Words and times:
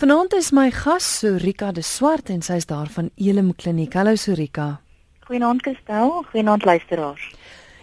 Vanaand 0.00 0.32
is 0.32 0.46
my 0.50 0.70
gas 0.70 1.04
Sorika 1.18 1.72
de 1.76 1.82
Swart 1.84 2.30
en 2.32 2.40
sy 2.40 2.54
is 2.56 2.64
daar 2.64 2.88
van 2.88 3.10
Elim 3.20 3.50
Kliniek. 3.52 3.92
Hallo 3.98 4.14
Sorika. 4.16 4.78
Goeienaand 5.28 5.60
Kristel, 5.60 6.22
goeienaand 6.30 6.64
luisteraars. 6.64 7.26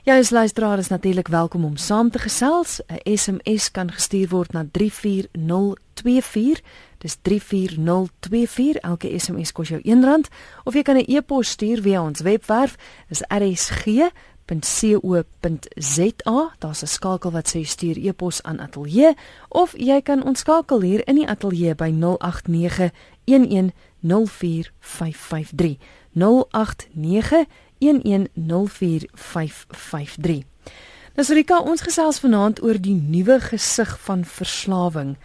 Ja, 0.01 0.15
as 0.17 0.31
luisteraar 0.33 0.81
is 0.81 0.89
natuurlik 0.89 1.27
welkom 1.27 1.65
om 1.65 1.75
saam 1.77 2.09
te 2.09 2.17
gesels. 2.19 2.81
'n 2.87 3.17
SMS 3.17 3.71
kan 3.71 3.91
gestuur 3.91 4.29
word 4.29 4.51
na 4.51 4.65
34024. 4.71 6.61
Dis 6.97 7.17
34024. 7.21 8.75
Elke 8.81 9.19
SMS 9.19 9.51
kos 9.51 9.69
jou 9.69 9.81
R1 9.81 10.25
of 10.63 10.73
jy 10.73 10.81
kan 10.81 10.97
'n 10.97 11.05
e-pos 11.07 11.49
stuur 11.49 11.81
via 11.81 12.01
ons 12.01 12.21
webwerf. 12.21 12.75
Dis 13.09 13.21
rsg 13.27 14.09
@rsg.co.za. 14.47 16.37
Daar's 16.59 16.81
'n 16.81 16.87
skakel 16.87 17.31
wat 17.31 17.55
sê 17.55 17.61
stuur 17.61 18.07
e-pos 18.07 18.43
aan 18.43 18.59
ateljee 18.59 19.13
of 19.49 19.73
jy 19.77 20.01
kan 20.01 20.23
ons 20.23 20.39
skakel 20.39 20.81
hier 20.81 21.07
in 21.07 21.15
die 21.15 21.27
ateljee 21.27 21.75
by 21.75 21.91
089 21.91 22.91
1104553. 23.25 25.77
089 26.13 27.45
1104553. 27.77 30.43
Nou 31.15 31.33
Rika, 31.33 31.59
ons 31.59 31.81
gesels 31.81 32.19
vanaand 32.19 32.61
oor 32.61 32.81
die 32.81 32.93
nuwe 32.93 33.39
gesig 33.39 33.99
van 33.99 34.25
verslawing. 34.25 35.17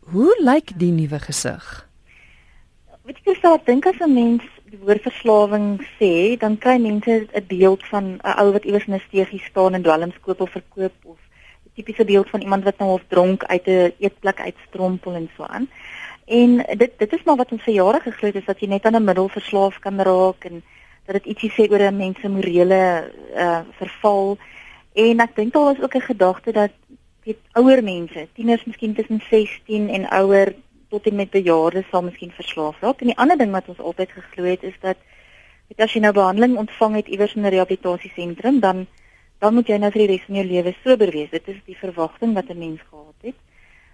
Hoe 0.00 0.36
lyk 0.38 0.78
die 0.78 0.90
nuwe 0.90 1.18
gesig? 1.18 1.88
Weet 3.02 3.18
jy, 3.24 3.38
ek 3.42 3.66
dink 3.66 3.86
as 3.86 3.98
'n 3.98 4.14
mens 4.14 4.42
die 4.72 4.80
woord 4.80 5.04
verslawing 5.04 5.66
sê, 5.98 6.38
dan 6.40 6.56
kry 6.56 6.78
mense 6.80 7.26
'n 7.28 7.46
beeld 7.48 7.82
van 7.92 8.04
'n 8.16 8.38
ou 8.40 8.52
wat 8.52 8.64
iewers 8.64 8.86
in 8.88 8.94
'n 8.94 9.06
steegie 9.08 9.42
staan 9.50 9.74
en 9.74 9.82
dwelms 9.82 10.20
koop 10.20 10.40
of 10.40 10.50
verkoop 10.50 10.96
of 11.04 11.18
'n 11.66 11.70
tipiese 11.76 12.04
beeld 12.04 12.30
van 12.30 12.40
iemand 12.40 12.64
wat 12.64 12.78
nou 12.78 12.90
of 12.92 13.04
dronk 13.08 13.44
uit 13.44 13.66
'n 13.66 13.92
eetplek 13.98 14.40
uitstrompel 14.40 15.12
en 15.14 15.28
so 15.36 15.42
aan. 15.44 15.68
En 16.24 16.56
dit 16.78 16.92
dit 16.96 17.12
is 17.12 17.22
maar 17.24 17.36
wat 17.36 17.52
ons 17.52 17.62
vir 17.62 17.74
jare 17.74 18.00
geglo 18.00 18.26
het 18.28 18.36
is 18.36 18.44
dat 18.44 18.60
jy 18.60 18.68
net 18.68 18.84
aan 18.84 18.96
'n 18.96 19.04
middel 19.04 19.28
verslaaf 19.28 19.78
kan 19.78 20.00
raak 20.00 20.44
en 20.44 20.62
dat 21.06 21.14
dit 21.14 21.26
ietsie 21.26 21.52
sê 21.52 21.70
oor 21.70 21.80
'n 21.80 21.96
mens 21.96 22.20
se 22.20 22.28
morele 22.28 23.12
uh 23.36 23.60
verval. 23.70 24.38
En 24.92 25.20
ek 25.20 25.36
dink 25.36 25.52
daar 25.52 25.64
was 25.64 25.82
ook 25.82 25.94
'n 25.94 26.10
gedagte 26.10 26.52
dat 26.52 26.72
weet 27.24 27.38
ouer 27.52 27.82
mense, 27.82 28.28
tieners 28.34 28.64
miskien 28.64 28.94
tussen 28.94 29.22
16 29.30 29.88
en 29.88 30.08
ouer 30.08 30.54
tot 30.92 31.06
en 31.08 31.16
met 31.20 31.30
bejaardes 31.32 31.88
sal 31.90 32.04
miskien 32.06 32.34
verslaaf 32.36 32.80
raak. 32.84 33.00
En 33.00 33.12
die 33.12 33.20
ander 33.24 33.38
ding 33.40 33.52
wat 33.56 33.68
ons 33.72 33.80
altyd 33.80 34.12
geglo 34.12 34.50
het 34.50 34.66
is 34.68 34.76
dat 34.80 35.00
weet 35.68 35.86
as 35.86 35.94
jy 35.96 36.02
nou 36.04 36.12
behandeling 36.16 36.58
ontvang 36.60 36.98
het 37.00 37.08
iewers 37.08 37.34
in 37.36 37.46
'n 37.46 37.54
rehabilitasiesentrum, 37.54 38.60
dan 38.60 38.86
dan 39.42 39.54
moet 39.54 39.66
jy 39.66 39.76
nou 39.76 39.90
vir 39.90 40.04
die 40.04 40.10
res 40.12 40.26
van 40.26 40.36
jou 40.38 40.44
lewe 40.46 40.74
sober 40.84 41.10
wees. 41.10 41.30
Dit 41.30 41.48
is 41.48 41.58
die 41.66 41.78
verwagting 41.78 42.34
wat 42.34 42.50
'n 42.50 42.58
mens 42.58 42.80
gehad 42.90 43.18
het. 43.22 43.38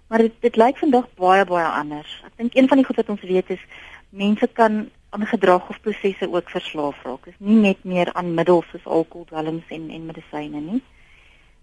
Maar 0.07 0.19
dit 0.25 0.33
dit 0.39 0.55
lyk 0.55 0.77
vandag 0.77 1.07
baie 1.15 1.45
baie 1.45 1.67
anders. 1.81 2.21
Ek 2.25 2.37
dink 2.37 2.55
een 2.55 2.67
van 2.67 2.77
die 2.77 2.85
goed 2.85 2.95
wat 2.95 3.09
ons 3.09 3.21
weet 3.21 3.49
is 3.49 3.63
mense 4.09 4.47
kan 4.47 4.89
aan 5.09 5.25
gedrag 5.25 5.69
of 5.69 5.81
prosesse 5.81 6.31
ook 6.31 6.49
verslaaf 6.49 7.03
raak. 7.03 7.25
Dit 7.25 7.33
is 7.33 7.47
nie 7.47 7.61
net 7.61 7.83
meer 7.83 8.13
aan 8.13 8.33
middels 8.33 8.65
soos 8.71 8.85
alkohol, 8.85 9.25
dwelms 9.25 9.67
en 9.67 9.89
en 9.89 10.05
medisyne 10.05 10.61
nie. 10.61 10.81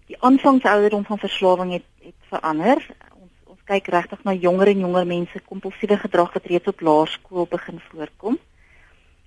Die 0.07 0.17
aanvangsouderdom 0.19 1.05
van 1.05 1.19
verslawing 1.19 1.71
het 1.71 1.87
het 2.03 2.19
verander 2.29 2.87
kyk 3.67 3.87
regtig 3.93 4.23
na 4.23 4.33
jonger 4.33 4.71
en 4.71 4.83
jonger 4.85 5.07
mense 5.07 5.39
kompulsiewe 5.45 5.97
gedrag 5.97 6.33
wat 6.33 6.45
reeds 6.45 6.71
op 6.71 6.81
laerskool 6.81 7.47
begin 7.51 7.79
voorkom. 7.89 8.37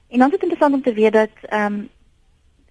En 0.09 0.19
dan 0.19 0.27
is 0.27 0.33
dit 0.33 0.43
interessant 0.43 0.75
om 0.75 0.83
te 0.83 0.95
weet 0.95 1.13
dat 1.13 1.35
ehm 1.43 1.73
um, 1.73 1.89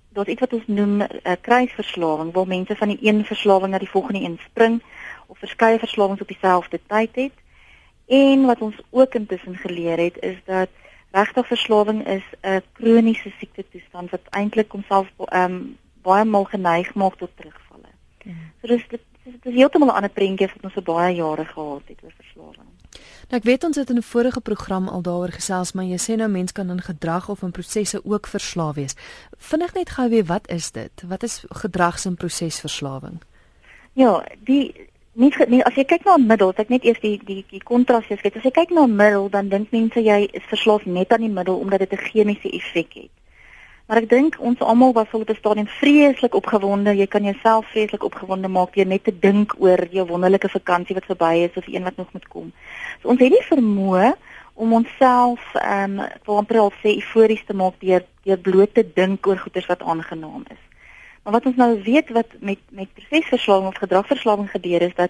daar's 0.10 0.30
iets 0.30 0.40
wat 0.40 0.54
ons 0.54 0.68
noem 0.68 0.98
'n 0.98 1.08
uh, 1.24 1.34
kruisverslawing 1.42 2.34
waar 2.34 2.48
mense 2.48 2.76
van 2.76 2.88
die 2.88 2.98
een 3.02 3.26
verslawing 3.26 3.72
na 3.72 3.78
die 3.78 3.90
volgende 3.90 4.20
een 4.20 4.40
spring 4.42 4.82
of 5.28 5.38
verskeie 5.38 5.80
verslawings 5.80 6.22
op 6.22 6.28
dieselfde 6.28 6.80
tyd 6.88 7.16
het. 7.16 7.38
En 8.08 8.46
wat 8.46 8.62
ons 8.62 8.76
ook 8.90 9.14
intussen 9.14 9.56
geleer 9.56 9.98
het 9.98 10.18
is 10.20 10.38
dat 10.46 10.70
regtig 11.12 11.48
verslawing 11.48 12.08
is 12.08 12.24
'n 12.42 12.62
kroniese 12.72 13.32
siekte 13.40 13.66
toestand 13.72 14.10
wat 14.10 14.22
eintlik 14.30 14.72
homself 14.72 15.08
ehm 15.18 15.52
um, 15.52 15.78
baie 16.02 16.26
maal 16.26 16.44
geneig 16.44 16.94
maak 16.94 17.16
tot 17.16 17.30
terugvalle. 17.36 17.92
Ja. 18.18 18.34
So 18.62 18.68
dis 18.68 18.88
dit 18.88 19.02
dit 19.32 19.46
is 19.52 19.54
heeltemal 19.54 19.88
'n 19.90 19.96
ander 19.96 20.10
prentjie 20.10 20.48
wat 20.48 20.64
ons 20.64 20.74
so 20.74 20.82
baie 20.82 21.16
jare 21.16 21.46
gehad 21.46 21.82
het 21.88 22.00
oor 22.04 22.14
verslawing. 22.18 22.70
Nou 23.30 23.38
ek 23.38 23.44
weet 23.44 23.64
ons 23.64 23.76
het 23.76 23.90
in 23.90 23.98
'n 23.98 24.02
vorige 24.02 24.42
program 24.42 24.88
al 24.88 25.02
daaroor 25.02 25.32
gesels, 25.32 25.72
maar 25.72 25.86
jy 25.86 25.98
sê 25.98 26.16
nou 26.16 26.30
mense 26.30 26.54
kan 26.54 26.70
in 26.70 26.82
gedrag 26.82 27.30
of 27.30 27.42
in 27.42 27.52
prosesse 27.52 28.02
ook 28.06 28.28
verslaaf 28.28 28.76
wees. 28.76 28.96
Vinnig 29.38 29.74
net 29.74 29.90
gou 29.90 30.10
weer 30.10 30.26
wat 30.26 30.50
is 30.50 30.72
dit? 30.72 30.92
Wat 31.08 31.24
is 31.24 31.46
gedrags- 31.50 32.06
en 32.06 32.16
prosesverslawing? 32.16 33.22
Ja, 33.94 34.24
die 34.40 34.90
nie, 35.14 35.32
nie 35.48 35.64
as 35.66 35.76
jy 35.76 35.84
kyk 35.84 36.06
na 36.06 36.16
'n 36.16 36.28
middel, 36.28 36.54
ek 36.56 36.70
net 36.70 36.84
eers 36.84 37.00
die 37.00 37.20
die 37.26 37.46
die 37.50 37.64
kontras 37.64 38.06
sê, 38.06 38.14
as 38.14 38.44
jy 38.44 38.52
kyk 38.52 38.72
na 38.72 38.84
'n 38.84 38.96
middel, 38.96 39.30
dan 39.30 39.50
dink 39.50 39.72
mense 39.72 40.00
jy 40.00 40.30
is 40.32 40.44
verslaaf 40.50 40.86
net 40.86 41.12
aan 41.12 41.22
die 41.22 41.36
middel 41.40 41.60
omdat 41.60 41.80
dit 41.80 41.92
'n 41.94 41.98
chemiese 41.98 42.50
effek 42.50 42.94
het. 42.94 43.19
Maar 43.90 44.04
ek 44.04 44.10
dink 44.10 44.36
ons 44.46 44.60
almal 44.62 44.92
was 44.94 45.14
op 45.18 45.30
'n 45.30 45.36
stadium 45.36 45.68
vreeslik 45.68 46.36
opgewonde. 46.36 46.96
Jy 46.96 47.08
kan 47.08 47.24
jouself 47.24 47.66
vreeslik 47.66 48.04
opgewonde 48.04 48.48
maak 48.48 48.74
deur 48.74 48.86
net 48.86 49.04
te 49.04 49.20
dink 49.20 49.56
oor 49.58 49.88
jou 49.92 50.06
wonderlike 50.08 50.50
vakansie 50.50 50.96
wat 50.96 51.10
verby 51.10 51.34
is 51.50 51.58
of 51.58 51.68
een 51.68 51.84
wat 51.84 51.98
nog 51.98 52.14
moet 52.14 52.28
kom. 52.28 52.52
So 53.02 53.08
ons 53.08 53.20
het 53.20 53.32
nie 53.32 53.50
vermoë 53.50 54.14
om 54.54 54.74
onsself 54.74 55.42
ehm 55.54 56.00
um, 56.00 56.08
vir 56.24 56.36
amper 56.36 56.60
al 56.60 56.72
sê 56.84 56.96
eufories 57.02 57.44
te 57.46 57.54
maak 57.54 57.80
deur 57.80 58.06
deur 58.24 58.38
bloot 58.38 58.74
te 58.74 58.86
dink 58.94 59.28
oor 59.28 59.38
goeders 59.38 59.66
wat 59.66 59.82
aangenaam 59.82 60.44
is. 60.52 60.64
Maar 61.24 61.34
wat 61.34 61.46
ons 61.46 61.56
nou 61.56 61.82
weet 61.84 62.10
wat 62.10 62.30
met 62.40 62.60
met 62.70 62.94
prosesverslawing 62.94 63.68
of 63.68 63.82
gedragverslawing 63.82 64.50
gebeur 64.52 64.82
is 64.82 64.96
dat 64.96 65.10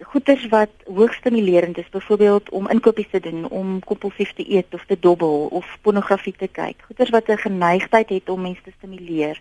goeders 0.00 0.48
wat 0.48 0.70
hoogs 0.84 1.16
stimulerend 1.16 1.78
is, 1.78 1.88
byvoorbeeld 1.88 2.50
om 2.50 2.68
inkopies 2.68 3.10
te 3.10 3.20
doen, 3.20 3.48
om 3.48 3.78
kompulsief 3.84 4.32
te 4.32 4.50
eet 4.50 4.74
of 4.74 4.84
te 4.86 4.96
dobbel 5.00 5.46
of 5.46 5.78
pornografie 5.80 6.34
te 6.36 6.48
kyk. 6.48 6.82
Goeders 6.86 7.10
wat 7.10 7.28
'n 7.28 7.36
geneigtheid 7.36 8.08
het 8.08 8.28
om 8.28 8.40
mense 8.40 8.62
te 8.62 8.72
stimuleer, 8.76 9.40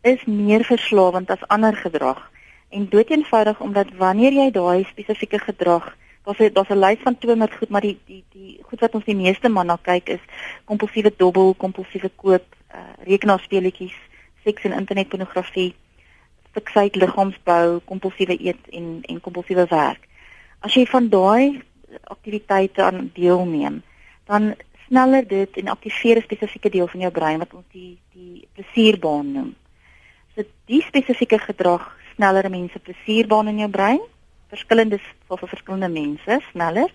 is 0.00 0.24
meer 0.24 0.64
verslawend 0.64 1.30
as 1.30 1.48
ander 1.48 1.76
gedrag. 1.76 2.30
En 2.68 2.88
doeteenvoudig 2.88 3.60
omdat 3.60 3.94
wanneer 3.96 4.32
jy 4.32 4.50
daai 4.50 4.84
spesifieke 4.84 5.38
gedrag, 5.38 5.96
daar's 6.24 6.38
'n 6.38 6.52
daar's 6.52 6.68
'n 6.68 6.78
lys 6.78 6.98
van 7.02 7.18
200 7.18 7.54
goed, 7.54 7.68
maar 7.68 7.80
die 7.80 7.98
die 8.06 8.24
die 8.32 8.58
goed 8.62 8.80
wat 8.80 8.94
ons 8.94 9.04
die 9.04 9.16
meeste 9.16 9.48
man 9.48 9.66
na 9.66 9.78
kyk 9.82 10.08
is 10.08 10.20
kompulsiewe 10.64 11.12
dobbel, 11.16 11.54
kompulsiewe 11.54 12.10
koop, 12.16 12.44
uh, 12.74 12.80
rekenaarspeletjies, 13.04 13.94
seks 14.44 14.62
en 14.62 14.72
internetpornografie 14.72 15.74
fiksheid 16.56 16.96
liggaamsbou, 16.96 17.80
kompulsiewe 17.90 18.36
eet 18.48 18.70
en 18.78 19.00
en 19.10 19.20
kompulsiewe 19.20 19.66
werk. 19.70 20.08
As 20.64 20.74
jy 20.74 20.86
van 20.90 21.10
daai 21.12 21.62
aktiwiteite 22.12 22.82
aan 22.82 23.10
deelneem, 23.14 23.82
dan 24.30 24.54
sneller 24.86 25.26
dit 25.28 25.60
en 25.60 25.68
aktiveer 25.74 26.16
'n 26.18 26.28
spesifieke 26.28 26.70
deel 26.70 26.88
van 26.88 27.00
jou 27.00 27.12
brein 27.12 27.38
wat 27.38 27.54
ons 27.54 27.68
die 27.72 27.98
die 28.14 28.48
plesierbaan 28.54 29.32
noem. 29.32 29.54
So 30.34 30.44
die 30.66 30.82
spesifieke 30.82 31.38
gedrag 31.38 31.84
sneller 32.14 32.50
mense 32.50 32.78
plesierbaan 32.78 33.48
in 33.48 33.58
jou 33.58 33.70
brein, 33.70 34.00
verskillendes 34.48 35.04
vir 35.28 35.48
verskillende 35.48 35.88
mense 35.88 36.40
sneller. 36.52 36.90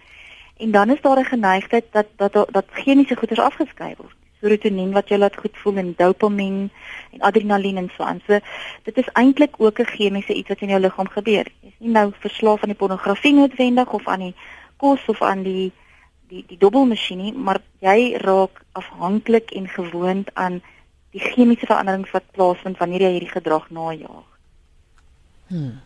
En 0.57 0.71
dan 0.71 0.89
is 0.89 1.01
daar 1.01 1.19
'n 1.19 1.33
geneigtheid 1.35 1.85
dat 1.91 2.07
dat 2.15 2.33
dat 2.33 2.65
chemiese 2.71 3.15
goeders 3.15 3.39
afgeskei 3.39 3.93
word 3.97 4.20
serotonien 4.41 4.91
wat 4.95 5.09
jou 5.09 5.19
laat 5.19 5.37
goed 5.37 5.57
voel 5.63 5.77
en 5.81 5.93
dopamien 5.97 6.57
en 7.11 7.21
adrenalien 7.29 7.77
en 7.77 7.89
so 7.95 8.03
aan. 8.03 8.21
So 8.27 8.39
dit 8.87 8.97
is 8.97 9.11
eintlik 9.13 9.55
ook 9.57 9.79
'n 9.79 9.91
chemiese 9.95 10.33
iets 10.33 10.49
wat 10.49 10.61
in 10.61 10.69
jou 10.69 10.79
liggaam 10.79 11.09
gebeur. 11.09 11.45
Jy's 11.61 11.79
nie 11.79 11.91
nou 11.91 12.11
verslaaf 12.19 12.63
aan 12.63 12.73
die 12.73 12.81
pornografie 12.81 13.33
noodwendig 13.33 13.93
of 13.93 14.07
aan 14.07 14.19
die 14.19 14.35
kos 14.77 15.05
of 15.07 15.21
aan 15.21 15.43
die 15.43 15.71
die 16.27 16.43
die 16.47 16.57
dobbelmasjien, 16.57 17.43
maar 17.43 17.61
jy 17.79 18.15
raak 18.17 18.61
afhanklik 18.71 19.51
en 19.51 19.67
gewoond 19.67 20.29
aan 20.33 20.61
die 21.11 21.19
chemiese 21.19 21.65
veranderings 21.65 22.11
wat 22.11 22.31
plaasvind 22.31 22.77
wanneer 22.77 23.01
jy 23.01 23.11
hierdie 23.11 23.35
gedrag 23.35 23.69
najaag. 23.69 24.27
Hmm. 25.47 25.81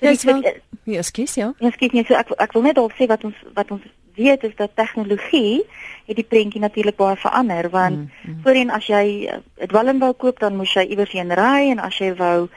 Ja, 0.00 0.10
ek 0.10 0.22
wil 0.22 0.42
Ja, 0.88 1.02
skies 1.02 1.34
ja. 1.34 1.52
Ja, 1.58 1.70
skies 1.70 1.92
nie. 1.92 2.04
So 2.08 2.16
ek 2.16 2.30
ek 2.40 2.54
wil 2.56 2.62
net 2.62 2.78
al 2.80 2.88
sê 2.96 3.08
wat 3.10 3.24
ons 3.28 3.36
wat 3.56 3.70
ons 3.74 3.84
weet 4.18 4.44
is 4.48 4.56
dat 4.56 4.74
tegnologie 4.74 5.62
het 6.06 6.16
die 6.16 6.26
prentjie 6.26 6.60
natuurlik 6.60 6.96
baie 6.96 7.16
verander 7.16 7.70
want 7.70 7.96
mm, 7.96 8.10
mm. 8.22 8.40
voorheen 8.42 8.70
as 8.70 8.86
jy 8.86 9.04
'n 9.30 9.42
uh, 9.62 9.68
dwelm 9.70 9.98
wou 9.98 10.12
koop 10.12 10.38
dan 10.38 10.56
moes 10.56 10.74
jy 10.74 10.84
iewers 10.88 11.12
heen 11.12 11.32
ry 11.32 11.70
en 11.70 11.78
as 11.78 11.98
jy 11.98 12.14
wou 12.14 12.48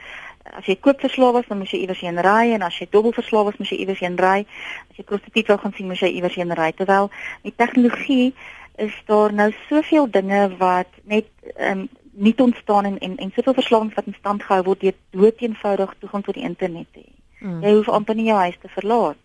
as 0.58 0.66
jy 0.66 0.76
koopverslaaf 0.76 1.32
was 1.32 1.48
dan 1.48 1.58
moes 1.58 1.70
jy 1.70 1.78
iewers 1.84 2.00
heen 2.00 2.20
ry 2.20 2.52
en 2.52 2.62
as 2.62 2.78
jy 2.78 2.86
dubbelverslaaf 2.90 3.44
was 3.44 3.58
moes 3.58 3.70
jy 3.70 3.78
iewers 3.84 4.02
heen 4.04 4.18
ry 4.18 4.44
as 4.90 4.96
jy 4.96 5.04
prostituut 5.04 5.48
wou 5.48 5.58
gaan 5.58 5.74
sien 5.76 5.88
moes 5.88 6.00
jy 6.00 6.12
iewers 6.12 6.34
heen 6.34 6.52
ry 6.52 6.72
terwyl 6.72 7.10
met 7.42 7.56
tegnologie 7.56 8.34
is 8.76 9.02
daar 9.06 9.32
nou 9.32 9.52
soveel 9.68 10.10
dinge 10.10 10.56
wat 10.58 10.88
net 11.04 11.26
um, 11.58 11.88
nie 12.12 12.34
ontstaan 12.36 12.84
en 12.84 12.98
en, 12.98 13.16
en 13.16 13.30
soveel 13.34 13.54
verslawings 13.54 13.94
wat 13.94 14.06
in 14.06 14.16
stand 14.18 14.42
gehou 14.42 14.62
word 14.62 14.80
deur 14.80 14.94
doeteenvoudig 15.10 15.94
toegang 15.98 16.24
tot 16.24 16.34
die 16.34 16.44
internet 16.44 16.86
te 16.92 17.00
hê. 17.00 17.12
Mm. 17.40 17.60
Jy 17.62 17.74
hoef 17.74 17.88
amper 17.88 18.14
nie 18.14 18.28
jou 18.28 18.38
huis 18.38 18.58
te 18.60 18.68
verlaat 18.68 19.20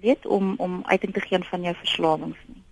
weet 0.00 0.26
om 0.26 0.54
om 0.56 0.80
uiting 0.84 1.12
te 1.12 1.20
gee 1.20 1.38
van 1.50 1.62
jou 1.62 1.74
verslawings 1.74 2.38
nie. 2.46 2.62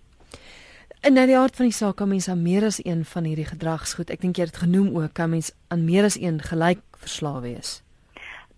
En 1.01 1.13
nou 1.13 1.25
die 1.29 1.37
aard 1.37 1.55
van 1.55 1.69
die 1.69 1.75
saak 1.75 1.95
kan 1.95 2.09
mens 2.09 2.27
aan 2.29 2.41
meer 2.41 2.65
as 2.65 2.79
een 2.83 3.05
van 3.05 3.23
hierdie 3.23 3.45
gedragsgoed. 3.45 4.09
Ek 4.09 4.21
dink 4.21 4.39
jy 4.39 4.47
het 4.49 4.63
genoem 4.63 4.89
ook 4.97 5.13
kan 5.13 5.29
mens 5.29 5.51
aan 5.67 5.85
meer 5.85 6.07
as 6.07 6.17
een 6.19 6.41
gelyk 6.41 6.81
verslaaf 6.97 7.43
wees. 7.45 7.81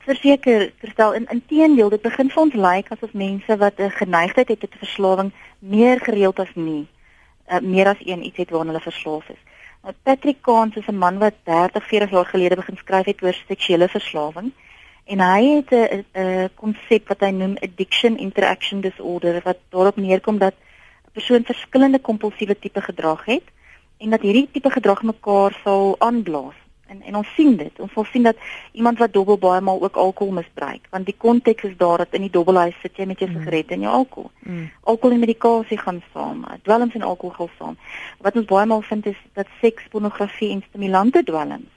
Verseker, 0.08 0.72
verstel 0.80 1.14
in 1.14 1.28
inteendeel, 1.30 1.90
dit 1.90 2.02
begin 2.02 2.32
vir 2.32 2.42
ons 2.42 2.56
lyk 2.56 2.64
like 2.64 2.96
asof 2.96 3.14
mense 3.14 3.58
wat 3.58 3.80
'n 3.80 3.92
geneigtheid 3.92 4.48
het 4.48 4.60
tot 4.60 4.80
verslawing 4.80 5.32
meer 5.60 6.00
gereeld 6.00 6.40
as 6.40 6.56
nie, 6.56 6.88
uh, 7.52 7.60
meer 7.60 7.88
as 7.88 8.02
een 8.06 8.26
iets 8.26 8.38
het 8.38 8.50
waarna 8.50 8.72
hulle 8.72 8.88
verslaaf 8.88 9.30
is. 9.30 9.44
Nou 9.84 9.94
Patrick 10.04 10.42
Kahn 10.42 10.72
is 10.76 10.88
'n 10.88 10.98
man 10.98 11.18
wat 11.18 11.34
30, 11.44 11.88
40 11.88 12.10
jaar 12.12 12.26
gelede 12.26 12.56
begin 12.56 12.78
skryf 12.78 13.06
het 13.06 13.24
oor 13.24 13.34
seksuele 13.34 13.88
verslawing 13.88 14.52
en 15.10 15.20
hy 15.20 15.44
het 15.56 15.72
'n 15.72 16.06
'n 16.14 16.50
konsep 16.56 17.08
wat 17.08 17.20
hy 17.20 17.32
noem 17.32 17.58
addiction 17.62 18.18
interaction 18.18 18.82
disorder 18.82 19.42
wat 19.44 19.58
daarop 19.70 19.96
neerkom 19.96 20.38
dat 20.38 20.54
'n 20.54 21.12
persoon 21.12 21.44
verskillende 21.44 22.00
kompulsiewe 22.00 22.60
tipe 22.60 22.82
gedrag 22.82 23.26
het 23.26 23.48
en 23.98 24.10
dat 24.10 24.22
hierdie 24.22 24.50
tipe 24.52 24.70
gedrag 24.70 25.02
mekaar 25.04 25.60
sal 25.64 25.96
aanblaas. 26.00 26.56
En 26.88 27.02
en 27.02 27.16
ons 27.16 27.34
sien 27.36 27.56
dit. 27.56 27.80
Ons 27.80 27.94
wil 27.94 28.04
sien 28.04 28.24
dat 28.24 28.38
iemand 28.72 28.98
wat 28.98 29.14
dobbel 29.14 29.38
baie 29.38 29.62
maal 29.62 29.82
ook 29.82 29.96
alkohol 29.96 30.34
misbruik, 30.34 30.88
want 30.90 31.06
die 31.06 31.16
konteks 31.18 31.64
is 31.64 31.78
daar 31.78 31.98
dat 31.98 32.14
in 32.14 32.22
die 32.22 32.36
dobbelhuis 32.38 32.80
sit 32.82 32.98
jy 32.98 33.06
met 33.06 33.20
jou 33.20 33.30
mm. 33.30 33.38
sigaret 33.38 33.72
en 33.72 33.80
jou 33.80 33.94
alkohol. 33.94 34.32
Mm. 34.40 34.72
Alkohol 34.84 35.16
en 35.16 35.20
medikasie 35.20 35.78
gaan 35.78 36.02
saam. 36.14 36.46
Dwelms 36.62 36.94
en 36.94 37.02
alkohol 37.02 37.36
gaan 37.36 37.56
saam. 37.58 37.78
Wat 38.18 38.36
ons 38.36 38.46
baie 38.46 38.66
maal 38.66 38.82
vind 38.82 39.06
is 39.06 39.20
dat 39.34 39.48
seks, 39.62 39.84
pornografie 39.90 40.52
en 40.52 40.64
stimulante 40.70 41.24
dwelms 41.24 41.70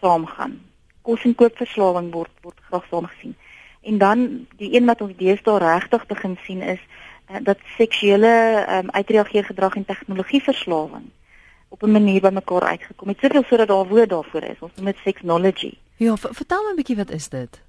saamgaan. 0.00 0.67
Kos 1.08 1.24
en 1.24 1.34
koopverslawing 1.34 2.10
word 2.12 2.32
word 2.44 2.58
graag 2.68 2.88
saam 2.90 3.06
gesien. 3.08 3.36
En 3.80 3.98
dan 3.98 4.24
die 4.60 4.74
een 4.76 4.84
wat 4.84 5.00
ons 5.00 5.16
deesdae 5.16 5.58
regtig 5.62 6.06
begin 6.06 6.34
sien 6.44 6.60
is 6.62 6.82
uh, 7.30 7.36
dat 7.42 7.62
seksuele 7.76 8.32
um, 8.78 8.90
uitreageer 8.90 9.44
gedrag 9.44 9.78
en 9.80 9.86
tegnologie 9.88 10.42
verslawing 10.42 11.06
op 11.68 11.82
'n 11.82 11.90
manier 11.90 12.20
by 12.20 12.32
mekaar 12.32 12.62
uitgekom 12.62 13.08
het. 13.08 13.18
Soveel 13.20 13.44
sodat 13.48 13.68
daar 13.68 13.88
woord 13.88 14.08
daarvoor 14.08 14.42
is. 14.42 14.60
Ons 14.60 14.72
noem 14.74 14.84
dit 14.84 15.00
sexnology. 15.04 15.72
Ja, 15.96 16.16
vertel 16.16 16.62
my 16.62 16.70
'n 16.72 16.76
bietjie 16.76 16.96
wat 16.96 17.10
is 17.10 17.28
dit? 17.28 17.62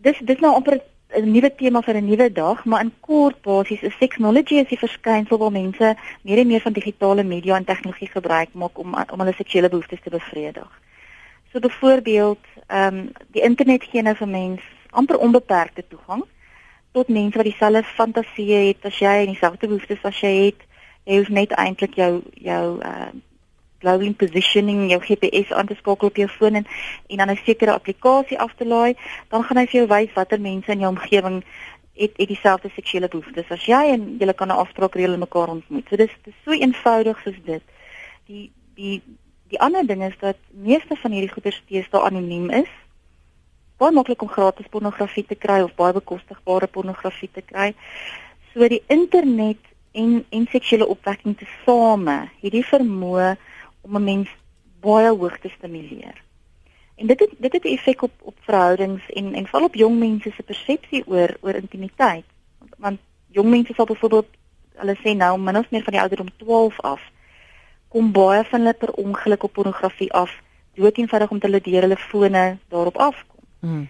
Dis 0.00 0.18
dis 0.18 0.40
nou 0.40 0.54
amper 0.54 0.80
'n 1.14 1.30
nuwe 1.30 1.54
tema 1.54 1.82
vir 1.82 1.96
'n 1.96 2.04
nuwe 2.04 2.32
dag, 2.32 2.64
maar 2.64 2.80
in 2.80 2.92
kort 3.00 3.42
basies 3.42 3.82
is 3.82 3.96
sexnology 3.98 4.54
is 4.54 4.68
die 4.68 4.78
verskynsel 4.78 5.38
waar 5.38 5.52
mense 5.52 5.96
meer 6.22 6.38
en 6.38 6.46
meer 6.46 6.60
van 6.60 6.72
digitale 6.72 7.22
media 7.22 7.56
en 7.56 7.64
tegnologie 7.64 8.08
gebruik 8.08 8.48
maak 8.52 8.78
om 8.78 8.94
om 9.12 9.18
hulle 9.18 9.32
seksuele 9.32 9.68
behoeftes 9.68 10.00
te 10.02 10.10
bevredig. 10.10 10.80
So 11.54 11.60
byvoorbeeld, 11.60 12.38
ehm 12.66 12.96
um, 12.96 13.12
die 13.30 13.42
internet 13.42 13.84
gee 13.84 14.02
nou 14.02 14.16
vir 14.18 14.28
mense 14.28 14.64
amper 14.90 15.18
onbeperkte 15.18 15.84
toegang 15.88 16.24
tot 16.92 17.08
mense 17.08 17.38
wat 17.38 17.46
dieselfde 17.46 17.82
fantasieë 17.94 18.58
het 18.68 18.88
as 18.90 18.98
jy 18.98 19.12
en 19.20 19.30
dieselfde 19.30 19.68
behoeftes 19.70 20.02
as 20.02 20.18
jy 20.18 20.32
het 20.46 20.64
jy 21.04 21.20
hoef 21.20 21.30
net 21.30 21.54
eintlik 21.54 21.94
jou 21.94 22.10
jou 22.48 22.64
uh 22.82 23.12
global 23.84 24.14
positioning 24.18 24.90
jou 24.90 25.00
GPS 25.06 25.52
aan 25.52 25.70
te 25.70 25.78
skakel 25.78 26.10
op 26.10 26.16
jou 26.16 26.28
foon 26.28 26.58
en 26.60 26.66
en 27.06 27.16
dan 27.22 27.30
'n 27.30 27.40
sekere 27.44 27.72
applikasie 27.72 28.38
af 28.38 28.54
te 28.54 28.66
laai, 28.66 28.96
dan 29.28 29.44
gaan 29.44 29.56
hy 29.56 29.66
vir 29.66 29.80
jou 29.80 29.88
wys 29.88 30.12
watter 30.14 30.40
mense 30.40 30.72
in 30.72 30.80
jou 30.80 30.90
omgewing 30.90 31.44
het 31.94 32.12
het 32.16 32.28
dieselfde 32.28 32.70
seksuele 32.74 33.08
behoeftes 33.08 33.50
as 33.50 33.66
jy 33.66 33.84
en 33.94 34.16
julle 34.18 34.34
kan 34.34 34.48
'n 34.48 34.62
afspraak 34.64 34.94
reël 34.94 35.12
en 35.12 35.18
mekaar 35.18 35.48
ontmoet. 35.48 35.86
So 35.88 35.96
dis 35.96 36.10
dis 36.24 36.34
so 36.44 36.50
eenvoudig 36.50 37.20
soos 37.22 37.40
dit. 37.44 37.62
Die 38.26 38.50
die 38.74 39.02
die 39.54 39.62
ander 39.62 39.86
ding 39.86 40.02
is 40.02 40.16
dat 40.18 40.36
meeste 40.50 40.96
van 40.98 41.14
hierdie 41.14 41.30
goeder 41.30 41.52
steeds 41.52 41.90
daar 41.90 42.08
anoniem 42.08 42.50
is. 42.50 42.70
Baie 43.78 43.94
maklik 43.94 44.22
om 44.22 44.30
gratis 44.30 44.70
pornografie 44.70 45.24
te 45.26 45.38
kry 45.38 45.60
of 45.62 45.74
baie 45.78 45.94
bekostigbare 45.94 46.66
pornografie 46.66 47.30
te 47.30 47.42
kry. 47.42 47.70
So 48.52 48.66
die 48.68 48.82
internet 48.90 49.62
en 49.94 50.24
en 50.34 50.46
seksuele 50.50 50.88
opwekking 50.90 51.38
te 51.38 51.46
same 51.62 52.16
hierdie 52.42 52.66
vermoë 52.66 53.34
om 53.86 53.96
'n 53.96 54.04
mens 54.04 54.30
baie 54.82 55.14
hoog 55.14 55.38
te 55.38 55.48
stimuleer. 55.48 56.18
En 56.96 57.06
dit 57.06 57.20
het 57.20 57.30
dit 57.38 57.52
het 57.52 57.64
'n 57.64 57.74
effek 57.78 58.02
op 58.02 58.14
op 58.20 58.36
verhoudings 58.40 59.10
en 59.10 59.34
en 59.34 59.46
val 59.46 59.64
op 59.64 59.74
jong 59.74 59.98
mense 59.98 60.30
se 60.30 60.42
persepsie 60.42 61.06
oor 61.06 61.36
oor 61.40 61.54
intimiteit. 61.54 62.26
Want 62.78 62.98
jong 63.30 63.48
mense 63.48 63.74
sal 63.74 63.86
byvoorbeeld 63.86 64.30
hulle 64.74 64.96
sê 64.96 65.16
nou 65.16 65.38
min 65.38 65.58
of 65.58 65.70
meer 65.70 65.82
van 65.82 65.92
die 65.92 66.02
ouderdom 66.02 66.30
12 66.36 66.80
af 66.80 67.12
kom 67.94 68.12
baie 68.12 68.42
van 68.50 68.60
hulle 68.60 68.74
per 68.74 68.90
ongeluk 68.98 69.42
op 69.46 69.52
pornografie 69.52 70.12
af 70.12 70.32
dood 70.74 70.96
eenvoudig 70.98 71.30
om 71.30 71.38
te 71.38 71.46
hulle 71.46 71.60
deur 71.62 71.86
hulle 71.86 71.96
fone 71.96 72.44
daarop 72.68 72.96
afkom. 72.96 73.44
Mm. 73.60 73.84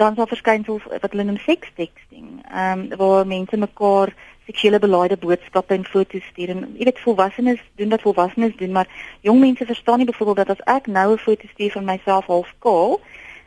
Dan 0.00 0.14
sal 0.14 0.28
verskynsels 0.30 0.84
wat 0.88 1.10
hulle 1.10 1.24
noem 1.24 1.40
sexting, 1.44 2.26
ehm 2.52 2.84
um, 2.84 2.98
waar 3.00 3.26
mense 3.26 3.56
mekaar 3.56 4.12
seksuele 4.48 4.78
belaaide 4.78 5.16
boodskappe 5.20 5.74
en 5.74 5.84
foto's 5.84 6.24
stuur 6.32 6.52
en 6.54 6.60
jy 6.80 6.86
weet 6.88 7.00
volwassenes 7.04 7.60
doen 7.80 7.90
wat 7.92 8.04
volwassenes 8.04 8.54
doen 8.60 8.72
maar 8.72 8.88
jong 9.26 9.40
mense 9.40 9.64
verstaan 9.70 10.00
nie 10.00 10.08
byvoorbeeld 10.08 10.40
dat 10.42 10.52
as 10.54 10.66
ek 10.76 10.86
nou 10.98 11.08
'n 11.12 11.24
foto 11.24 11.48
stuur 11.52 11.72
van 11.76 11.84
myself 11.84 12.26
half 12.26 12.54
kaal 12.64 13.00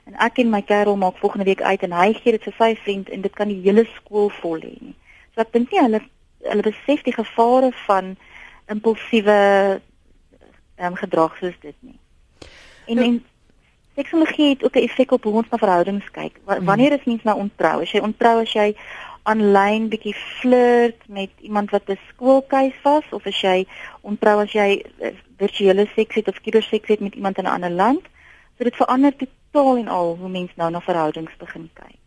en 0.06 0.18
ek 0.28 0.38
en 0.44 0.50
my 0.50 0.62
kerel 0.62 0.98
maak 0.98 1.18
volgende 1.18 1.46
week 1.46 1.62
uit 1.62 1.84
en 1.84 1.94
hy 2.02 2.14
gee 2.14 2.32
dit 2.32 2.44
vir 2.44 2.56
sy 2.58 2.76
vriend 2.84 3.10
en 3.10 3.22
dit 3.22 3.34
kan 3.34 3.48
die 3.48 3.62
hele 3.62 3.86
skool 3.96 4.30
vol 4.42 4.60
hê 4.60 4.76
nie. 4.82 4.96
So 5.34 5.42
ek 5.42 5.54
dink 5.54 5.72
nie 5.72 5.82
hulle 5.82 6.02
hulle 6.42 6.62
besef 6.62 7.04
die 7.04 7.14
gevare 7.14 7.72
van 7.86 8.16
impulsiewe 8.68 9.82
um, 10.82 10.96
gedrag 10.96 11.38
soos 11.38 11.58
dit 11.62 11.76
nie. 11.80 12.00
En 12.86 12.96
ja. 12.96 13.04
en 13.04 13.26
seksuologie 13.96 14.50
het 14.50 14.64
ook 14.64 14.76
'n 14.76 14.88
effek 14.88 15.12
op 15.12 15.24
hoe 15.24 15.34
ons 15.34 15.50
na 15.50 15.58
verhoudings 15.58 16.12
kyk. 16.12 16.40
Mm. 16.46 16.66
Wanneer 16.66 16.92
is 16.92 17.04
mens 17.04 17.24
nou 17.24 17.38
ontrou? 17.38 17.82
As 17.82 17.92
jy 17.92 18.00
ontrou 18.00 18.42
as 18.42 18.54
jy 18.54 18.76
aanlyn 19.24 19.88
bietjie 19.90 20.16
flirt 20.16 21.08
met 21.08 21.30
iemand 21.40 21.70
wat 21.70 21.90
'n 21.90 22.00
skoolkeis 22.08 22.74
was 22.84 23.04
of 23.10 23.26
as 23.26 23.42
jy 23.42 23.66
ontrou 24.02 24.42
as 24.42 24.52
jy 24.52 24.86
eh, 25.00 25.14
virtuele 25.38 25.88
seks 25.96 26.16
het 26.16 26.28
of 26.28 26.42
kiberseks 26.42 26.88
het 26.88 27.00
met 27.00 27.16
iemand 27.16 27.38
in 27.38 27.44
'n 27.44 27.56
ander 27.56 27.70
land. 27.70 28.02
So 28.58 28.64
dit 28.64 28.76
verander 28.76 29.14
totaal 29.16 29.78
en 29.78 29.88
al 29.88 30.16
hoe 30.16 30.30
mense 30.30 30.54
nou 30.56 30.72
na 30.72 30.82
verhoudings 30.82 31.38
begin 31.38 31.70
kyk. 31.74 32.01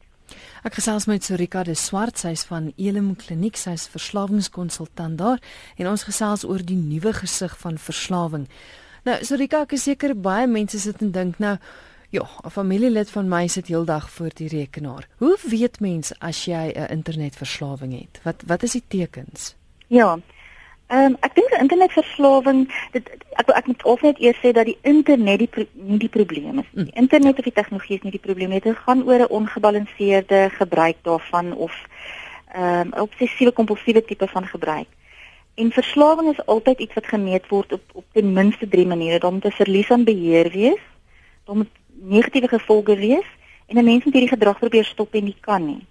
Ek 0.64 0.78
gesels 0.78 1.04
met 1.04 1.20
Sorika 1.20 1.60
de 1.60 1.74
Swart, 1.76 2.16
sy's 2.16 2.46
van 2.48 2.70
Elim 2.80 3.10
Kliniek, 3.20 3.58
sy's 3.60 3.82
verslawingskonsultant 3.92 5.18
daar 5.20 5.42
en 5.76 5.90
ons 5.90 6.04
gesels 6.08 6.46
oor 6.48 6.62
die 6.64 6.78
nuwe 6.78 7.12
gesig 7.18 7.52
van 7.60 7.76
verslawing. 7.76 8.46
Nou 9.04 9.18
Sorika, 9.28 9.66
ek 9.68 9.74
is 9.76 9.84
seker 9.84 10.14
baie 10.16 10.46
mense 10.48 10.80
sit 10.80 11.04
en 11.04 11.12
dink 11.12 11.36
nou 11.42 11.58
Ja, 12.14 12.24
'n 12.44 12.50
familielid 12.50 13.10
van 13.10 13.28
my 13.28 13.46
sit 13.46 13.66
heeldag 13.66 14.10
voor 14.10 14.30
die 14.34 14.48
rekenaar. 14.48 15.08
Hoe 15.18 15.36
weet 15.50 15.80
mens 15.80 16.12
as 16.20 16.44
jy 16.44 16.72
'n 16.72 16.90
internetverslawing 16.90 17.92
het? 18.00 18.20
Wat 18.22 18.42
wat 18.46 18.62
is 18.62 18.72
die 18.72 18.84
tekens? 18.88 19.54
Ja. 19.88 20.18
Ehm 20.86 21.04
um, 21.04 21.16
ek 21.24 21.34
dink 21.34 21.52
internetverslawing, 21.56 22.66
dit 22.92 23.06
ek 23.40 23.48
ek 23.56 23.66
moet 23.66 23.84
of 23.88 24.02
net 24.04 24.18
eers 24.20 24.40
sê 24.42 24.52
dat 24.52 24.66
die 24.68 24.76
internet 24.82 25.38
die 25.40 25.48
pro, 25.48 25.64
nie 25.72 25.98
die 25.98 26.12
probleem 26.12 26.58
is. 26.60 26.68
Mm. 26.72 26.90
Internet 26.92 27.38
of 27.38 27.46
die 27.46 27.56
tegnologie 27.56 27.96
is 27.96 28.02
nie 28.04 28.12
die 28.12 28.26
probleem 28.26 28.52
nie. 28.52 28.60
Dit 28.60 28.76
gaan 28.84 29.00
oor 29.08 29.24
'n 29.24 29.32
ongebalanseerde 29.38 30.50
gebruik 30.58 31.00
daarvan 31.02 31.54
of 31.56 31.72
ehm 32.52 32.92
um, 32.92 32.92
obsessiewe 33.06 33.52
kompulsiewe 33.52 34.04
tipe 34.04 34.28
van 34.28 34.46
gebruik. 34.46 34.90
En 35.54 35.72
verslawing 35.72 36.30
is 36.30 36.46
altyd 36.46 36.78
iets 36.78 36.94
wat 36.94 37.06
gemeet 37.06 37.48
word 37.48 37.72
op 37.72 37.82
op 37.92 38.04
ten 38.12 38.32
minste 38.32 38.68
3 38.68 38.86
maniere. 38.86 39.18
Daar 39.18 39.32
moet 39.32 39.44
'n 39.44 39.60
verlies 39.62 39.90
aan 39.90 40.04
beheer 40.04 40.50
wees. 40.50 40.82
Daar 41.44 41.56
moet 41.56 41.72
negatiewe 41.88 42.48
gevolge 42.48 42.96
wees 42.96 43.28
en 43.66 43.78
'n 43.78 43.84
mens 43.84 44.04
moet 44.04 44.12
hierdie 44.12 44.36
gedrag 44.36 44.58
probeer 44.58 44.84
stop 44.84 45.14
en 45.14 45.24
nie 45.24 45.36
kan 45.40 45.66
nie. 45.66 45.86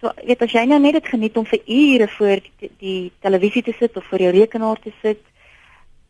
So 0.00 0.12
weet 0.24 0.42
as 0.46 0.54
jy 0.54 0.62
nou 0.70 0.78
net 0.82 0.94
dit 0.98 1.10
geniet 1.10 1.36
om 1.36 1.46
vir 1.48 1.60
ure 1.64 2.08
voor 2.14 2.42
die, 2.60 2.70
die 2.78 3.12
televisie 3.24 3.64
te 3.66 3.74
sit 3.78 3.96
of 3.96 4.06
voor 4.06 4.22
jou 4.28 4.32
rekenaar 4.36 4.78
te 4.82 4.92
sit, 5.02 5.20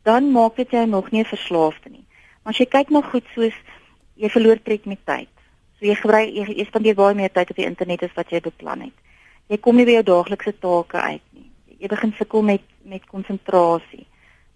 dan 0.05 0.31
maak 0.33 0.57
dit 0.57 0.71
jou 0.77 0.85
nog 0.87 1.11
nie 1.11 1.25
verslaafde 1.25 1.91
nie. 1.91 2.05
Maar 2.43 2.53
as 2.53 2.61
jy 2.61 2.69
kyk 2.69 2.93
na 2.93 3.03
goed 3.05 3.27
soos 3.35 3.57
jy 4.19 4.31
verloor 4.35 4.61
tred 4.65 4.85
met 4.91 5.01
tyd. 5.09 5.31
So 5.79 5.87
jy 5.87 5.95
gebruik 5.95 6.35
jy, 6.35 6.45
jy 6.59 6.67
spandeer 6.69 6.99
baie 6.99 7.17
meer 7.17 7.33
tyd 7.33 7.53
op 7.53 7.61
die 7.61 7.69
internet 7.69 8.05
as 8.09 8.17
wat 8.19 8.33
jy 8.35 8.43
beplan 8.45 8.89
het. 8.89 8.97
Jy 9.49 9.61
kom 9.65 9.79
nie 9.79 9.87
by 9.89 9.99
jou 10.01 10.07
daaglikse 10.11 10.53
take 10.61 11.01
uit 11.01 11.25
nie. 11.33 11.49
Jy 11.79 11.91
begin 11.95 12.15
sukkel 12.19 12.45
met 12.45 12.65
met 12.89 13.05
konsentrasie. 13.05 14.07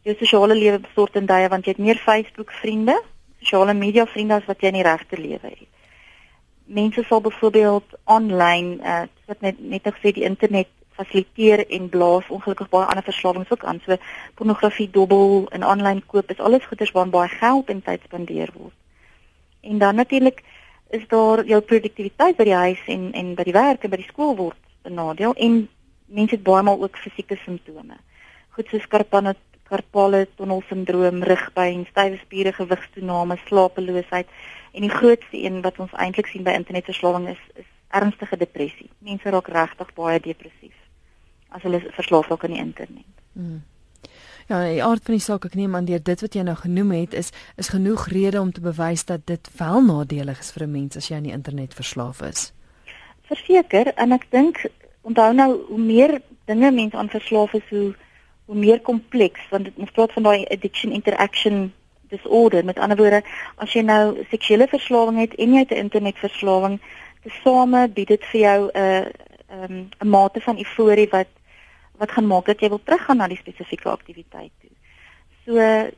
Jou 0.08 0.14
sosiale 0.16 0.56
lewe 0.56 0.78
bestort 0.80 1.16
in 1.20 1.28
dae 1.28 1.48
want 1.52 1.66
jy 1.66 1.76
het 1.76 1.82
meer 1.84 2.00
Facebook 2.00 2.52
vriende 2.62 2.96
sosiale 3.42 3.74
media 3.74 4.06
vriende 4.06 4.38
as 4.38 4.46
wat 4.46 4.62
jy 4.62 4.70
in 4.70 4.78
die 4.78 4.86
regte 4.86 5.18
lewe 5.18 5.50
het. 5.50 5.68
Mense 6.72 7.02
sal 7.04 7.20
byvoorbeeld 7.20 7.96
aanlyn, 8.04 8.78
uh, 8.80 9.02
wat 9.28 9.40
net 9.44 9.58
net 9.60 9.88
gesê 9.88 10.12
die 10.16 10.24
internet 10.24 10.70
fasiliteer 10.96 11.66
en 11.68 11.88
blaas 11.88 12.28
ongelukkig 12.28 12.68
baie 12.72 12.86
ander 12.86 13.04
verslawings 13.04 13.50
ook 13.52 13.64
aan. 13.64 13.80
So 13.84 13.96
pornografie, 14.34 14.88
dobbel 14.90 15.46
en 15.50 15.62
aanlyn 15.62 16.02
koop 16.06 16.30
is 16.30 16.40
alles 16.40 16.64
goeders 16.64 16.94
waar 16.96 17.08
baie 17.08 17.28
geld 17.28 17.68
en 17.72 17.82
tyd 17.82 18.00
spandeer 18.04 18.52
word. 18.56 18.74
En 19.60 19.78
dan 19.78 19.94
natuurlik 19.94 20.42
is 20.90 21.04
daar 21.08 21.44
jou 21.48 21.60
produktiwiteit 21.60 22.36
by 22.36 22.44
die 22.44 22.58
huis 22.64 22.82
en 22.86 23.12
en 23.12 23.34
by 23.34 23.46
die 23.48 23.56
werk 23.56 23.84
en 23.84 23.92
by 23.92 24.00
die 24.00 24.10
skool 24.10 24.36
word 24.36 24.58
benadeel 24.82 25.32
en 25.36 25.62
mense 26.06 26.36
het 26.36 26.44
baie 26.44 26.62
maal 26.62 26.82
ook 26.82 26.98
fisieke 27.00 27.38
simptome. 27.44 27.96
Goed 28.56 28.68
so 28.68 28.78
skarpane 28.78 29.36
karpale 29.72 30.26
tunnelsindroom, 30.36 31.22
rugpyn, 31.24 31.86
stywe 31.88 32.18
spiere, 32.20 32.52
gewigstoename, 32.52 33.38
slapeloosheid 33.46 34.28
en 34.72 34.80
die 34.80 34.90
grootste 34.90 35.36
een 35.36 35.60
wat 35.62 35.78
ons 35.78 35.92
eintlik 35.92 36.26
sien 36.26 36.44
by 36.46 36.54
internetverslawing 36.56 37.28
is 37.28 37.42
is 37.54 37.68
ernstige 37.92 38.36
depressie. 38.36 38.88
Mense 38.98 39.30
raak 39.30 39.48
regtig 39.52 39.92
baie 39.94 40.20
depressief 40.20 40.78
as 41.52 41.62
hulle 41.62 41.82
verslaaf 41.92 42.28
raak 42.28 42.44
aan 42.44 42.56
die 42.56 42.64
internet. 42.64 43.10
Hmm. 43.32 43.60
Ja, 44.48 44.62
die 44.64 44.82
aard 44.84 45.04
van 45.04 45.14
die 45.14 45.22
saak 45.22 45.44
ek 45.46 45.54
neem 45.54 45.76
aan 45.76 45.86
deur 45.88 46.00
dit 46.02 46.22
wat 46.24 46.34
jy 46.34 46.42
nou 46.46 46.56
genoem 46.58 46.90
het 46.96 47.14
is 47.14 47.30
is 47.60 47.70
genoeg 47.72 48.08
rede 48.12 48.40
om 48.40 48.52
te 48.52 48.64
bewys 48.64 49.04
dat 49.04 49.26
dit 49.26 49.50
wel 49.58 49.84
nadelig 49.86 50.40
is 50.40 50.52
vir 50.52 50.66
'n 50.66 50.72
mens 50.72 50.96
as 50.96 51.08
jy 51.08 51.16
aan 51.16 51.28
die 51.28 51.36
internet 51.36 51.74
verslaaf 51.74 52.22
is. 52.22 52.52
Verseker 53.28 53.92
en 53.94 54.12
ek 54.12 54.26
dink 54.30 54.66
onthou 55.02 55.32
nou 55.32 55.50
hoe 55.68 55.78
meer 55.78 56.20
dinge 56.44 56.70
mense 56.70 56.96
aan 56.96 57.08
verslaaf 57.08 57.54
is 57.54 57.68
hoe 57.70 57.94
hoe 58.46 58.56
meer 58.56 58.80
kompleks 58.80 59.40
want 59.50 59.64
dit 59.64 59.92
praat 59.92 60.12
van 60.12 60.22
daai 60.22 60.46
addiction 60.46 60.92
interaction 60.92 61.72
disorder 62.14 62.64
met 62.64 62.78
ander 62.78 62.96
woorde 63.00 63.22
as 63.56 63.72
jy 63.72 63.82
nou 63.82 64.24
seksuele 64.30 64.68
verslawing 64.68 65.18
het 65.24 65.34
en 65.34 65.54
jy 65.54 65.64
het 65.64 65.72
'n 65.72 65.84
internetverslawing 65.86 66.80
tesame 67.24 67.88
bied 67.88 68.08
dit 68.08 68.24
vir 68.32 68.40
jou 68.40 68.60
'n 68.66 68.78
uh, 68.84 69.04
'n 69.52 69.72
um, 69.72 69.88
'n 70.00 70.08
mate 70.08 70.40
van 70.40 70.58
euforie 70.58 71.08
wat 71.10 71.30
wat 72.00 72.10
gaan 72.10 72.26
maak 72.26 72.46
dat 72.46 72.60
jy 72.60 72.68
wil 72.68 72.80
teruggaan 72.84 73.16
na 73.16 73.28
die 73.28 73.42
spesifieke 73.42 73.88
aktiwiteit 73.88 74.52
toe. 74.60 74.70
So 75.46 75.54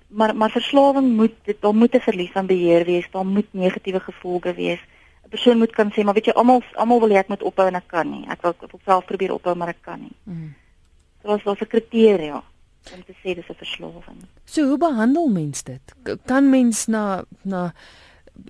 maar 0.08 0.36
maar 0.36 0.50
verslawing 0.50 1.16
moet 1.16 1.34
dit 1.44 1.60
daar 1.60 1.74
moet 1.74 1.94
'n 1.94 2.00
verlies 2.08 2.32
van 2.32 2.46
beheer 2.46 2.84
wees, 2.84 3.10
daar 3.10 3.26
moet 3.26 3.46
negatiewe 3.50 4.00
gevolge 4.00 4.54
wees. 4.54 4.80
'n 5.24 5.28
Persoon 5.28 5.58
moet 5.58 5.72
kan 5.72 5.92
sê 5.92 6.04
maar 6.04 6.14
weet 6.14 6.26
jy 6.26 6.32
almal 6.32 6.62
almal 6.74 7.00
wil 7.00 7.10
hê 7.10 7.18
ek 7.18 7.28
moet 7.28 7.42
ophou 7.42 7.66
en 7.66 7.74
ek 7.74 7.88
kan 7.88 8.10
nie. 8.10 8.24
Ek 8.28 8.42
wil 8.42 8.50
ek 8.50 8.70
wil 8.70 8.80
self 8.84 9.04
probeer 9.04 9.32
ophou 9.32 9.54
maar 9.54 9.68
ek 9.68 9.82
kan 9.82 10.00
nie. 10.00 10.16
Mm. 10.24 10.54
So 11.22 11.28
as 11.28 11.42
daar 11.42 11.56
'n 11.60 11.66
kriteria 11.66 12.42
om 12.92 13.04
te 13.04 13.14
sê 13.22 13.34
dis 13.34 13.48
'n 13.48 13.54
verslawing. 13.54 14.20
So 14.44 14.68
hoe 14.68 14.78
behandel 14.78 15.28
mens 15.28 15.62
dit? 15.62 15.94
Kan 16.26 16.50
mens 16.50 16.86
na 16.86 17.24
na 17.42 17.72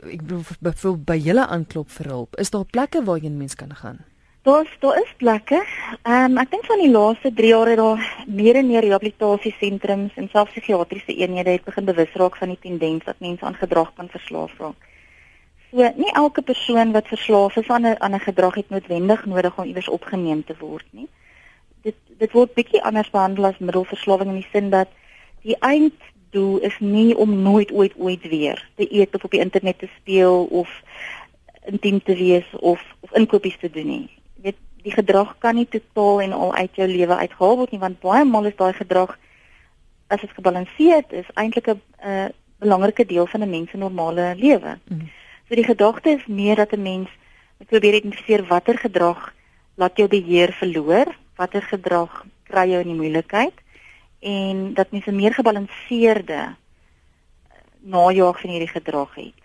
ek 0.02 0.22
bedoel 0.22 0.96
by 1.04 1.16
julle 1.16 1.46
aanklop 1.46 1.90
vir 1.90 2.06
hulp. 2.06 2.36
Is 2.40 2.50
daar 2.50 2.64
plekke 2.64 3.04
waar 3.04 3.18
jy 3.18 3.30
mens 3.30 3.54
kan 3.54 3.74
gaan? 3.74 3.98
Daar's 4.44 4.68
daar 4.80 4.96
is 5.00 5.12
plekke. 5.16 5.64
Ehm 6.02 6.32
um, 6.32 6.38
ek 6.38 6.50
dink 6.50 6.66
van 6.68 6.80
die 6.82 6.90
laaste 6.90 7.32
3 7.32 7.48
jaar 7.48 7.68
het 7.68 7.78
daar 7.80 8.24
meer 8.26 8.56
en 8.60 8.66
meer 8.66 8.84
rehabilitasiesentrums 8.84 10.16
en 10.20 10.28
selfs 10.28 10.52
psigiatriese 10.52 11.14
eenhede 11.16 11.50
het 11.50 11.64
begin 11.64 11.84
bewus 11.84 12.12
raak 12.12 12.36
van 12.36 12.52
die 12.52 12.58
tendens 12.60 13.04
dat 13.04 13.20
mense 13.24 13.44
aan 13.44 13.56
gedrag 13.56 13.92
kan 13.96 14.08
verslaaf 14.08 14.52
raak. 14.58 14.88
So 15.70 15.88
nie 15.96 16.12
elke 16.12 16.42
persoon 16.42 16.92
wat 16.92 17.08
verslaaf 17.08 17.56
is 17.56 17.68
aan 17.68 17.86
'n 17.86 17.96
aan 17.98 18.14
'n 18.14 18.20
gedrag 18.20 18.54
het 18.54 18.70
noodwendig 18.70 19.24
nodig 19.24 19.58
om 19.58 19.64
iewers 19.64 19.88
opgeneem 19.88 20.44
te 20.44 20.54
word 20.58 20.86
nie. 20.90 21.08
Dit 21.84 21.98
dit 22.18 22.32
word 22.32 22.54
bietjie 22.56 22.82
anders 22.82 23.10
behandel 23.12 23.50
as 23.50 23.60
middelverslawing 23.60 24.30
in 24.32 24.40
die 24.40 24.50
sin 24.52 24.70
dat 24.72 24.90
die 25.44 25.56
einddoel 25.60 26.60
is 26.64 26.76
nie 26.80 27.12
om 27.16 27.34
nooit 27.42 27.72
ooit 27.72 27.96
ooit 27.98 28.22
weer 28.32 28.60
te 28.78 28.86
eet 28.88 29.14
of 29.14 29.24
op 29.26 29.34
die 29.34 29.42
internet 29.44 29.78
te 29.82 29.90
speel 29.98 30.44
of 30.62 30.70
intiem 31.68 32.00
te 32.02 32.16
wees 32.16 32.46
of 32.60 32.80
of 33.00 33.12
inkopies 33.18 33.58
te 33.60 33.70
doen 33.70 33.90
nie 33.90 34.08
weet 34.46 34.56
die 34.86 34.94
gedrag 34.94 35.34
kan 35.38 35.58
nie 35.58 35.68
totaal 35.68 36.22
en 36.24 36.32
al 36.32 36.54
uit 36.54 36.80
jou 36.80 36.88
lewe 36.88 37.16
uitgehaal 37.16 37.60
word 37.60 37.74
nie 37.74 37.82
want 37.82 38.00
baie 38.00 38.24
maal 38.24 38.48
is 38.48 38.56
daai 38.56 38.72
gedrag 38.78 39.18
as 40.14 40.20
dit 40.20 40.32
gebalanseerd 40.38 41.12
is 41.12 41.28
eintlik 41.34 41.68
'n 41.68 41.80
uh, 42.04 42.28
belangrike 42.64 43.06
deel 43.06 43.26
van 43.26 43.40
'n 43.42 43.50
mens 43.50 43.70
se 43.70 43.76
normale 43.76 44.34
lewe. 44.36 44.78
Mm. 44.88 45.10
So 45.48 45.54
die 45.54 45.64
gedagte 45.64 46.10
is 46.10 46.26
meer 46.26 46.56
dat 46.56 46.72
'n 46.72 46.82
mens 46.82 47.08
probeer 47.66 47.94
identifiseer 47.94 48.44
watter 48.46 48.78
gedrag 48.78 49.34
laat 49.74 49.96
jou 49.96 50.08
beheer 50.08 50.52
verloor, 50.52 51.06
watter 51.36 51.62
gedrag 51.62 52.24
kry 52.42 52.68
jou 52.70 52.80
in 52.80 52.92
die 52.92 53.00
moeilikheid 53.00 53.54
en 54.20 54.74
dat 54.74 54.90
mens 54.90 55.06
'n 55.06 55.16
meer 55.16 55.34
gebalanseerde 55.34 56.54
najaag 57.80 58.40
van 58.40 58.50
hierdie 58.50 58.68
gedrag 58.68 59.14
het. 59.14 59.40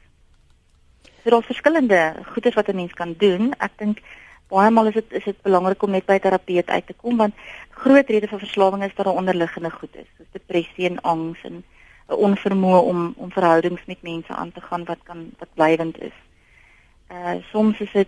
So 1.23 1.29
daar's 1.29 1.45
verskillende 1.45 2.15
goeders 2.25 2.55
wat 2.55 2.67
'n 2.67 2.75
mens 2.75 2.93
kan 2.93 3.13
doen. 3.17 3.53
Ek 3.59 3.71
dink 3.77 4.01
baie 4.47 4.71
maal 4.71 4.87
is 4.87 4.93
dit 4.93 5.11
is 5.11 5.23
dit 5.23 5.41
belangrik 5.41 5.83
om 5.83 5.91
net 5.91 6.05
by 6.05 6.13
'n 6.13 6.25
terapeut 6.25 6.69
uit 6.69 6.85
te 6.87 6.93
kom 6.93 7.17
want 7.17 7.35
groot 7.69 8.09
rede 8.09 8.27
vir 8.27 8.39
verslawing 8.39 8.83
is 8.83 8.95
dat 8.95 9.05
daar 9.05 9.15
onderliggende 9.21 9.69
goed 9.69 9.95
is 9.95 10.09
soos 10.17 10.31
depressie 10.31 10.89
en 10.89 11.01
angs 11.01 11.43
en 11.43 11.63
'n 12.09 12.21
onvermoë 12.27 12.81
om 12.91 13.13
om 13.17 13.31
verhoudings 13.31 13.85
met 13.85 14.01
mense 14.01 14.33
aan 14.33 14.51
te 14.51 14.61
gaan 14.61 14.83
wat 14.85 14.97
kan 15.03 15.31
wat 15.37 15.53
blywend 15.53 16.01
is. 16.01 16.17
Uh 17.11 17.35
soms 17.51 17.79
is 17.79 17.91
dit 17.91 18.07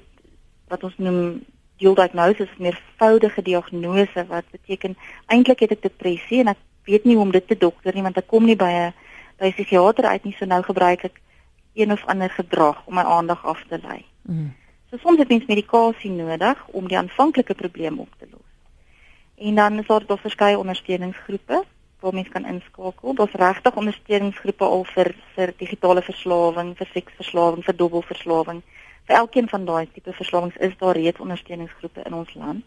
wat 0.67 0.83
ons 0.83 0.97
noem 0.97 1.45
dual 1.81 1.97
diagnosis, 1.97 2.51
meervoudige 2.57 3.41
diagnose 3.41 4.25
wat 4.29 4.45
beteken 4.53 4.97
eintlik 5.33 5.65
het 5.65 5.75
ek 5.77 5.87
depressie 5.89 6.43
en 6.43 6.53
ek 6.53 6.61
weet 6.89 7.05
nie 7.05 7.17
hoe 7.17 7.25
om 7.25 7.33
dit 7.33 7.47
te 7.47 7.57
dokter 7.57 7.95
nie 7.95 8.05
want 8.05 8.17
ek 8.21 8.29
kom 8.29 8.45
nie 8.45 8.57
by 8.57 8.71
'n 8.71 8.93
by 9.39 9.49
'n 9.49 9.57
psigiater 9.57 10.05
uit 10.05 10.23
nie 10.23 10.35
so 10.37 10.45
nou 10.45 10.61
gebruik 10.61 11.03
ek 11.09 11.21
een 11.73 11.91
of 11.91 12.05
ander 12.05 12.29
gedrag 12.29 12.81
om 12.85 12.93
my 12.95 13.01
aandag 13.03 13.45
af 13.45 13.63
te 13.69 13.79
lei. 13.81 14.05
Mm. 14.21 14.53
So 14.89 14.97
soms 14.97 15.19
het 15.19 15.29
mens 15.29 15.45
medikasie 15.45 16.11
nodig 16.11 16.67
om 16.67 16.87
die 16.87 16.97
aanvanklike 16.97 17.53
probleem 17.53 17.99
op 17.99 18.09
te 18.19 18.27
los. 18.31 18.49
En 19.37 19.55
dan 19.55 19.79
is 19.79 19.87
daar 19.87 20.05
dus 20.05 20.19
verskeie 20.19 20.57
ondersteuningsgroepe 20.57 21.63
waar 21.99 22.13
mens 22.13 22.29
kan 22.29 22.45
inskakel. 22.45 23.13
Daar's 23.13 23.31
regtig 23.31 23.75
ondersteuningsgroepe 23.75 24.63
al 24.63 24.83
vir 24.83 25.15
vir 25.35 25.53
digitale 25.57 26.01
verslawing, 26.01 26.75
vir 26.77 26.89
seksverslawing, 26.93 27.63
vir 27.63 27.75
dubbelverslawing. 27.75 28.61
Vir 29.11 29.19
elkeen 29.19 29.49
van 29.51 29.65
daai 29.67 29.89
tipe 29.91 30.13
verslawings 30.15 30.55
is 30.55 30.77
daar 30.79 30.95
reeds 30.95 31.19
ondersteuningsgroepe 31.19 32.01
in 32.07 32.13
ons 32.13 32.33
land. 32.33 32.63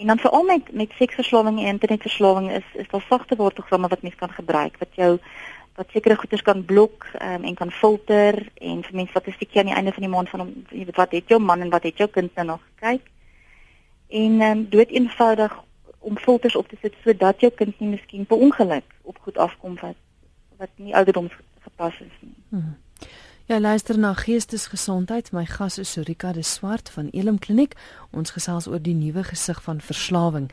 En 0.00 0.06
dan 0.06 0.18
veral 0.18 0.42
met 0.42 0.72
met 0.72 0.92
seksverslawing 0.96 1.58
en 1.60 1.66
internetverslawing 1.66 2.50
is 2.50 2.68
is 2.72 2.88
daar 2.88 3.04
sagte 3.08 3.36
woordprogramme 3.36 3.88
wat 3.88 4.02
mens 4.02 4.14
kan 4.14 4.32
gebruik 4.32 4.78
wat 4.78 4.94
jou 4.94 5.18
wat 5.74 5.90
sekere 5.92 6.16
goeders 6.16 6.42
kan 6.42 6.64
blok 6.64 7.06
um, 7.22 7.44
en 7.44 7.54
kan 7.54 7.70
filter 7.70 8.48
en 8.54 8.80
vir 8.82 8.94
mense 8.94 9.12
wat 9.12 9.26
'n 9.26 9.32
stukkie 9.32 9.60
aan 9.60 9.66
die 9.66 9.74
einde 9.74 9.92
van 9.92 10.02
die 10.02 10.12
maand 10.14 10.28
van 10.28 10.40
hom 10.40 10.54
jy 10.70 10.84
weet 10.84 10.96
wat 10.96 11.12
het 11.12 11.28
jou 11.28 11.40
man 11.40 11.60
en 11.60 11.70
wat 11.70 11.82
het 11.82 11.96
jou 11.96 12.08
kind 12.08 12.34
nou 12.34 12.46
nog 12.46 12.60
gekyk 12.72 13.10
en 14.08 14.40
um, 14.40 14.68
dood 14.68 14.88
eenvoudig 14.88 15.58
om 15.98 16.18
filters 16.18 16.56
op 16.56 16.68
te 16.68 16.76
sit 16.80 16.94
sodat 17.04 17.40
jou 17.40 17.52
kind 17.52 17.80
nie 17.80 17.88
miskien 17.88 18.26
per 18.26 18.38
ongeluk 18.38 18.88
op 19.02 19.18
goed 19.18 19.38
afkom 19.38 19.76
wat 19.80 20.00
wat 20.56 20.70
nie 20.76 20.96
ouderdoms 20.96 21.32
gepas 21.60 22.00
is 22.00 22.16
nie. 22.20 22.34
Hmm. 22.48 22.76
Ja, 23.52 23.60
luister 23.60 23.98
na 23.98 24.14
Geestesgesondheid. 24.14 25.32
My 25.32 25.44
gas 25.44 25.78
is 25.78 25.92
Sorika 25.92 26.32
de 26.32 26.42
Swart 26.42 26.90
van 26.90 27.08
Elim 27.12 27.38
Kliniek. 27.38 27.74
Ons 28.10 28.32
gesels 28.32 28.64
oor 28.66 28.80
die 28.80 28.94
nuwe 28.96 29.26
gesig 29.28 29.60
van 29.62 29.80
verslawing. 29.84 30.46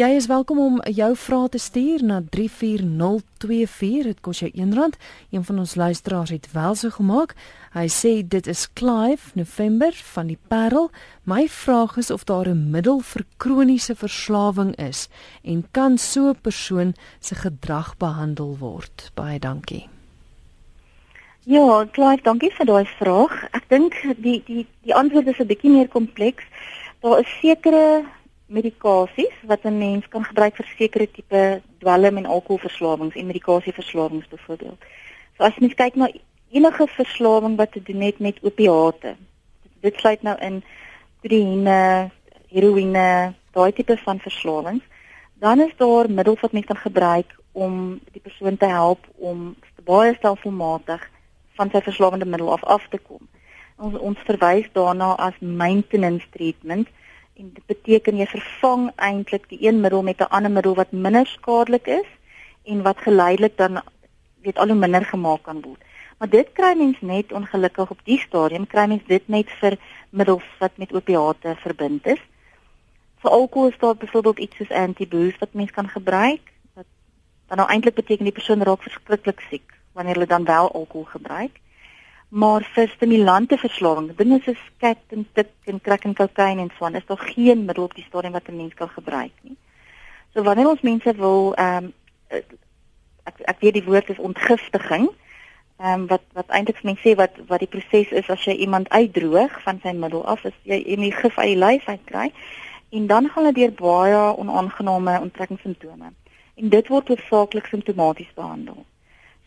Jy 0.00 0.08
is 0.16 0.28
welkom 0.30 0.62
om 0.64 0.78
jou 0.88 1.10
vrae 1.20 1.50
te 1.52 1.60
stuur 1.60 2.00
na 2.00 2.22
34024. 2.32 4.08
Dit 4.08 4.24
kos 4.24 4.40
jou 4.40 4.48
R1. 4.56 4.96
Een 5.36 5.44
van 5.44 5.60
ons 5.66 5.74
luisteraars 5.74 6.32
het 6.32 6.48
wel 6.56 6.80
so 6.80 6.96
gemaak. 6.96 7.36
Hy 7.76 7.86
sê 7.92 8.14
dit 8.24 8.48
is 8.48 8.72
Clive 8.72 9.36
November 9.36 9.92
van 10.14 10.32
die 10.32 10.40
Parel. 10.48 10.88
My 11.28 11.44
vraag 11.44 12.00
is 12.00 12.10
of 12.10 12.24
daar 12.24 12.48
'n 12.48 12.70
middel 12.70 13.00
vir 13.00 13.26
kroniese 13.36 13.94
verslawing 13.94 14.76
is 14.76 15.08
en 15.44 15.68
kan 15.70 15.98
so 15.98 16.30
'n 16.30 16.40
persoon 16.40 16.94
se 17.20 17.34
gedrag 17.34 17.96
behandel 17.96 18.56
word. 18.58 19.10
Baie 19.14 19.38
dankie. 19.38 19.99
Ja, 21.48 21.86
Clive, 21.88 22.20
dankie 22.20 22.50
vir 22.52 22.66
daai 22.68 22.84
vraag. 22.98 23.32
Ek 23.56 23.64
dink 23.72 23.94
die 24.20 24.42
die 24.44 24.66
die 24.84 24.92
antwoord 24.92 25.26
is 25.32 25.38
'n 25.40 25.48
bietjie 25.48 25.70
meer 25.72 25.88
kompleks. 25.88 26.44
Daar 27.00 27.20
is 27.20 27.30
sekere 27.40 28.04
medikasies 28.46 29.32
wat 29.48 29.64
'n 29.64 29.78
mens 29.78 30.08
kan 30.08 30.24
gebruik 30.24 30.56
vir 30.56 30.66
sekere 30.76 31.06
tipe 31.06 31.62
dwelm 31.78 32.16
en 32.16 32.26
alkoholverslawings 32.26 33.16
en 33.16 33.26
medikasieverslawings 33.26 34.28
byvoorbeeld. 34.28 34.78
So 35.36 35.44
as 35.44 35.56
mens 35.58 35.74
kyk 35.74 35.94
na 35.94 36.10
enige 36.50 36.86
verslawing 36.86 37.56
wat 37.56 37.72
te 37.72 37.82
doen 37.82 38.00
het 38.00 38.18
met 38.18 38.42
opiate. 38.42 39.16
Dit 39.80 39.96
sluit 39.96 40.22
nou 40.22 40.36
in 40.40 40.62
kodeïne, 41.22 42.10
heroïne, 42.48 43.34
daai 43.52 43.72
tipe 43.72 43.96
van 43.96 44.20
verslawings. 44.20 44.84
Dan 45.38 45.60
is 45.60 45.72
daar 45.76 46.10
middels 46.10 46.40
wat 46.40 46.52
mens 46.52 46.66
kan 46.66 46.76
gebruik 46.76 47.32
om 47.52 48.00
die 48.12 48.20
persoon 48.20 48.56
te 48.56 48.66
help 48.66 49.06
om 49.16 49.56
baie 49.84 50.14
stelselmatig 50.14 51.08
van 51.60 51.70
sy 51.72 51.82
verslawende 51.84 52.28
middel 52.32 52.52
af 52.52 52.64
af 52.64 52.88
te 52.88 52.98
kom. 52.98 53.28
Ons 53.76 53.98
ons 54.08 54.24
verwys 54.28 54.68
daarna 54.76 55.12
as 55.28 55.36
maintenance 55.40 56.26
treatment 56.36 56.88
en 57.40 57.52
dit 57.56 57.66
beteken 57.72 58.20
jy 58.20 58.26
vervang 58.32 58.88
eintlik 59.08 59.46
die 59.52 59.60
een 59.66 59.80
middel 59.84 60.02
met 60.08 60.20
'n 60.20 60.32
ander 60.36 60.52
middel 60.56 60.74
wat 60.80 60.92
minder 60.92 61.26
skadelik 61.26 61.86
is 62.00 62.10
en 62.64 62.82
wat 62.88 63.06
geleidelik 63.06 63.56
dan 63.56 63.80
weet 64.44 64.58
al 64.58 64.72
hoe 64.72 64.82
minder 64.84 65.04
gemaak 65.04 65.42
kan 65.42 65.60
word. 65.60 65.80
Maar 66.18 66.28
dit 66.28 66.48
kry 66.52 66.72
mens 66.76 67.00
net 67.00 67.32
ongelukkig 67.32 67.90
op 67.90 68.00
die 68.04 68.18
stadium 68.18 68.66
kry 68.66 68.86
mens 68.86 69.04
dit 69.06 69.28
net 69.28 69.50
vir 69.60 69.76
middels 70.10 70.48
wat 70.58 70.76
met 70.76 70.92
opiate 70.92 71.56
verbind 71.56 72.06
is. 72.06 72.22
Vir 73.20 73.30
alkohol 73.30 73.68
is 73.68 73.78
daar 73.78 73.96
byvoorbeeld 73.96 74.38
iets 74.38 74.56
soos 74.56 74.70
antiboost 74.70 75.38
wat 75.38 75.52
mens 75.52 75.70
kan 75.70 75.88
gebruik 75.88 76.52
wat 76.74 76.86
dan 77.48 77.56
nou 77.56 77.68
eintlik 77.68 77.94
beteken 77.94 78.24
die 78.24 78.38
persoon 78.38 78.62
raak 78.62 78.82
verskriklik 78.82 79.40
siek 79.50 79.79
wanneer 79.92 80.14
hulle 80.14 80.26
dan 80.26 80.44
wel 80.44 80.72
alkohol 80.72 81.04
gebruik 81.04 81.60
maar 82.30 82.62
vir 82.74 82.88
stimulante 82.88 83.56
verslawing, 83.58 84.12
dinge 84.14 84.38
soos 84.44 84.60
kat 84.78 85.00
en 85.14 85.24
tik 85.34 85.50
en 85.66 85.80
crack 85.82 86.04
en 86.06 86.14
kokain 86.14 86.60
en 86.62 86.70
so 86.76 86.84
aan, 86.86 86.94
is 86.94 87.06
daar 87.06 87.18
geen 87.34 87.64
middel 87.64 87.84
op 87.84 87.94
die 87.94 88.04
stadium 88.06 88.32
wat 88.32 88.48
'n 88.48 88.56
mens 88.56 88.74
kan 88.74 88.88
gebruik 88.88 89.32
nie. 89.42 89.56
So 90.34 90.42
wanneer 90.42 90.68
ons 90.68 90.80
mense 90.80 91.14
wil 91.14 91.54
ehm 91.54 91.84
um, 91.84 91.92
ek 93.24 93.34
ek 93.40 93.60
weet 93.60 93.74
die 93.74 93.84
woord 93.84 94.08
is 94.08 94.18
ontgiftiging, 94.18 95.10
ehm 95.78 96.00
um, 96.00 96.06
wat 96.06 96.22
wat 96.32 96.48
eintlik 96.48 96.82
mense 96.82 97.02
sê 97.02 97.16
wat 97.16 97.34
wat 97.46 97.58
die 97.58 97.68
proses 97.68 98.10
is 98.10 98.30
as 98.30 98.44
jy 98.44 98.52
iemand 98.52 98.88
uitdroog 98.88 99.62
van 99.62 99.80
sy 99.82 99.92
middel 99.92 100.26
af, 100.26 100.44
is 100.44 100.54
jy 100.62 100.82
en 100.86 101.00
die 101.00 101.12
gif 101.12 101.38
uit 101.38 101.46
die 101.46 101.64
lyf 101.64 101.88
uit 101.88 102.04
kry 102.04 102.32
en 102.90 103.06
dan 103.06 103.28
gaan 103.28 103.44
hulle 103.44 103.52
deur 103.52 103.72
baie 103.72 104.36
onaangename 104.36 105.20
onttrekkingssimptome. 105.20 106.12
en 106.54 106.68
dit 106.68 106.88
word 106.88 107.08
hoofsaaklik 107.08 107.66
simptomaties 107.66 108.32
behandel. 108.34 108.84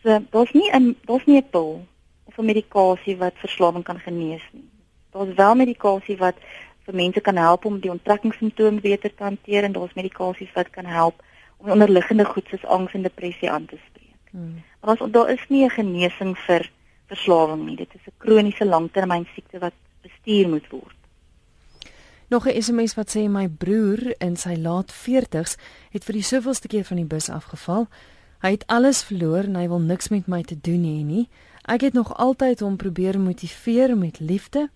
So 0.04 0.20
daar's 0.30 0.52
nie 0.52 0.70
'n 0.70 0.96
daar's 1.06 1.24
nie 1.24 1.40
'n 1.40 1.50
pil 1.50 1.86
of 2.24 2.38
'n 2.38 2.44
medikasie 2.44 3.16
wat 3.16 3.34
verslawing 3.34 3.84
kan 3.84 3.98
genees 3.98 4.42
nie. 4.52 4.68
Daar's 5.10 5.34
wel 5.34 5.54
medikasie 5.54 6.16
wat 6.16 6.36
vir 6.84 6.94
mense 6.94 7.20
kan 7.20 7.36
help 7.36 7.64
om 7.64 7.80
die 7.80 7.90
onttrekkingssimptome 7.90 8.80
beter 8.80 9.14
te 9.14 9.22
hanteer 9.22 9.64
en 9.64 9.72
daar's 9.72 9.94
medikasies 9.94 10.52
wat 10.54 10.70
kan 10.70 10.84
help 10.84 11.22
om 11.56 11.70
onderliggende 11.70 12.24
goed 12.24 12.46
soos 12.48 12.64
angs 12.64 12.92
en 12.92 13.02
depressie 13.02 13.50
aan 13.50 13.66
te 13.66 13.78
spreek. 13.88 14.30
Hmm. 14.30 14.62
Maar 14.80 14.96
ons 15.00 15.12
daar 15.12 15.30
is 15.30 15.44
nie 15.48 15.64
'n 15.64 15.70
genesing 15.70 16.38
vir 16.38 16.70
verslawing 17.06 17.64
nie. 17.66 17.76
Dit 17.76 17.94
is 17.94 18.06
'n 18.06 18.18
kroniese 18.18 18.66
langtermyn 18.66 19.26
siekte 19.34 19.58
wat 19.58 19.72
bestuur 20.02 20.48
moet 20.48 20.68
word. 20.68 20.96
Nog 22.28 22.46
'n 22.46 22.62
SMS 22.62 22.94
wat 22.94 23.16
sê 23.16 23.28
my 23.28 23.48
broer 23.48 24.14
in 24.18 24.36
sy 24.36 24.54
laat 24.56 24.92
40's 24.92 25.56
het 25.90 26.04
vir 26.04 26.12
die 26.12 26.22
soveelste 26.22 26.68
keer 26.68 26.84
van 26.84 26.96
die 26.96 27.06
bus 27.06 27.28
afgeval. 27.30 27.86
Hy 28.44 28.50
het 28.58 28.66
alles 28.68 28.98
verloor 29.08 29.46
en 29.48 29.54
hy 29.56 29.68
wil 29.72 29.80
niks 29.80 30.10
met 30.12 30.26
my 30.28 30.42
te 30.44 30.56
doen 30.60 30.82
hê 30.84 30.98
nie. 31.00 31.22
Ek 31.64 31.80
het 31.80 31.94
nog 31.96 32.10
altyd 32.20 32.60
hom 32.60 32.76
probeer 32.76 33.16
motiveer 33.16 33.94
met 33.96 34.18
liefde. 34.20 34.66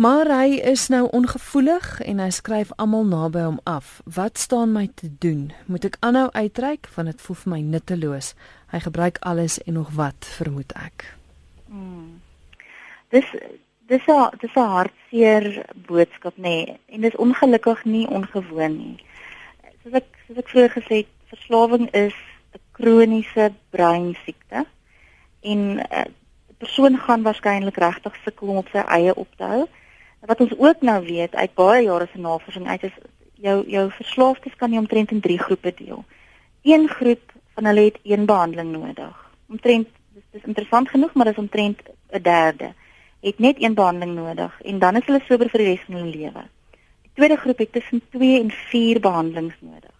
Maar 0.00 0.30
hy 0.32 0.56
is 0.64 0.86
nou 0.88 1.02
ongevoelig 1.12 2.00
en 2.00 2.22
hy 2.24 2.30
skryf 2.32 2.70
almal 2.80 3.04
naby 3.04 3.42
hom 3.44 3.58
af. 3.68 3.98
Wat 4.04 4.38
staan 4.40 4.72
my 4.72 4.86
te 4.94 5.10
doen? 5.20 5.50
Moet 5.68 5.84
ek 5.90 5.98
aanhou 6.00 6.30
uitreik 6.32 6.88
want 6.94 7.12
dit 7.12 7.20
voel 7.26 7.38
vir 7.42 7.52
my 7.52 7.58
nutteloos. 7.60 8.30
Hy 8.72 8.80
gebruik 8.84 9.20
alles 9.20 9.58
en 9.64 9.76
nog 9.76 9.90
wat, 9.96 10.28
vermoed 10.38 10.72
ek. 10.80 11.04
Hmm. 11.68 12.22
Dis 13.12 13.28
dis 13.88 14.08
'n 14.08 14.32
dis 14.40 14.56
'n 14.56 14.72
hartseer 14.76 15.64
boodskap 15.88 16.36
nê 16.36 16.40
nee. 16.64 16.80
en 16.88 17.00
dis 17.00 17.16
ongelukkig 17.16 17.84
nie 17.84 18.08
ongewoon 18.08 18.76
nie. 18.76 19.04
Soos 19.82 20.00
ek 20.00 20.08
soos 20.26 20.38
ek 20.38 20.48
vroeër 20.48 20.72
gesê 20.72 20.94
het, 21.04 21.12
verslawing 21.28 21.92
is 21.92 22.16
kroniese 22.76 23.52
breinsiekte 23.70 24.66
en 25.40 25.58
'n 25.74 25.78
uh, 25.78 25.84
eh, 26.00 26.06
persoon 26.58 26.98
gaan 26.98 27.22
waarskynlik 27.22 27.76
regtig 27.76 28.14
sukkel 28.24 28.48
om 28.48 28.56
op 28.56 28.68
sy 28.72 28.78
eie 28.78 29.14
op 29.14 29.28
te 29.36 29.44
hou. 29.44 29.66
Wat 30.20 30.40
ons 30.40 30.58
ook 30.58 30.80
nou 30.80 31.04
weet 31.04 31.34
uit 31.34 31.54
baie 31.54 31.82
jare 31.84 32.08
se 32.12 32.18
navorsing 32.18 32.66
uit 32.68 32.82
is 32.82 32.96
jou 33.34 33.56
jou 33.68 33.90
verslaafdes 33.90 34.56
kan 34.56 34.72
jy 34.72 34.78
omtrent 34.78 35.10
in 35.10 35.20
drie 35.20 35.38
groepe 35.38 35.74
deel. 35.76 36.04
Een 36.62 36.88
groep 36.88 37.32
van 37.54 37.64
hulle 37.64 37.80
het 37.80 37.98
een 38.02 38.24
behandeling 38.24 38.72
nodig. 38.72 39.16
Omtrent 39.48 39.88
dis 40.14 40.24
dis 40.30 40.44
interessant 40.44 40.88
genoeg, 40.88 41.14
maar 41.14 41.24
dis 41.24 41.44
omtrent 41.44 41.80
'n 42.12 42.22
derde 42.22 42.72
het 43.20 43.38
net 43.38 43.62
een 43.62 43.74
behandeling 43.74 44.14
nodig 44.14 44.62
en 44.62 44.78
dan 44.78 44.96
is 44.96 45.04
hulle 45.04 45.20
sober 45.26 45.48
vir 45.50 45.62
die 45.62 45.68
res 45.72 45.84
van 45.86 45.98
hulle 45.98 46.16
lewe. 46.16 46.42
Die 47.02 47.12
tweede 47.14 47.36
groep 47.36 47.58
het 47.58 47.72
tussen 47.72 48.02
2 48.10 48.40
en 48.40 48.50
4 48.50 49.00
behandelings 49.00 49.56
nodig. 49.60 49.95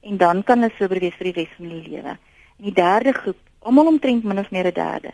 En 0.00 0.16
dan 0.16 0.42
kan 0.44 0.60
hulle 0.62 0.74
sober 0.78 1.00
wees 1.00 1.14
vir 1.18 1.32
die 1.32 1.36
res 1.42 1.54
van 1.56 1.70
hulle 1.70 1.88
lewe. 1.88 2.16
En 2.58 2.64
die 2.64 2.74
derde 2.74 3.12
groep 3.12 3.38
almal 3.58 3.86
omtrent 3.86 4.24
min 4.24 4.38
of 4.38 4.50
meer 4.50 4.66
'n 4.66 4.74
derde 4.74 5.12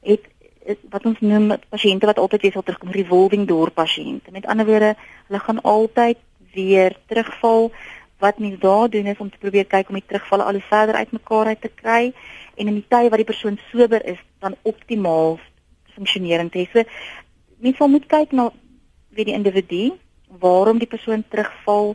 het, 0.00 0.24
het 0.64 0.78
wat 0.90 1.06
ons 1.06 1.20
noem 1.20 1.56
pasiënte 1.68 2.06
wat 2.06 2.18
altyd 2.18 2.42
weer 2.42 2.52
sal 2.52 2.62
terugkom 2.62 2.90
revolving 2.90 3.46
door 3.46 3.70
pasiënte 3.70 4.30
met 4.30 4.46
ander 4.46 4.66
woorde 4.66 4.96
hulle 5.26 5.40
gaan 5.40 5.60
altyd 5.62 6.18
weer 6.52 6.96
terugval 7.06 7.72
wat 8.18 8.38
mens 8.38 8.58
daar 8.60 8.90
doen 8.90 9.06
is 9.06 9.18
om 9.18 9.30
te 9.30 9.38
probeer 9.38 9.64
kyk 9.64 9.88
om 9.88 9.94
die 9.94 10.06
terugvalle 10.06 10.42
al 10.42 10.58
hoe 10.58 10.68
verder 10.68 10.94
uitmekaar 10.94 11.46
uit 11.46 11.60
te 11.60 11.70
kry 11.74 12.12
en 12.54 12.66
in 12.66 12.74
die 12.80 12.88
tye 12.88 13.08
wat 13.08 13.22
die 13.22 13.30
persoon 13.30 13.58
sober 13.70 14.04
is 14.04 14.18
dan 14.38 14.56
optimaal 14.62 15.38
funksionering 15.94 16.50
te 16.50 16.58
hê. 16.58 16.66
So 16.72 16.82
mens 17.58 17.78
moet 17.78 18.06
kyk 18.06 18.32
na 18.32 18.50
wie 19.14 19.24
die 19.24 19.34
individu, 19.34 19.96
waarom 20.28 20.78
die 20.78 20.90
persoon 20.90 21.24
terugval 21.28 21.94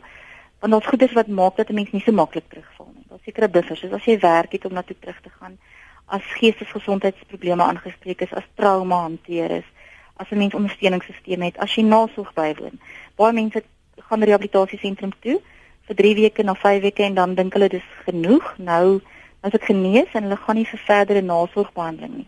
want 0.64 0.72
daar's 0.72 0.88
goeders 0.88 1.16
wat 1.20 1.28
maak 1.28 1.56
dat 1.60 1.70
'n 1.70 1.76
mens 1.76 1.92
nie 1.92 2.02
so 2.02 2.12
maklik 2.12 2.48
terugval 2.50 2.92
nie. 2.96 3.06
Daar's 3.10 3.24
sekere 3.24 3.50
buffers, 3.50 3.80
soos 3.80 3.92
as 3.92 4.06
jy 4.06 4.20
werk 4.20 4.52
het 4.52 4.66
om 4.66 4.74
na 4.74 4.82
toe 4.82 4.96
terug 5.00 5.20
te 5.22 5.30
gaan 5.40 5.58
as 6.06 6.24
geestesgesondheidsprobleme 6.40 7.64
aangespreek 7.64 8.22
is, 8.22 8.34
as 8.34 8.48
trauma 8.56 9.02
hanteer 9.02 9.52
is, 9.52 9.68
as 10.16 10.30
'n 10.32 10.38
mens 10.38 10.54
ondersteuningsstelsel 10.54 11.42
het, 11.42 11.58
as 11.58 11.76
jy 11.76 11.84
nasorg 11.84 12.34
bywoon. 12.34 12.80
Baie 13.16 13.34
mense 13.34 13.64
gaan 13.98 14.24
rehabilitasiesentrum 14.24 15.12
toe 15.20 15.42
vir 15.88 15.96
3 15.96 16.16
weke 16.16 16.44
na 16.44 16.54
5 16.54 16.82
weke 16.82 17.04
en 17.04 17.14
dan 17.14 17.36
dink 17.36 17.54
hulle 17.54 17.70
dis 17.70 17.90
genoeg. 18.06 18.58
Nou 18.58 19.02
as 19.42 19.54
ek 19.54 19.64
genees 19.64 20.14
en 20.14 20.24
hulle 20.24 20.38
gaan 20.38 20.56
nie 20.56 20.68
vir 20.68 20.80
verdere 20.80 21.22
nasorgbehandeling 21.22 22.16
nie. 22.16 22.28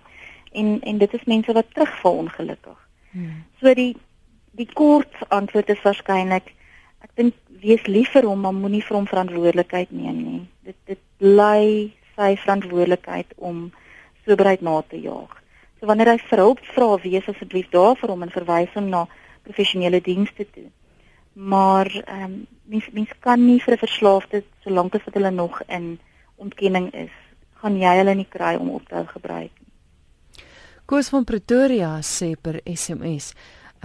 En 0.51 0.81
en 0.81 0.97
dit 0.97 1.13
is 1.13 1.23
mense 1.23 1.53
wat 1.53 1.73
terugval 1.73 2.17
ongelukkig. 2.17 2.79
Hmm. 3.11 3.45
So 3.59 3.73
die 3.73 3.95
die 4.51 4.69
kort 4.73 5.13
antwoord 5.27 5.69
is 5.69 5.81
waarskynlik 5.81 6.53
ek 7.01 7.11
dink 7.15 7.33
wees 7.61 7.85
lief 7.87 8.11
vir 8.13 8.27
hom 8.27 8.41
maar 8.43 8.53
moenie 8.53 8.83
vir 8.83 8.97
hom 8.97 9.07
verantwoordelikheid 9.07 9.91
neem 9.91 10.21
nie. 10.23 10.41
Dit 10.67 10.77
dit 10.85 11.01
bly 11.21 11.93
sy 12.15 12.35
verantwoordelikheid 12.43 13.33
om 13.37 13.71
soberheid 14.25 14.61
na 14.61 14.81
te 14.81 14.99
jaag. 15.01 15.31
So 15.79 15.89
wanneer 15.89 16.13
hy 16.13 16.17
vir 16.29 16.41
hulp 16.41 16.63
vra, 16.73 16.87
wees 17.03 17.27
asseblief 17.29 17.69
daar 17.73 17.95
vir 17.99 18.13
hom 18.13 18.23
en 18.25 18.33
verwys 18.33 18.73
hom 18.75 18.89
na 18.89 19.05
professionele 19.45 20.01
dienste 20.01 20.47
toe. 20.51 20.69
Maar 21.35 21.91
ehm 22.05 22.23
um, 22.23 22.35
mens 22.65 22.87
mens 22.93 23.11
kan 23.19 23.45
nie 23.45 23.59
vir 23.61 23.73
'n 23.73 23.83
verslaafde 23.85 24.43
solank 24.63 24.95
as 24.95 25.03
wat 25.05 25.13
hulle 25.13 25.31
nog 25.31 25.61
in 25.67 25.99
ontkenning 26.35 26.93
is, 26.93 27.13
gaan 27.61 27.77
jy 27.77 27.97
hulle 27.97 28.15
nie 28.15 28.29
kry 28.29 28.55
om 28.55 28.69
op 28.69 28.87
te 28.87 28.95
hou 28.95 29.05
gebruik 29.05 29.51
nie. 29.59 30.43
Koos 30.85 31.09
van 31.09 31.23
Pretoria 31.23 31.99
sê 32.01 32.35
per 32.41 32.59
SMS 32.63 33.33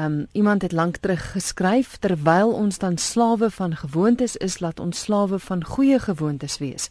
Um 0.00 0.26
iemand 0.32 0.62
het 0.62 0.72
lank 0.72 0.96
terug 0.96 1.32
geskryf 1.32 1.96
terwyl 1.96 2.52
ons 2.52 2.78
dan 2.78 2.96
slawe 2.96 3.50
van 3.50 3.76
gewoontes 3.76 4.36
is, 4.36 4.60
laat 4.60 4.80
ons 4.80 5.00
slawe 5.00 5.38
van 5.38 5.64
goeie 5.64 5.98
gewoontes 5.98 6.58
wees. 6.58 6.88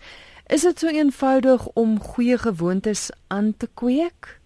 Is 0.47 0.61
dit 0.61 0.79
so 0.79 0.87
eenvoudig 0.87 1.67
om 1.67 1.99
goeie 1.99 2.37
gewoontes 2.37 3.09
aan 3.27 3.53
te 3.57 3.69
kweek? 3.73 4.39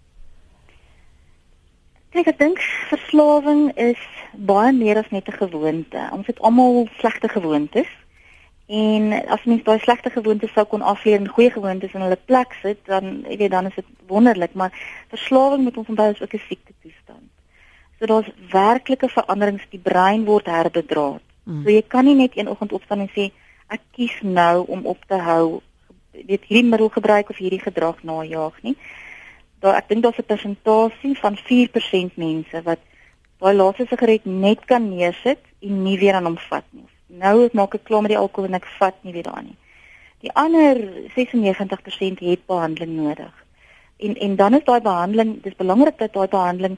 Kyk, 2.09 2.27
ek 2.27 2.39
dink 2.39 2.61
verslawing 2.91 3.73
is 3.75 3.99
baie 4.37 4.71
meer 4.71 5.01
as 5.01 5.09
net 5.09 5.27
'n 5.27 5.39
gewoonte. 5.43 6.09
Ons 6.11 6.27
het 6.27 6.39
almal 6.39 6.87
slegte 6.99 7.27
gewoontes. 7.27 7.89
En 8.67 9.11
as 9.27 9.43
mens 9.43 9.63
daai 9.63 9.79
slegte 9.79 10.09
gewoontes 10.09 10.53
sou 10.53 10.65
kon 10.65 10.81
afleer 10.81 11.19
en 11.19 11.27
goeie 11.27 11.51
gewoontes 11.51 11.93
in 11.93 12.01
hulle 12.01 12.19
plek 12.25 12.53
sit, 12.61 12.79
dan 12.85 13.21
weet 13.27 13.39
jy 13.39 13.47
dan 13.47 13.65
is 13.65 13.75
dit 13.75 13.85
wonderlik, 14.07 14.53
maar 14.53 14.71
verslawing 15.07 15.63
moet 15.63 15.77
ons 15.77 15.87
onthou 15.87 16.11
is 16.11 16.21
ook 16.21 16.33
'n 16.33 16.47
siekte 16.47 16.73
toestand. 16.81 17.32
So 18.03 18.07
daar's 18.07 18.31
werklike 18.51 19.07
veranderings, 19.07 19.63
die 19.71 19.79
brein 19.79 20.25
word 20.27 20.49
herbedraad. 20.51 21.21
Mm. 21.47 21.61
So 21.63 21.71
jy 21.71 21.83
kan 21.87 22.03
nie 22.03 22.17
net 22.19 22.33
een 22.35 22.49
oggend 22.51 22.73
opstaan 22.75 23.05
en 23.05 23.11
sê 23.15 23.29
ek 23.71 23.79
kies 23.95 24.17
nou 24.27 24.65
om 24.67 24.83
op 24.91 24.99
te 25.07 25.15
hou 25.23 25.61
weet 26.11 26.43
hierdie 26.49 26.67
middel 26.67 26.91
gebruik 26.91 27.31
of 27.31 27.39
hierdie 27.39 27.61
gedrag 27.63 28.03
najaag 28.03 28.59
nie. 28.67 28.75
Daar 29.63 29.79
ek 29.79 29.87
dink 29.87 30.03
daar's 30.03 30.19
'n 30.19 30.27
persentasie 30.27 31.15
van 31.15 31.39
4% 31.47 32.19
mense 32.19 32.61
wat 32.67 32.83
daai 33.39 33.55
laaste 33.55 33.87
sigaret 33.87 34.25
net 34.25 34.65
kan 34.65 34.89
neersit 34.89 35.39
en 35.61 35.83
nie 35.83 35.97
weer 35.97 36.19
aan 36.19 36.27
hom 36.27 36.37
vat 36.49 36.67
nie. 36.75 36.87
Nou 37.07 37.49
maak 37.53 37.75
ek 37.75 37.87
klaar 37.87 38.01
met 38.01 38.11
die 38.11 38.19
alkohol 38.19 38.51
en 38.51 38.59
ek 38.59 38.67
vat 38.79 38.95
nie 39.03 39.13
weer 39.13 39.23
daarin 39.31 39.55
nie. 39.55 39.59
Die 40.19 40.33
ander 40.35 40.75
96% 41.15 42.19
het 42.19 42.45
behandeling 42.47 42.95
nodig. 42.99 43.45
En 43.97 44.15
en 44.15 44.35
dan 44.35 44.53
is 44.53 44.63
daai 44.63 44.81
behandeling, 44.81 45.41
dis 45.43 45.55
belangrik 45.55 45.97
dat 45.97 46.13
daai 46.13 46.27
behandeling 46.27 46.77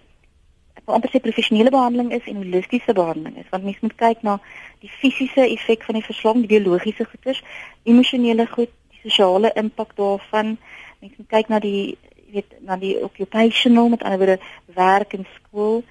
amper 0.86 1.10
sê 1.10 1.20
professionele 1.20 1.72
behandeling 1.72 2.12
is 2.14 2.28
en 2.28 2.42
holistiese 2.44 2.94
behandeling 2.94 3.38
is 3.38 3.50
want 3.50 3.64
mens 3.64 3.80
moet 3.82 3.96
kyk 3.96 4.24
na 4.24 4.40
die 4.82 4.92
fisiese 5.02 5.46
effek 5.50 5.84
van 5.84 5.96
die 5.96 6.06
verslawing, 6.06 6.44
die 6.46 6.60
biologiese 6.60 7.06
goeters, 7.06 7.42
emosionele 7.84 8.46
goed, 8.48 8.74
sosiale 9.02 9.52
impak 9.56 9.96
daarvan. 9.96 10.58
Mens 11.02 11.14
moet 11.18 11.30
kyk 11.30 11.50
na 11.50 11.60
die 11.60 11.98
weet 12.34 12.58
na 12.66 12.76
die 12.78 12.96
occupational 13.04 13.90
met 13.90 14.04
ander 14.04 14.20
woorde 14.20 14.40
werk 14.76 15.14
en 15.14 15.26
skool 15.36 15.84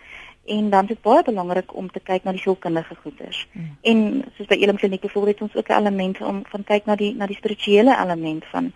en 0.45 0.71
dan 0.71 0.83
is 0.83 0.89
dit 0.89 1.01
baie 1.03 1.23
belangrik 1.25 1.75
om 1.75 1.91
te 1.91 2.01
kyk 2.01 2.25
na 2.25 2.35
die 2.37 2.41
sielkundige 2.43 2.95
goeders. 3.01 3.47
Hmm. 3.53 3.71
En 3.83 4.01
soos 4.37 4.49
by 4.51 4.59
Elim 4.61 4.77
Kliniek 4.77 5.01
byvoorbeeld 5.01 5.41
ons 5.47 5.57
ook 5.57 5.69
'n 5.69 5.79
element 5.81 6.21
om 6.21 6.43
van 6.53 6.65
kyk 6.65 6.85
na 6.85 6.97
die 6.97 7.15
na 7.15 7.27
die 7.27 7.37
spirituele 7.37 7.97
element 8.05 8.45
van 8.53 8.73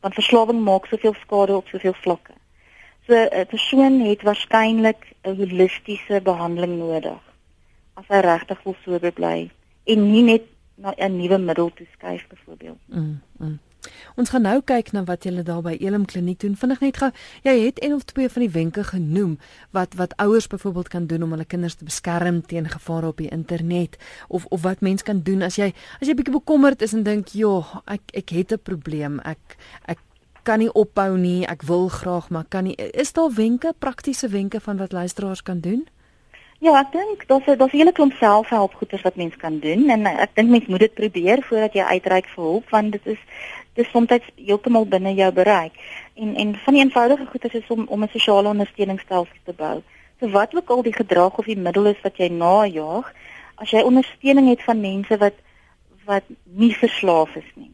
van 0.00 0.12
verslawing 0.12 0.62
maak 0.62 0.86
soveel 0.86 1.14
skade 1.14 1.56
op 1.56 1.66
soveel 1.68 1.94
vlakke. 1.94 2.32
So 3.06 3.14
'n 3.14 3.46
persoon 3.46 4.00
het 4.00 4.22
waarskynlik 4.22 5.14
'n 5.22 5.36
holistiese 5.36 6.20
behandeling 6.22 6.78
nodig 6.78 7.22
as 7.94 8.04
hy 8.08 8.20
regtig 8.20 8.62
wil 8.62 8.76
sober 8.84 9.12
bly 9.12 9.50
en 9.84 10.10
nie 10.12 10.22
net 10.22 10.42
na 10.74 10.94
'n 10.96 11.16
nuwe 11.16 11.38
middel 11.38 11.70
toe 11.74 11.86
skuif 11.92 12.26
byvoorbeeld. 12.28 12.78
Mm, 12.86 13.20
mm. 13.38 13.58
Ons 14.16 14.30
gaan 14.32 14.42
nou 14.42 14.60
kyk 14.64 14.92
na 14.92 15.04
wat 15.04 15.24
julle 15.24 15.42
daar 15.46 15.62
by 15.62 15.76
Elim 15.80 16.04
Kliniek 16.04 16.40
doen. 16.40 16.56
Vinnig 16.56 16.80
net 16.80 16.96
gou, 16.96 17.10
jy 17.46 17.54
het 17.64 17.82
een 17.82 17.94
of 17.94 18.04
twee 18.08 18.28
van 18.28 18.42
die 18.42 18.50
wenke 18.50 18.84
genoem 18.84 19.38
wat 19.76 19.94
wat 19.94 20.16
ouers 20.16 20.46
byvoorbeeld 20.46 20.88
kan 20.88 21.06
doen 21.06 21.22
om 21.22 21.30
hulle 21.30 21.44
kinders 21.44 21.74
te 21.74 21.84
beskerm 21.84 22.42
teen 22.46 22.68
gevare 22.68 23.06
op 23.06 23.22
die 23.22 23.30
internet 23.30 23.96
of 24.28 24.44
of 24.44 24.62
wat 24.62 24.80
mens 24.80 25.02
kan 25.02 25.22
doen 25.22 25.42
as 25.42 25.56
jy 25.60 25.72
as 26.00 26.08
jy 26.08 26.14
bietjie 26.14 26.34
bekommerd 26.38 26.82
is 26.82 26.92
en 26.92 27.02
dink, 27.02 27.28
"Joh, 27.28 27.76
ek 27.86 28.00
ek 28.12 28.28
het 28.28 28.52
'n 28.52 28.62
probleem. 28.62 29.20
Ek 29.20 29.56
ek 29.84 29.98
kan 30.46 30.62
nie 30.62 30.72
ophou 30.72 31.16
nie. 31.18 31.46
Ek 31.46 31.66
wil 31.66 31.88
graag, 31.88 32.30
maar 32.30 32.46
kan 32.48 32.64
nie." 32.64 32.76
Is 32.76 33.12
daar 33.12 33.32
wenke, 33.34 33.74
praktiese 33.78 34.28
wenke 34.28 34.60
van 34.60 34.76
wat 34.76 34.92
luisteraars 34.92 35.42
kan 35.42 35.60
doen? 35.60 35.86
Ja, 36.64 36.72
ek 36.80 36.92
dink 36.92 37.26
daar's 37.28 37.44
daar's 37.44 37.72
'n 37.72 37.76
hele 37.76 37.92
klomp 37.92 38.12
selfhelp 38.12 38.74
goeders 38.74 39.02
wat 39.02 39.16
mens 39.16 39.36
kan 39.36 39.58
doen 39.58 39.90
en 39.90 40.06
ek 40.06 40.34
dink 40.34 40.48
mens 40.50 40.66
moet 40.66 40.80
dit 40.80 40.94
probeer 40.94 41.42
voordat 41.42 41.72
jy 41.72 41.82
uitreik 41.82 42.26
vir 42.34 42.44
hulp 42.44 42.70
want 42.70 42.92
dit 42.92 43.06
is 43.06 43.18
dis 43.74 43.90
soms 43.90 44.08
heeltemal 44.36 44.86
binne 44.86 45.14
jou 45.14 45.32
bereik. 45.32 45.72
En 46.14 46.34
en 46.34 46.54
van 46.64 46.74
die 46.74 46.82
eenvoudige 46.82 47.26
goeders 47.26 47.54
is 47.54 47.68
om 47.68 47.84
om 47.88 48.02
'n 48.02 48.08
sosiale 48.08 48.48
ondersteuningsstelsel 48.48 49.36
te 49.44 49.52
bou. 49.52 49.82
So 50.20 50.30
wat 50.30 50.54
ook 50.54 50.70
al 50.70 50.82
die 50.82 50.96
gedrag 50.96 51.38
of 51.38 51.44
die 51.44 51.58
middel 51.58 51.86
is 51.86 52.00
wat 52.02 52.16
jy 52.16 52.28
najaag, 52.28 53.12
as 53.54 53.70
jy 53.70 53.80
ondersteuning 53.80 54.48
het 54.48 54.62
van 54.62 54.80
mense 54.80 55.16
wat 55.16 55.34
wat 56.04 56.24
nie 56.44 56.74
verslaaf 56.76 57.36
is 57.36 57.50
nie, 57.54 57.70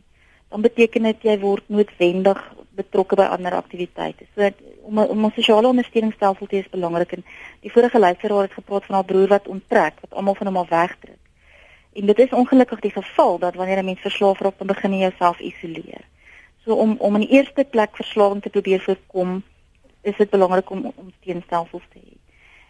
dan 0.48 0.60
beteken 0.60 1.02
dit 1.02 1.22
jy 1.22 1.38
word 1.38 1.62
noodwendig 1.66 2.52
betrokke 2.74 3.16
by 3.16 3.22
ander 3.22 3.54
aktiwiteite. 3.54 4.26
So 4.34 4.50
om 4.82 4.98
om 4.98 5.24
'n 5.24 5.32
sosiale 5.34 5.68
ondersteuningsstelsel 5.68 6.46
te 6.46 6.56
hê 6.56 6.58
is 6.58 6.70
belangrik 6.70 7.12
en 7.12 7.24
die 7.60 7.72
vorige 7.72 7.98
luisteraar 7.98 8.42
het 8.42 8.52
gepraat 8.52 8.84
van 8.84 8.94
haar 8.94 9.04
broer 9.04 9.28
wat 9.28 9.48
onttrek, 9.48 10.00
wat 10.00 10.14
almal 10.14 10.34
van 10.34 10.46
hom 10.46 10.56
af 10.56 10.68
wegdruk. 10.68 11.22
En 11.92 12.06
dit 12.06 12.18
is 12.18 12.32
ongelukkig 12.32 12.80
die 12.80 12.90
geval 12.90 13.38
dat 13.38 13.54
wanneer 13.54 13.78
'n 13.78 13.84
mens 13.84 14.00
verslaaf 14.00 14.40
raak, 14.40 14.58
dan 14.58 14.66
begin 14.66 14.92
jy 14.92 14.98
jouself 14.98 15.38
isoleer. 15.40 16.04
So 16.64 16.74
om 16.74 16.96
om 16.98 17.14
in 17.14 17.20
die 17.20 17.30
eerste 17.30 17.64
plek 17.64 17.96
verslawing 17.96 18.42
te 18.42 18.50
probeer 18.50 18.80
voorkom, 18.80 19.42
is 20.02 20.16
dit 20.16 20.30
belangrik 20.30 20.70
om 20.70 20.92
om 20.96 21.12
teenstelsels 21.20 21.82
te 21.92 21.98
hê. 21.98 22.16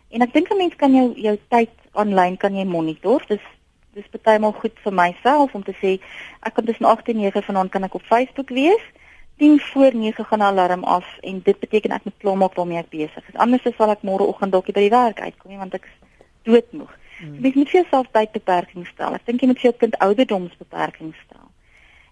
En 0.08 0.20
ek 0.20 0.32
dink 0.32 0.50
'n 0.50 0.56
mens 0.56 0.76
kan 0.76 0.94
jou 0.94 1.12
jou 1.16 1.38
tyd 1.48 1.70
aanlyn 1.92 2.36
kan 2.36 2.54
jy 2.54 2.64
monitor. 2.64 3.24
Dis 3.28 3.44
dis 3.92 4.22
baie 4.22 4.38
maal 4.38 4.52
goed 4.52 4.72
vir 4.84 4.92
myself 4.92 5.54
om 5.54 5.62
te 5.62 5.74
sê 5.82 6.00
ek 6.40 6.54
kan 6.54 6.64
tussen 6.64 6.86
8 6.86 7.08
en 7.08 7.16
9 7.16 7.42
vanaand 7.42 7.70
kan 7.70 7.84
ek 7.84 7.94
op 7.94 8.02
Facebook 8.02 8.48
wees. 8.48 8.84
10 9.42 9.61
voor 9.61 9.94
9 9.94 10.24
gaan 10.24 10.38
'n 10.38 10.42
alarm 10.42 10.85
af 10.85 11.18
en 11.20 11.40
dit 11.42 11.59
beteken 11.59 11.90
ek 11.90 12.05
moet 12.05 12.18
klaarmaak 12.18 12.55
waarmee 12.55 12.78
ek 12.78 12.88
besig 12.88 13.28
is. 13.28 13.35
Anders 13.44 13.62
sal 13.76 13.90
ek 13.90 14.02
môreoggend 14.02 14.52
dalk 14.52 14.66
by 14.72 14.85
die 14.87 14.96
werk 15.00 15.20
uitkom 15.20 15.50
nie 15.50 15.59
want 15.59 15.74
ek 15.74 15.85
is 15.90 15.96
doodmoeg. 16.42 16.92
Hmm. 17.18 17.35
Jy 17.42 17.52
moet 17.55 17.70
vir 17.70 17.81
jouself 17.81 18.07
tydbeperkings 18.11 18.88
stel. 18.88 19.14
Ek 19.14 19.26
dink 19.26 19.40
jy 19.40 19.46
moet 19.46 19.61
vir 19.61 19.70
jou 19.70 19.78
kind 19.78 19.98
ouderdomsbeperkings 19.98 21.18
stel. 21.26 21.48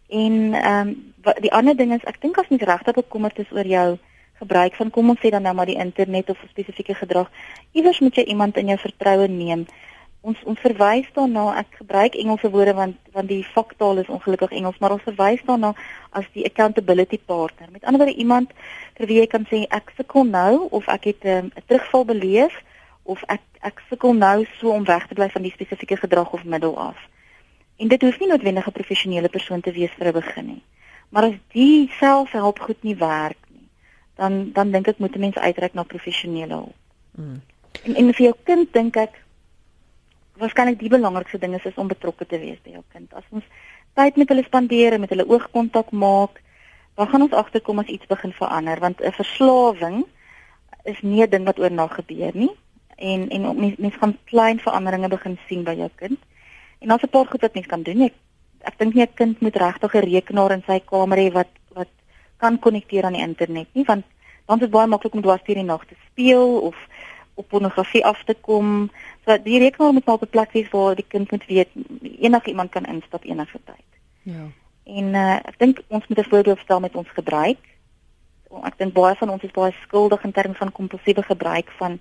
En 0.09 0.55
ehm 0.55 0.89
um, 0.89 1.13
die 1.41 1.53
ander 1.53 1.77
ding 1.77 1.93
is 1.93 2.05
ek 2.05 2.21
dink 2.21 2.39
as 2.39 2.49
mens 2.49 2.63
regtig 2.63 2.95
bekommerd 2.95 3.39
is 3.39 3.53
oor 3.53 3.67
jou 3.67 3.99
gebruik 4.41 4.75
van 4.75 4.91
kom 4.91 5.13
ons 5.13 5.21
sê 5.21 5.31
dan 5.31 5.43
nou 5.43 5.55
maar 5.55 5.69
die 5.69 5.79
internet 5.79 6.31
of 6.31 6.43
spesifieke 6.49 6.95
gedrag, 6.95 7.31
iewers 7.73 8.01
moet 8.01 8.17
jy 8.17 8.25
iemand 8.33 8.57
in 8.57 8.73
jou 8.73 8.79
vertroue 8.79 9.29
neem 9.29 9.67
ons 10.21 10.41
ons 10.45 10.61
verwys 10.61 11.09
daarna 11.17 11.45
ek 11.63 11.79
gebruik 11.81 12.17
Engelse 12.21 12.51
woorde 12.53 12.75
want 12.77 12.97
want 13.15 13.29
die 13.29 13.45
faktaal 13.45 14.03
is 14.03 14.11
ongelukkig 14.13 14.53
Engels 14.53 14.79
maar 14.79 14.93
ons 14.97 15.07
verwys 15.07 15.41
daarna 15.47 15.73
as 16.11 16.27
die 16.35 16.45
accountability 16.45 17.19
partner. 17.19 17.71
Met 17.73 17.85
ander 17.85 18.03
woorde 18.03 18.21
iemand 18.25 18.53
vir 18.99 19.07
wie 19.07 19.21
jy 19.21 19.27
kan 19.27 19.47
sê 19.49 19.63
ek 19.69 19.93
sukkel 19.97 20.27
nou 20.29 20.69
of 20.71 20.89
ek 20.89 21.05
het 21.13 21.25
ehm, 21.25 21.47
'n 21.47 21.53
um, 21.57 21.65
terugval 21.67 22.05
beleef 22.05 22.57
of 23.03 23.23
ek 23.29 23.41
ek 23.61 23.81
sukkel 23.89 24.13
nou 24.15 24.47
so 24.61 24.71
om 24.71 24.85
weg 24.85 25.07
te 25.07 25.15
bly 25.15 25.29
van 25.29 25.43
die 25.43 25.53
spesifieke 25.53 25.97
gedrag 25.97 26.33
of 26.33 26.45
middel 26.45 26.79
af. 26.79 26.97
En 27.77 27.89
dit 27.89 28.03
hoef 28.03 28.19
nie 28.21 28.29
noodwendig 28.29 28.67
'n 28.67 28.79
professionele 28.81 29.29
persoon 29.29 29.61
te 29.61 29.73
wees 29.73 29.93
vir 29.99 30.07
'n 30.07 30.13
begin 30.13 30.47
nie. 30.47 30.63
Maar 31.09 31.25
as 31.25 31.39
die 31.53 31.91
selfhelp 31.99 32.59
goed 32.59 32.83
nie 32.83 32.97
werk 32.97 33.41
nie 33.49 33.69
dan 34.21 34.53
dan 34.53 34.71
dink 34.71 34.89
ek 34.89 34.99
moet 34.99 35.15
'n 35.17 35.21
mens 35.21 35.37
uitreik 35.37 35.75
na 35.75 35.83
professionele 35.83 36.55
hulp. 36.55 36.77
Mm. 37.11 37.43
en 37.85 37.95
en 37.97 38.15
vir 38.15 38.25
jou 38.25 38.35
kind 38.45 38.73
dink 38.73 38.97
ek 38.97 39.15
waarskynlik 40.41 40.79
die 40.79 40.93
belangrikste 40.93 41.39
ding 41.39 41.55
is 41.55 41.67
is 41.69 41.77
om 41.81 41.89
betrokke 41.89 42.27
te 42.27 42.39
wees 42.39 42.61
by 42.65 42.77
jou 42.77 42.85
kind. 42.93 43.13
As 43.15 43.27
ons 43.31 43.45
tyd 43.99 44.17
met 44.17 44.29
hulle 44.33 44.45
spandeer 44.47 44.99
met 45.01 45.13
hulle 45.13 45.29
oogkontak 45.29 45.93
maak, 45.93 46.41
dan 46.97 47.09
gaan 47.09 47.27
ons 47.27 47.37
agterkom 47.37 47.79
as 47.83 47.93
iets 47.93 48.09
begin 48.11 48.33
verander 48.33 48.81
want 48.81 49.01
'n 49.01 49.13
verslawing 49.13 50.05
is 50.85 51.01
nie 51.03 51.23
'n 51.23 51.31
ding 51.31 51.45
wat 51.45 51.59
oornag 51.59 51.95
gebeur 51.95 52.35
nie 52.35 52.55
en 52.97 53.29
en 53.29 53.43
mense 53.57 53.81
mens 53.81 53.97
gaan 54.01 54.19
klein 54.25 54.59
veranderinge 54.59 55.09
begin 55.09 55.39
sien 55.49 55.65
by 55.65 55.75
jou 55.75 55.91
kind. 55.97 56.19
En 56.81 56.89
daar's 56.89 57.03
'n 57.03 57.09
paar 57.09 57.27
goed 57.27 57.41
wat 57.41 57.55
mens 57.55 57.67
kan 57.67 57.83
doen. 57.83 58.01
Ek 58.03 58.15
ek 58.61 58.79
dink 58.79 58.95
nie 58.95 59.05
'n 59.05 59.15
kind 59.15 59.41
moet 59.41 59.57
regtig 59.57 59.95
'n 59.95 60.05
rekenaar 60.05 60.53
in 60.53 60.63
sy 60.67 60.81
kamer 60.81 61.19
hê 61.19 61.33
wat 61.33 61.49
wat 61.75 61.89
kan 62.37 62.59
konnekteer 62.59 63.05
aan 63.05 63.13
die 63.19 63.27
internet 63.29 63.69
nie 63.73 63.85
want 63.85 64.05
dan 64.47 64.59
is 64.59 64.65
dit 64.65 64.71
baie 64.71 64.87
maklik 64.87 65.15
om 65.15 65.23
dwars 65.23 65.43
deur 65.47 65.61
die 65.61 65.65
nag 65.65 65.85
te 65.87 65.97
speel 66.11 66.59
of 66.69 66.77
op 67.35 67.49
pornografie 67.49 68.05
af 68.05 68.25
te 68.25 68.37
kom. 68.41 68.91
So 69.25 69.37
die 69.43 69.59
rekenaar 69.59 69.93
moet 69.93 70.05
maar 70.05 70.15
op 70.15 70.23
'n 70.23 70.31
plek 70.31 70.53
wees 70.53 70.71
waar 70.71 70.95
die 70.95 71.09
kind 71.09 71.31
moet 71.31 71.47
weet 71.47 71.69
enige 72.19 72.49
iemand 72.49 72.71
kan 72.71 72.85
instap 72.85 73.25
enige 73.25 73.61
tyd. 73.65 73.89
Ja. 74.23 74.47
En 74.85 75.05
uh, 75.15 75.37
ek 75.37 75.59
dink 75.59 75.83
ons 75.89 76.07
moet 76.07 76.19
'n 76.19 76.31
voorbeeld 76.31 76.59
stel 76.59 76.81
met 76.81 76.95
ons 76.95 77.09
gebruik. 77.09 77.59
Ek 78.65 78.79
dink 78.79 78.93
baie 78.93 79.15
van 79.15 79.31
ons 79.31 79.43
is 79.43 79.51
baie 79.51 79.75
skuldig 79.83 80.25
in 80.25 80.33
terme 80.33 80.55
van 80.55 80.73
kompulsiewe 80.73 81.23
gebruik 81.23 81.71
van 81.79 82.01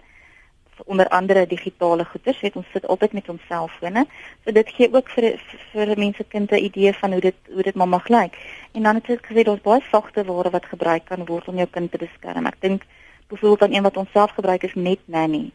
onder 0.85 1.07
andere 1.07 1.47
digitale 1.47 2.05
goeder. 2.05 2.37
Weet 2.41 2.55
ons 2.55 2.71
sit 2.71 2.87
altyd 2.87 3.13
met 3.13 3.29
ons 3.29 3.41
selfone. 3.47 4.05
So 4.45 4.51
dit 4.51 4.69
gee 4.69 4.93
ook 4.93 5.09
vir 5.09 5.39
vir 5.71 5.97
mense 5.97 6.23
kind 6.23 6.51
'n 6.51 6.63
idee 6.63 6.93
van 6.93 7.11
hoe 7.11 7.21
dit 7.21 7.35
hoe 7.53 7.63
dit 7.63 7.75
maar 7.75 7.87
mag 7.87 8.07
lyk. 8.07 8.33
En 8.71 8.83
dan 8.83 8.95
het 8.95 9.09
ek 9.09 9.27
gesê 9.27 9.43
daar's 9.43 9.61
baie 9.61 9.81
sagte 9.91 10.23
ware 10.23 10.49
wat 10.49 10.65
gebruik 10.65 11.05
kan 11.05 11.25
word 11.25 11.47
om 11.47 11.55
jou 11.55 11.67
kind 11.67 11.91
te 11.91 11.97
beskerm. 11.97 12.45
Ek 12.45 12.61
dink 12.61 12.85
byvoorbeeld 13.29 13.61
aan 13.61 13.75
een 13.75 13.83
wat 13.83 13.97
ons 13.97 14.11
self 14.11 14.31
gebruik 14.31 14.63
is 14.63 14.75
net 14.75 14.99
nanny. 15.05 15.51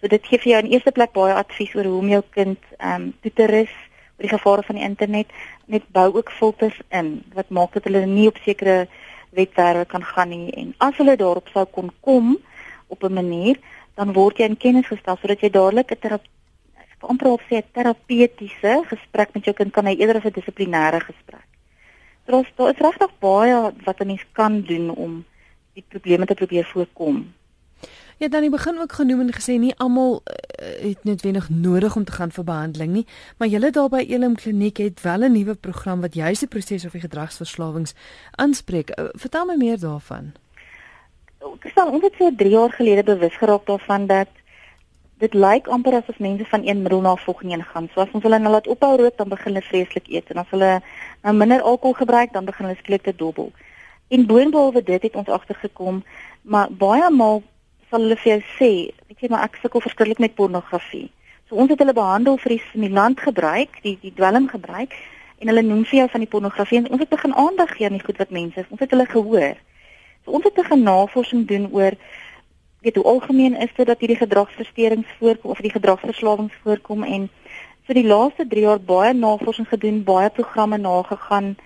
So 0.00 0.08
dit 0.12 0.26
gee 0.26 0.38
vir 0.38 0.52
jou 0.52 0.62
in 0.64 0.70
eerste 0.70 0.92
plek 0.92 1.12
baie 1.12 1.34
advies 1.34 1.74
oor 1.74 1.88
hoe 1.88 1.98
om 1.98 2.08
jou 2.08 2.22
kind 2.30 2.58
ehm 2.76 3.02
um, 3.02 3.12
toe 3.20 3.32
te 3.32 3.46
rus 3.46 3.74
oor 4.16 4.26
die 4.28 4.34
gevare 4.34 4.62
van 4.62 4.78
die 4.80 4.84
internet. 4.84 5.32
Net 5.66 5.88
bou 5.88 6.08
ook 6.14 6.30
filters 6.30 6.78
in 6.88 7.22
wat 7.34 7.48
maak 7.48 7.72
dat 7.72 7.84
hulle 7.88 8.06
nie 8.06 8.28
op 8.28 8.38
sekere 8.44 8.86
webwerwe 9.30 9.84
kan 9.84 10.04
gaan 10.04 10.28
nie 10.28 10.52
en 10.52 10.74
as 10.78 10.96
hulle 10.96 11.16
daarop 11.16 11.48
sou 11.52 11.64
kon 11.64 11.90
kom 12.00 12.36
op 12.86 13.02
'n 13.02 13.12
manier 13.12 13.56
dan 13.94 14.12
word 14.12 14.38
jy 14.38 14.44
in 14.44 14.56
kennis 14.56 14.86
gestel 14.86 15.16
sodat 15.16 15.40
jy 15.40 15.50
dadelik 15.50 15.90
'n 15.92 16.00
terapie 16.00 16.34
amper 17.00 17.30
op 17.30 17.42
sê 17.48 17.62
terapeutiese 17.72 18.72
gesprek 18.90 19.34
met 19.34 19.44
jou 19.44 19.54
kind 19.54 19.72
kan 19.72 19.86
hy 19.86 19.94
eerder 19.96 20.16
as 20.16 20.24
'n 20.24 20.36
dissiplinêre 20.38 21.00
gesprek. 21.00 21.46
So 22.26 22.42
daar 22.56 22.74
is 22.74 22.80
regtig 22.80 23.12
baie 23.18 23.72
wat 23.84 24.00
'n 24.00 24.06
mens 24.06 24.24
kan 24.32 24.60
doen 24.62 24.90
om 24.90 25.24
die 25.76 25.84
probleme 25.88 26.26
te 26.26 26.34
probeer 26.34 26.64
voorkom. 26.72 27.26
Ja, 28.16 28.28
dan 28.28 28.42
in 28.42 28.50
die 28.50 28.56
begin 28.56 28.78
ook 28.80 28.92
genoem 28.92 29.20
en 29.20 29.32
gesê 29.36 29.58
nie 29.60 29.74
almal 29.76 30.22
uh, 30.24 30.36
het 30.88 31.04
noodwendig 31.04 31.48
nodig 31.48 31.96
om 31.96 32.04
te 32.04 32.12
gaan 32.12 32.32
vir 32.32 32.44
behandeling 32.48 32.92
nie, 32.92 33.04
maar 33.36 33.50
julle 33.52 33.70
daar 33.70 33.90
by 33.92 34.00
Elim 34.08 34.38
Kliniek 34.40 34.80
het 34.80 35.02
wel 35.04 35.26
'n 35.28 35.32
nuwe 35.32 35.54
program 35.54 36.00
wat 36.00 36.14
juis 36.14 36.40
die 36.40 36.48
proses 36.48 36.84
of 36.84 36.96
die 36.96 37.04
gedragsverslawings 37.04 37.94
aanspreek. 38.30 38.90
Uh, 38.96 39.08
vertel 39.12 39.44
my 39.44 39.56
meer 39.56 39.78
daarvan. 39.78 40.32
Ek 41.44 41.72
sê 41.76 41.84
ons 41.84 42.02
het 42.02 42.14
so 42.18 42.30
3 42.36 42.50
jaar 42.50 42.72
gelede 42.72 43.04
bewus 43.04 43.36
geraak 43.36 43.66
daarvan 43.66 44.06
dat 44.06 44.28
dit 45.18 45.34
lyk 45.34 45.68
amper 45.68 45.94
asof 45.94 46.18
mense 46.18 46.44
van 46.44 46.66
een 46.66 46.82
middel 46.82 47.00
na 47.00 47.16
volgende 47.16 47.54
een 47.54 47.64
gaan. 47.64 47.88
So 47.92 48.00
as 48.00 48.12
ons 48.12 48.22
hulle 48.22 48.38
nou 48.38 48.52
laat 48.52 48.66
ophou 48.66 48.96
rook, 48.96 49.16
dan 49.16 49.28
begin 49.28 49.52
hulle 49.52 49.66
vreeslik 49.66 50.08
eet 50.08 50.30
en 50.30 50.36
as 50.36 50.50
hulle 50.50 50.80
nou 51.22 51.34
minder 51.34 51.60
alkohol 51.60 51.94
gebruik, 51.94 52.32
dan 52.32 52.44
begin 52.44 52.64
hulle 52.64 52.78
skielik 52.78 53.02
te 53.02 53.16
dobbel. 53.16 53.52
En 54.08 54.26
boonbehalwe 54.26 54.82
dit 54.82 55.02
het 55.02 55.16
ons 55.16 55.28
agtergekom, 55.28 56.04
maar 56.42 56.70
baie 56.70 57.10
maal 57.10 57.42
sal 57.90 58.00
hulle 58.00 58.16
vir 58.16 58.32
jou 58.32 58.42
sê, 58.58 58.70
weet 59.08 59.20
jy 59.22 59.30
maar 59.30 59.46
ek 59.46 59.58
sukkel 59.62 59.82
verskriklik 59.82 60.22
met 60.22 60.34
pornografie. 60.38 61.08
So 61.48 61.58
ons 61.62 61.70
het 61.70 61.82
hulle 61.82 61.94
behandel 61.94 62.38
vir 62.42 62.56
die 62.56 62.62
stimulant 62.68 63.20
gebruik, 63.22 63.78
die 63.82 63.96
die 64.02 64.14
dwelm 64.14 64.48
gebruik 64.50 64.94
en 65.38 65.50
hulle 65.50 65.62
noem 65.62 65.84
vir 65.86 66.00
jou 66.00 66.08
van 66.14 66.24
die 66.24 66.30
pornografie 66.30 66.80
en 66.80 66.90
ons 66.90 67.02
het 67.02 67.12
begin 67.12 67.34
aandag 67.34 67.74
gee 67.76 67.86
aan 67.86 67.98
die 67.98 68.06
goed 68.06 68.18
wat 68.22 68.34
mense. 68.34 68.66
Ons 68.70 68.82
het 68.82 68.94
hulle 68.94 69.06
gehoor. 69.10 69.58
So 70.24 70.34
ons 70.38 70.44
het 70.44 70.58
'n 70.58 70.82
navorsing 70.82 71.46
doen 71.46 71.68
oor 71.72 71.94
weet 72.80 72.96
hoe 72.96 73.04
algemeen 73.04 73.56
is 73.56 73.74
dit 73.76 73.86
dat 73.86 73.98
hierdie 73.98 74.22
gedragsversteurings 74.22 75.06
voorkom 75.18 75.50
of 75.50 75.60
die 75.60 75.70
gedragsverslawings 75.70 76.54
voorkom 76.62 77.02
en 77.02 77.30
vir 77.86 77.94
die 77.94 78.06
laaste 78.06 78.46
3 78.46 78.60
jaar 78.62 78.80
baie 78.80 79.12
navorsing 79.14 79.68
gedoen, 79.68 80.04
baie 80.04 80.30
programme 80.30 80.78
nagegaan 80.78 81.56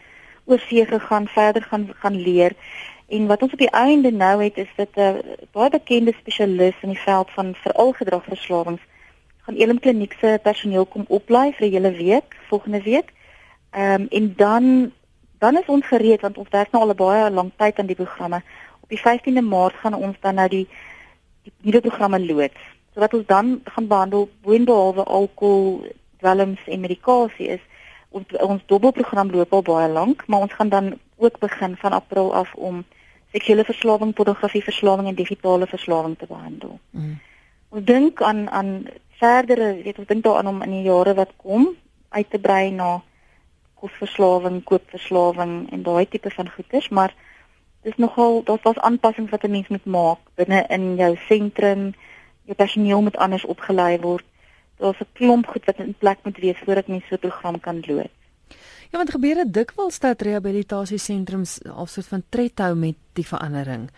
oorsee 0.51 0.87
gegaan, 0.87 1.27
verder 1.29 1.63
gaan 1.63 1.91
gaan 2.03 2.17
leer. 2.21 2.53
En 3.09 3.27
wat 3.27 3.43
ons 3.43 3.53
op 3.53 3.59
die 3.59 3.71
einde 3.71 4.11
nou 4.13 4.43
het 4.43 4.57
is 4.57 4.73
dit 4.77 4.97
'n 4.97 5.01
uh, 5.01 5.15
baie 5.53 5.71
bekende 5.71 6.13
spesialis 6.19 6.79
in 6.83 6.89
die 6.95 7.05
veld 7.09 7.31
van 7.31 7.55
veral 7.55 7.93
gedragverslawings 7.93 8.83
gaan 9.51 9.59
Elim 9.59 9.81
Kliniek 9.81 10.13
se 10.21 10.39
personeel 10.43 10.87
kom 10.87 11.05
oplei 11.09 11.53
vir 11.53 11.67
'n 11.67 11.73
hele 11.73 11.91
week 11.91 12.37
volgende 12.49 12.83
week. 12.83 13.13
Ehm 13.71 14.01
um, 14.01 14.07
en 14.11 14.35
dan 14.37 14.93
dan 15.39 15.57
is 15.57 15.67
ons 15.67 15.87
gereed 15.87 16.21
want 16.21 16.39
ons 16.39 16.49
werk 16.51 16.71
nou 16.71 16.83
al 16.83 16.91
'n 16.91 16.97
baie 16.97 17.31
lang 17.31 17.51
tyd 17.57 17.79
aan 17.79 17.87
die 17.87 18.01
programme. 18.03 18.43
Op 18.81 18.89
die 18.89 18.99
15de 18.99 19.43
Maart 19.43 19.75
gaan 19.75 19.95
ons 19.95 20.17
dan 20.21 20.35
nou 20.35 20.49
die 20.49 20.69
die 21.43 21.53
nuwe 21.61 21.81
programme 21.81 22.21
loods. 22.21 22.61
So 22.95 23.01
wat 23.01 23.15
ons 23.15 23.27
dan 23.27 23.61
gaan 23.65 23.87
behandel 23.87 24.29
boonbehalwe 24.43 25.05
alkohol, 25.05 25.87
dwelms 26.19 26.61
en 26.67 26.81
medikasie 26.81 27.49
is 27.49 27.61
ons 28.11 28.37
ons 28.43 28.63
dubbelprogram 28.67 29.31
loop 29.31 29.53
al 29.53 29.63
baie 29.63 29.89
lank, 29.89 30.27
maar 30.27 30.47
ons 30.47 30.53
gaan 30.53 30.69
dan 30.69 30.95
ook 31.17 31.39
begin 31.39 31.77
van 31.77 31.93
April 31.93 32.35
af 32.35 32.55
om 32.55 32.85
seksuele 33.33 33.65
verslawing, 33.65 34.15
pornografie 34.15 34.63
verslawing 34.63 35.09
en 35.09 35.15
digitale 35.15 35.67
verslawing 35.67 36.19
te 36.19 36.27
behandel. 36.27 36.79
Mm. 36.91 37.19
Ons 37.69 37.85
dink 37.85 38.23
aan 38.23 38.49
aan 38.51 38.87
verdere, 39.21 39.75
weet 39.83 39.99
ons 39.99 40.09
dink 40.09 40.25
daaraan 40.25 40.51
om 40.51 40.63
in 40.63 40.71
die 40.71 40.87
jare 40.89 41.15
wat 41.15 41.33
kom 41.37 41.69
uit 42.09 42.31
te 42.31 42.39
brei 42.39 42.71
na 42.71 43.01
kosverslawing, 43.81 44.63
koopverslawing 44.65 45.55
en 45.73 45.83
daai 45.83 46.09
tipe 46.09 46.31
van 46.31 46.51
goeders, 46.51 46.89
maar 46.89 47.15
dis 47.87 47.97
nogal 47.97 48.43
daar's 48.45 48.67
was 48.67 48.79
aanpassings 48.79 49.31
wat 49.31 49.45
'n 49.45 49.51
mens 49.51 49.69
moet 49.69 49.85
maak 49.85 50.19
binne 50.35 50.65
in 50.69 50.97
jou 50.97 51.17
sentrum 51.29 51.93
jou 52.45 52.57
personeel 52.57 53.03
moet 53.03 53.17
anders 53.17 53.45
opgelei 53.45 54.01
word. 54.01 54.25
Daar's 54.81 55.01
'n 55.01 55.13
klomp 55.13 55.47
goed 55.47 55.65
wat 55.65 55.79
in 55.79 55.95
plek 55.99 56.19
moet 56.25 56.39
wees 56.39 56.59
voordat 56.65 56.89
mens 56.89 57.07
so 57.09 57.15
'n 57.15 57.19
program 57.19 57.61
kan 57.61 57.83
loods. 57.87 58.17
Ja, 58.91 58.99
want 58.99 59.11
gebeur 59.11 59.35
dit 59.35 59.53
dikwels 59.55 59.99
dat 60.03 60.23
rehabilitasiesentrums 60.27 61.61
alsoos 61.63 62.09
van 62.11 62.23
tred 62.29 62.59
hou 62.59 62.75
met 62.75 62.97
die 63.13 63.27
verandering. 63.27 63.91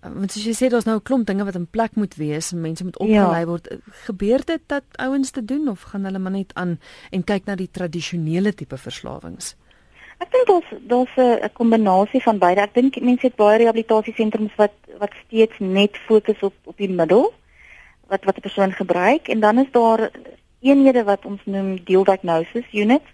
Want 0.00 0.32
soos 0.32 0.44
jy 0.44 0.52
sê 0.54 0.68
daar's 0.70 0.84
nou 0.84 0.96
'n 0.96 1.02
klomp 1.02 1.26
dinge 1.26 1.44
wat 1.44 1.54
in 1.54 1.66
plek 1.66 1.94
moet 1.96 2.14
wees 2.14 2.52
en 2.52 2.60
mense 2.60 2.84
moet 2.84 2.98
opgelei 2.98 3.40
ja. 3.40 3.46
word. 3.46 3.68
Gebeur 4.06 4.44
dit 4.44 4.60
dat 4.66 4.84
ouens 4.92 5.30
te 5.30 5.44
doen 5.44 5.68
of 5.68 5.82
gaan 5.82 6.04
hulle 6.04 6.18
maar 6.18 6.32
net 6.32 6.54
aan 6.54 6.78
en 7.10 7.24
kyk 7.24 7.44
na 7.44 7.54
die 7.54 7.70
tradisionele 7.70 8.54
tipe 8.54 8.76
verslawings? 8.76 9.56
Ek 10.18 10.30
dink 10.32 10.46
daar's 10.46 10.70
daar's 10.88 11.16
'n 11.16 11.52
kombinasie 11.52 12.22
van 12.22 12.38
beide. 12.38 12.60
Ek 12.60 12.74
dink 12.74 13.00
mense 13.00 13.26
het 13.26 13.36
baie 13.36 13.58
rehabilitasiesentrums 13.58 14.54
wat 14.56 14.72
wat 14.98 15.12
steeds 15.26 15.58
net 15.58 15.96
fokus 15.96 16.40
op 16.40 16.54
op 16.64 16.76
die 16.76 16.90
middel 16.90 17.32
wat 18.06 18.24
wat 18.24 18.36
'n 18.36 18.40
persoon 18.40 18.72
gebruik 18.72 19.28
en 19.28 19.40
dan 19.40 19.58
is 19.58 19.70
daar 19.70 20.10
eenhede 20.60 21.04
wat 21.04 21.24
ons 21.24 21.40
noem 21.44 21.84
deal 21.84 22.04
diagnosis 22.04 22.72
units. 22.72 23.10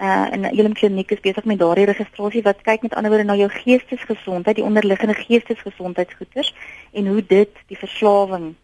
Uh 0.00 0.26
en 0.32 0.44
Elim 0.44 0.72
Kliniek 0.72 1.10
is 1.10 1.20
besig 1.20 1.44
met 1.44 1.58
daardie 1.58 1.84
registrasie 1.84 2.42
wat 2.42 2.62
kyk 2.62 2.82
met 2.82 2.94
ander 2.94 3.10
woorde 3.10 3.26
na 3.26 3.34
jou 3.34 3.48
geestesgesondheid, 3.50 4.56
die 4.56 4.64
onderliggende 4.64 5.14
geestesgesondheidsgoeters 5.14 6.54
en 6.92 7.06
hoe 7.06 7.24
dit 7.26 7.50
die 7.66 7.78
verslawing 7.78 8.54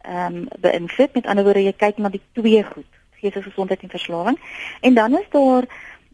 ehm 0.00 0.36
um, 0.36 0.48
beïnvloed. 0.58 1.14
Met 1.14 1.26
ander 1.26 1.44
woorde 1.44 1.64
jy 1.64 1.72
kyk 1.72 1.98
na 1.98 2.08
die 2.08 2.22
twee 2.32 2.62
goed, 2.64 2.92
geestesgesondheid 3.20 3.82
en 3.82 3.90
verslawing. 3.90 4.38
En 4.80 4.94
dan 4.94 5.18
is 5.18 5.26
daar 5.30 5.66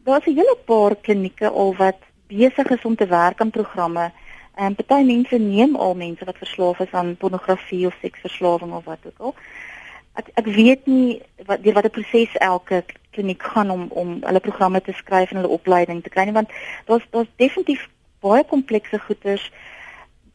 daar's 0.04 0.26
'n 0.26 0.36
hele 0.36 0.56
paar 0.64 0.96
klinieke 0.96 1.48
al 1.48 1.74
wat 1.76 2.00
besig 2.26 2.70
is 2.70 2.84
om 2.84 2.96
te 2.96 3.06
werk 3.06 3.40
aan 3.40 3.50
programme. 3.50 4.12
En 4.54 4.66
um, 4.66 4.74
party 4.74 5.02
mense 5.04 5.38
neem 5.38 5.76
al 5.76 5.94
mense 5.94 6.24
wat 6.24 6.38
verslaaf 6.38 6.78
is 6.78 6.92
aan 6.92 7.16
pornografie 7.16 7.86
of 7.86 7.96
seksverslawing 8.00 8.72
of 8.72 8.84
wat 8.84 8.98
ook 9.06 9.18
al. 9.18 9.34
Ek 10.14 10.30
ek 10.34 10.46
weet 10.46 10.86
nie 10.86 11.22
wat 11.46 11.62
deur 11.62 11.74
watter 11.74 11.90
proses 11.90 12.36
elke 12.38 12.84
kliniek 13.10 13.42
gaan 13.42 13.70
om 13.70 13.88
om 13.90 14.18
hulle 14.22 14.40
programme 14.40 14.80
te 14.80 14.92
skryf 14.92 15.30
en 15.30 15.42
hulle 15.42 15.56
opleiding 15.58 16.02
te 16.02 16.12
kry 16.14 16.24
nie 16.28 16.36
want 16.36 16.52
daar's 16.86 17.06
daar's 17.10 17.32
definitief 17.42 17.88
baie 18.22 18.44
komplekse 18.44 18.98
goeters 18.98 19.50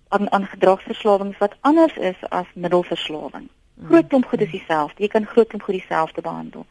aan 0.10 0.32
aan 0.32 0.46
gedragsverslawings 0.52 1.38
wat 1.38 1.56
anders 1.62 1.96
is 1.98 2.20
as 2.30 2.52
middelverslawing. 2.54 3.48
Hmm. 3.48 3.88
Groot 3.88 4.08
klomp 4.08 4.26
goed 4.26 4.42
is 4.42 4.52
dieselfde. 4.52 5.04
Jy 5.04 5.08
kan 5.08 5.26
groot 5.26 5.48
klomp 5.48 5.64
goed 5.64 5.80
dieselfde 5.80 6.22
behandel. 6.22 6.66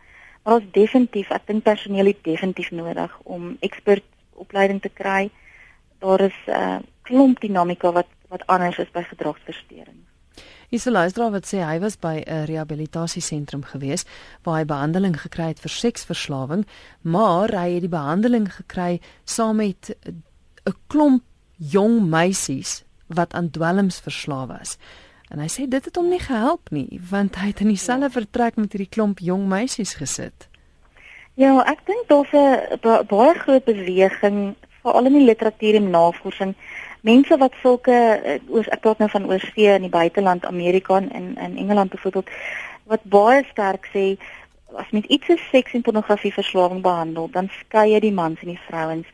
Maar 0.44 0.54
ons 0.54 0.70
definitief, 0.72 1.30
ek 1.30 1.46
dink 1.46 1.62
personeel 1.62 2.12
het 2.12 2.22
definitief 2.24 2.70
nodig 2.70 3.18
om 3.24 3.56
ekspert 3.60 4.04
opleiding 4.32 4.80
te 4.80 4.88
kry. 4.88 5.30
Daar 6.04 6.20
is 6.28 6.36
uh, 6.46 6.78
klomp 7.08 7.40
dinamika 7.40 7.92
wat 7.92 8.14
wat 8.28 8.44
anders 8.52 8.78
is 8.78 8.90
by 8.92 9.02
gedragsversteurings. 9.08 10.04
Isolaisdra 10.68 11.30
wat 11.32 11.46
sê 11.48 11.62
hy 11.64 11.78
was 11.80 11.96
by 11.96 12.20
'n 12.26 12.44
rehabilitasiesentrum 12.50 13.62
gewees 13.64 14.04
waar 14.44 14.58
hy 14.58 14.64
behandeling 14.64 15.16
gekry 15.16 15.48
het 15.48 15.60
vir 15.64 15.72
seksverslawing, 15.72 16.66
maar 17.02 17.48
hy 17.48 17.72
het 17.74 17.80
die 17.80 17.96
behandeling 17.96 18.52
gekry 18.52 19.00
saam 19.24 19.56
met 19.56 19.96
'n 20.04 20.76
klomp 20.88 21.24
jong 21.56 22.10
meisies 22.10 22.84
wat 23.06 23.32
aan 23.32 23.50
dwelms 23.50 24.00
verslaaf 24.00 24.48
was. 24.48 24.78
En 25.30 25.38
hy 25.38 25.48
sê 25.48 25.68
dit 25.68 25.84
het 25.84 25.96
hom 25.96 26.08
nie 26.08 26.20
gehelp 26.20 26.70
nie, 26.70 27.00
want 27.10 27.36
hy 27.36 27.46
het 27.46 27.60
in 27.60 27.68
dieselfde 27.68 28.10
vertrek 28.10 28.56
met 28.56 28.72
hierdie 28.72 28.92
klomp 28.92 29.18
jong 29.18 29.48
meisies 29.48 29.94
gesit. 29.94 30.48
Ja, 31.34 31.62
ek 31.64 31.84
dink 31.86 32.08
daar's 32.08 32.32
'n 32.32 33.06
baie 33.06 33.34
groot 33.34 33.64
beweging 33.64 34.56
veral 34.82 35.06
in 35.06 35.12
die 35.12 35.24
literatuur 35.24 35.74
en 35.74 35.90
navorsing. 35.90 36.54
Mense 37.00 37.36
wat 37.36 37.54
sulke 37.62 37.92
eh, 37.92 38.40
oor 38.48 38.66
ek 38.74 38.80
praat 38.80 38.98
nou 38.98 39.08
van 39.10 39.26
oorsee 39.26 39.74
in 39.74 39.86
die 39.86 39.94
buiteland, 39.94 40.44
Amerika 40.46 40.96
en 40.96 41.36
in 41.36 41.56
Engeland 41.56 41.90
byvoorbeeld, 41.90 42.30
wat 42.84 43.02
baie 43.02 43.44
sterk 43.50 43.88
sê 43.94 44.16
as 44.76 44.90
mens 44.90 45.06
iets 45.06 45.26
soos 45.26 45.48
seks 45.50 45.72
en 45.72 45.82
pornografie 45.82 46.32
verslawing 46.32 46.82
behandel, 46.82 47.30
dan 47.32 47.48
skei 47.60 47.92
jy 47.92 48.00
die 48.00 48.12
mans 48.12 48.40
en 48.40 48.52
die 48.52 48.64
vrouens. 48.68 49.06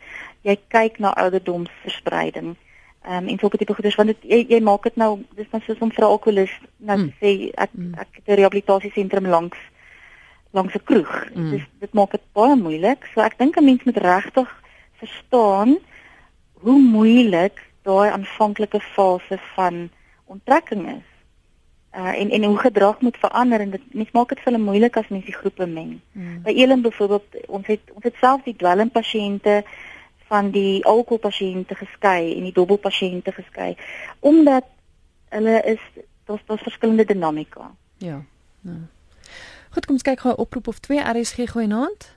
Jy 0.42 0.58
kyk 0.68 0.98
na 0.98 1.14
ouderdomsverspreiding 1.14 2.56
ehm 3.04 3.24
um, 3.24 3.28
en 3.28 3.38
sulke 3.38 3.58
tipe 3.60 3.74
goeders 3.76 3.96
want 4.00 4.08
dit 4.08 4.22
jy, 4.32 4.38
jy 4.48 4.60
maak 4.64 4.86
dit 4.88 4.94
nou 4.96 5.18
dis 5.36 5.48
dan 5.52 5.60
soos 5.60 5.80
om 5.84 5.90
vir 5.92 6.04
'n 6.04 6.08
alkoholist 6.08 6.60
nou 6.76 6.96
mm. 6.98 7.10
sê 7.20 7.50
ek 7.52 7.70
mm. 7.76 7.94
ek 8.00 8.08
het 8.16 8.28
'n 8.28 8.38
rehabilitasiesentrum 8.40 9.26
langs 9.28 9.58
langs 10.56 10.74
'n 10.74 10.84
kroeg. 10.84 11.12
Mm. 11.34 11.50
Dis 11.50 11.66
dit 11.80 11.92
maak 11.92 12.10
dit 12.10 12.24
baie 12.32 12.56
moeilik. 12.56 13.04
So 13.12 13.20
ek 13.20 13.36
dink 13.38 13.56
'n 13.56 13.64
mens 13.64 13.84
moet 13.84 13.96
regtig 13.96 14.48
verstaan 15.02 15.76
hoe 16.64 16.80
moeilik 16.80 17.60
daai 17.84 18.10
aanvanklike 18.10 18.80
fase 18.80 19.38
van 19.54 19.88
onttrekking 20.24 20.88
is. 20.96 21.08
Uh 21.96 22.20
en 22.20 22.30
en 22.30 22.44
hoe 22.44 22.58
gedrag 22.58 23.00
moet 23.00 23.16
verander 23.16 23.60
en 23.60 23.70
dit 23.70 23.94
mens 23.94 24.10
maak 24.10 24.28
dit 24.28 24.40
vir 24.40 24.52
hulle 24.52 24.64
moeilik 24.64 24.96
as 24.96 25.08
mens 25.08 25.24
die 25.24 25.36
groepe 25.36 25.66
meng. 25.66 26.00
Mm. 26.12 26.42
By 26.42 26.50
Elen 26.50 26.82
byvoorbeeld 26.82 27.36
ons 27.46 27.66
het 27.66 27.92
ons 27.94 28.04
het 28.04 28.16
self 28.20 28.42
die 28.42 28.56
dwelmpasiënte 28.56 29.62
van 30.32 30.50
die 30.50 30.84
alkoholpasiënte 30.84 31.74
geskei 31.74 32.34
en 32.36 32.48
die 32.48 32.56
dubbelpasiënte 32.56 33.32
geskei 33.32 33.76
omdat 34.20 34.66
hulle 35.28 35.60
is 35.74 35.82
daar's 36.24 36.42
daar's 36.46 36.62
verskillende 36.62 37.04
dinamika. 37.04 37.70
Ja. 37.98 38.22
ja. 38.60 38.78
Goed, 39.70 39.86
kom 39.86 39.94
ons 39.98 40.06
kyk 40.06 40.20
gou 40.20 40.34
oproep 40.36 40.68
of 40.68 40.78
twee 40.78 41.02
RSG 41.02 41.50
goeienaand. 41.50 42.10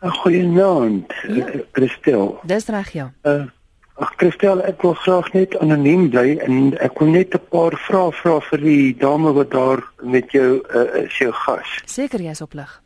Goeienaand, 0.00 1.12
ja. 1.28 1.46
Christel. 1.72 2.38
Dis 2.42 2.66
reg 2.66 2.90
ja. 2.92 3.12
Uh 3.22 3.46
Ag 3.96 4.10
Christel, 4.20 4.60
ek 4.60 4.82
wil 4.84 4.92
graag 5.00 5.30
net 5.32 5.54
anoniem 5.64 6.10
bly 6.12 6.34
en 6.44 6.74
ek 6.84 6.98
wil 7.00 7.14
net 7.14 7.32
'n 7.34 7.40
paar 7.48 7.72
vrae 7.80 8.12
vra 8.12 8.40
vir 8.50 8.60
die 8.60 8.92
dame 8.92 9.32
wat 9.32 9.50
daar 9.50 9.80
met 10.02 10.28
jou 10.36 10.60
uh, 10.60 11.04
is 11.04 11.16
jou 11.16 11.32
gas. 11.32 11.78
Seker 11.86 12.20
jy's 12.20 12.42
op 12.44 12.52
lig. 12.52 12.82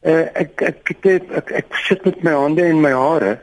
Uh, 0.00 0.32
ek 0.32 0.62
ek 0.62 0.90
ek 1.04 1.28
ek 1.36 1.52
ek 1.52 1.76
sit 1.84 2.04
met 2.04 2.22
my 2.24 2.32
hande 2.32 2.64
en 2.64 2.80
my 2.80 2.94
hare. 2.96 3.42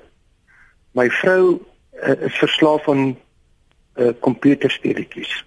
My 0.98 1.06
vrou 1.22 1.62
uh, 2.02 2.16
is 2.26 2.42
verslaaf 2.42 2.90
aan 2.90 3.14
uh, 3.14 4.10
komputerspeletjies. 4.26 5.46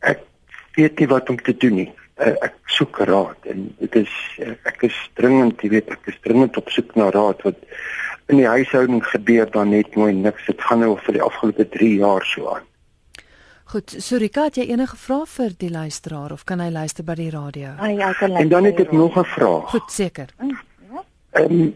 Ek 0.00 0.24
weet 0.72 0.98
nie 0.98 1.08
wat 1.12 1.28
om 1.28 1.36
te 1.36 1.52
doen 1.52 1.74
nie. 1.84 1.90
Uh, 2.18 2.34
ek 2.42 2.54
soek 2.66 2.98
raad 3.06 3.44
en 3.46 3.68
dit 3.78 3.96
is 4.00 4.14
uh, 4.42 4.54
ek 4.66 4.82
is 4.88 4.96
dringend, 5.14 5.60
jy 5.62 5.68
weet, 5.76 5.90
ek 5.94 6.08
is 6.10 6.16
dringend 6.24 6.56
op 6.58 6.70
soek 6.74 6.96
na 6.98 7.10
raad 7.14 7.44
wat 7.46 7.60
in 8.28 8.40
die 8.40 8.48
huishouding 8.48 9.04
gebeur 9.06 9.46
dan 9.50 9.70
net 9.70 9.94
mooi 9.94 10.12
niks. 10.12 10.46
Dit 10.46 10.60
gaan 10.60 10.82
nou 10.84 10.96
vir 11.06 11.18
die 11.18 11.22
afgelope 11.22 11.68
3 11.78 11.92
jaar 12.00 12.26
so 12.26 12.50
aan. 12.56 12.66
Goed, 13.68 13.94
Surika, 14.00 14.48
het 14.48 14.56
jy 14.56 14.64
enige 14.72 14.96
vrae 14.96 15.26
vir 15.28 15.54
die 15.60 15.70
luisteraar 15.70 16.32
of 16.32 16.44
kan 16.48 16.60
hy 16.64 16.70
luister 16.72 17.04
by 17.04 17.14
die 17.18 17.30
radio? 17.30 17.74
Ah, 17.76 17.90
ja, 17.92 18.12
kan 18.16 18.36
en 18.40 18.48
dan 18.48 18.64
het 18.64 18.80
ek 18.80 18.92
nog 18.92 19.18
'n 19.18 19.24
vraag. 19.24 19.70
Goed, 19.70 19.90
seker. 19.92 20.28
Hm, 20.38 20.54
ja. 20.92 21.04
Ehm 21.30 21.52
um, 21.52 21.74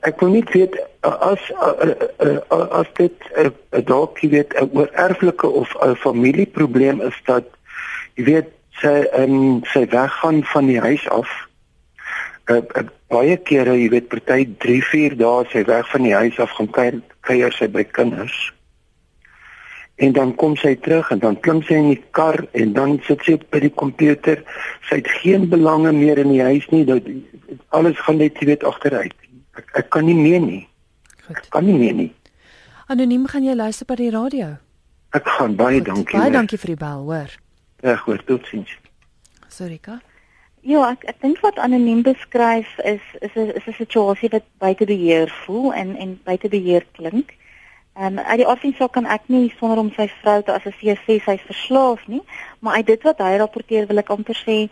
ek 0.00 0.20
wil 0.20 0.30
net 0.30 0.50
weet 0.56 0.78
as 1.00 1.42
as 2.72 2.88
dit 2.96 3.16
'n 3.36 3.84
dalk 3.84 4.18
jy 4.18 4.30
weet 4.30 4.54
'n 4.56 4.70
oorerflike 4.72 5.46
of 5.46 5.74
'n 5.84 5.94
familieprobleem 5.94 7.00
is 7.00 7.20
dat 7.24 7.44
jy 8.14 8.24
weet 8.24 8.48
sy 8.82 8.94
ehm 9.06 9.36
um, 9.36 9.60
sy 9.72 9.84
weggaan 9.92 10.44
van 10.52 10.66
die 10.66 10.80
huis 10.80 11.08
af. 11.08 11.28
Uh, 12.50 12.62
uh, 12.76 12.86
baie 13.12 13.36
kere, 13.36 13.76
jy 13.78 13.90
weet, 13.92 14.08
party 14.08 14.46
3, 14.64 14.80
4 14.92 15.18
dae 15.20 15.44
sy 15.52 15.64
weg 15.68 15.90
van 15.92 16.06
die 16.06 16.16
huis 16.16 16.38
af 16.42 16.56
gaan 16.56 16.70
kuier, 16.74 16.98
kuier 17.26 17.54
sy 17.54 17.68
by 17.70 17.84
kinders 17.84 18.38
en 20.00 20.12
dan 20.12 20.32
kom 20.34 20.56
sy 20.56 20.74
terug 20.80 21.10
en 21.12 21.20
dan 21.20 21.36
klim 21.44 21.60
sy 21.68 21.76
in 21.76 21.90
die 21.92 22.02
kar 22.16 22.38
en 22.56 22.72
dan 22.76 22.96
sit 23.04 23.20
sy 23.26 23.36
by 23.52 23.60
die 23.60 23.72
komputer. 23.82 24.40
Sy 24.88 25.00
het 25.02 25.10
geen 25.20 25.44
belange 25.52 25.92
meer 25.92 26.22
in 26.22 26.32
die 26.32 26.40
huis 26.40 26.64
nie. 26.72 26.86
Dat 26.88 27.04
alles 27.76 28.00
gaan 28.06 28.20
net 28.22 28.40
weet 28.40 28.64
agteruit. 28.64 29.12
Ek 29.60 29.76
ek 29.82 29.90
kan 29.92 30.08
nie 30.08 30.16
meer 30.16 30.40
nie. 30.40 30.62
Goed. 31.26 31.36
Ek 31.36 31.50
kan 31.52 31.68
nie 31.68 31.76
meer 31.76 31.98
nie. 31.98 32.08
Anoniem 32.88 33.28
gaan 33.28 33.44
jy 33.44 33.54
luister 33.54 33.86
by 33.86 33.98
die 34.00 34.10
radio. 34.14 34.54
Ek 35.12 35.28
gaan 35.36 35.58
baie 35.58 35.82
Goed, 35.82 35.90
dankie. 35.92 36.16
Baie 36.16 36.32
dankie 36.32 36.58
vir 36.64 36.74
die 36.74 36.80
bel, 36.80 37.04
hoor. 37.04 37.36
Ja, 37.82 37.96
goed, 37.96 38.26
totsiens. 38.26 38.78
Sorika. 39.48 40.00
Ja, 40.60 40.82
ek 40.92 41.06
ek 41.08 41.20
dink 41.24 41.38
wat 41.40 41.58
anoniem 41.58 42.02
beskryf 42.04 42.68
is 42.84 43.04
is 43.20 43.34
'n 43.34 43.52
is 43.56 43.66
'n 43.66 43.72
situasie 43.72 44.28
wat 44.28 44.44
buite 44.58 44.84
beheer 44.84 45.30
voel 45.44 45.72
en 45.72 45.96
en 45.96 46.20
buite 46.24 46.48
beheer 46.48 46.84
klink. 46.92 47.36
Ehm 47.96 48.18
um, 48.18 48.24
uit 48.24 48.36
die 48.36 48.46
afsinsaak 48.46 48.92
kan 48.92 49.06
ek 49.06 49.22
nie 49.26 49.54
sonder 49.58 49.78
om 49.78 49.90
sy 49.96 50.08
vrou 50.20 50.42
te 50.42 50.52
assesseer 50.52 51.00
sê 51.06 51.16
sy's 51.20 51.40
verslaaf 51.48 52.06
nie, 52.06 52.20
maar 52.58 52.74
uit 52.74 52.86
dit 52.86 53.02
wat 53.02 53.18
hy 53.18 53.36
rapporteer 53.36 53.86
wil 53.86 53.98
ek 53.98 54.10
amper 54.10 54.36
sê 54.36 54.68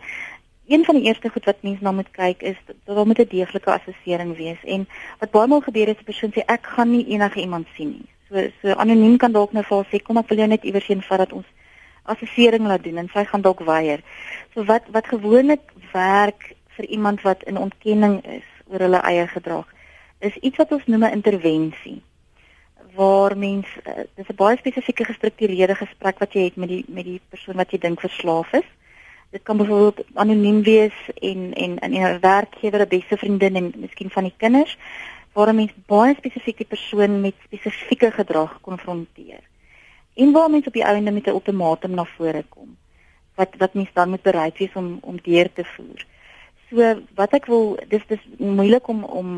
een 0.67 0.85
van 0.85 0.95
die 0.95 1.05
eerste 1.09 1.29
goed 1.29 1.45
wat 1.45 1.61
mense 1.61 1.83
na 1.83 1.91
moet 1.91 2.11
kyk 2.11 2.41
is 2.41 2.57
dat 2.65 2.75
daar 2.85 3.05
moet 3.05 3.19
'n 3.19 3.27
deeglike 3.29 3.71
assessering 3.71 4.37
wees 4.37 4.61
en 4.63 4.87
wat 5.19 5.31
baie 5.31 5.47
maal 5.47 5.61
gebeur 5.61 5.87
is 5.87 5.99
'n 5.99 6.09
persoon 6.11 6.31
sê 6.31 6.41
ek 6.45 6.63
gaan 6.65 6.91
nie 6.91 7.07
enige 7.07 7.39
iemand 7.41 7.67
sien 7.75 7.89
nie. 7.89 8.09
So 8.29 8.35
so 8.61 8.67
anoniem 8.77 9.17
kan 9.17 9.31
dalk 9.31 9.51
nou 9.53 9.63
vir 9.63 9.77
haar 9.77 9.89
sê 9.91 10.03
kom 10.03 10.17
ek 10.17 10.29
wil 10.29 10.37
jou 10.37 10.47
net 10.47 10.63
iewers 10.63 10.87
heen 10.87 11.01
vat 11.01 11.17
dat 11.17 11.33
ons 11.33 11.45
assessering 12.09 12.67
laat 12.67 12.83
doen 12.83 12.97
en 12.97 13.09
sy 13.13 13.23
gaan 13.25 13.41
dalk 13.45 13.63
weier. 13.67 14.03
So 14.53 14.65
wat 14.69 14.89
wat 14.95 15.07
gewoonlik 15.07 15.73
werk 15.93 16.53
vir 16.77 16.85
iemand 16.85 17.21
wat 17.21 17.43
in 17.43 17.57
ontkenning 17.57 18.21
is 18.25 18.47
oor 18.67 18.85
hulle 18.85 19.01
eie 19.09 19.27
gedrag 19.27 19.67
is 20.19 20.35
iets 20.35 20.57
wat 20.57 20.71
ons 20.71 20.85
noem 20.85 21.03
'n 21.03 21.17
intervensie 21.19 22.01
waar 22.95 23.37
mens 23.37 23.67
uh, 23.87 24.03
dis 24.15 24.27
'n 24.27 24.35
baie 24.35 24.57
spesifieke 24.57 25.05
gestruktureerde 25.05 25.75
gesprek 25.75 26.19
wat 26.19 26.33
jy 26.33 26.43
het 26.43 26.55
met 26.55 26.69
die 26.69 26.83
met 26.87 27.05
die 27.05 27.21
persoon 27.29 27.55
wat 27.55 27.71
jy 27.71 27.77
dink 27.79 27.99
verslaaf 27.99 28.51
is. 28.53 28.67
Dit 29.31 29.43
kan 29.43 29.57
byvoorbeeld 29.57 30.05
anoniem 30.13 30.61
wees 30.63 30.97
en 31.21 31.53
en 31.53 31.77
in 31.77 31.93
'n 31.93 32.19
werkgewer, 32.19 32.81
'n 32.81 32.87
beste 32.87 33.17
vriendin 33.17 33.55
en 33.55 33.73
miskien 33.75 34.09
van 34.09 34.23
die 34.23 34.37
kinders 34.37 34.77
waar 35.33 35.49
'n 35.49 35.55
mens 35.55 35.73
baie 35.85 36.15
spesifieke 36.15 36.65
persoon 36.65 37.21
met 37.21 37.35
spesifieke 37.43 38.11
gedrag 38.11 38.61
konfronteer. 38.61 39.48
En 40.13 40.31
waar 40.31 40.49
mens 40.49 40.67
op 40.67 40.73
die 40.73 40.83
einde 40.83 41.11
met 41.11 41.25
'n 41.25 41.29
ultimatum 41.29 41.91
na 41.91 42.05
vore 42.05 42.43
kom 42.49 42.77
wat 43.39 43.55
wat 43.57 43.73
mens 43.73 43.89
dan 43.93 44.09
moet 44.09 44.21
bereid 44.21 44.57
wees 44.57 44.73
om 44.73 44.97
om 45.01 45.21
deur 45.21 45.49
te 45.53 45.65
voer. 45.75 46.05
So 46.69 46.89
wat 47.15 47.35
ek 47.37 47.47
wil 47.51 47.77
dis 47.93 48.05
dis 48.07 48.25
moeilik 48.37 48.87
om 48.87 49.03
om 49.03 49.29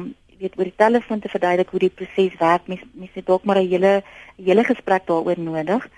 weet 0.42 0.58
oor 0.58 0.70
die 0.70 0.82
telefoon 0.84 1.22
te 1.22 1.30
verduidelik 1.30 1.70
hoe 1.70 1.84
die 1.86 1.94
proses 2.02 2.38
werk. 2.40 2.68
Mens 2.72 2.82
mens 2.92 3.14
het 3.20 3.26
dalk 3.26 3.46
maar 3.46 3.62
'n 3.62 3.70
hele 3.74 3.94
hele 4.36 4.64
gesprek 4.64 5.06
daaroor 5.06 5.40
nodig. 5.40 5.90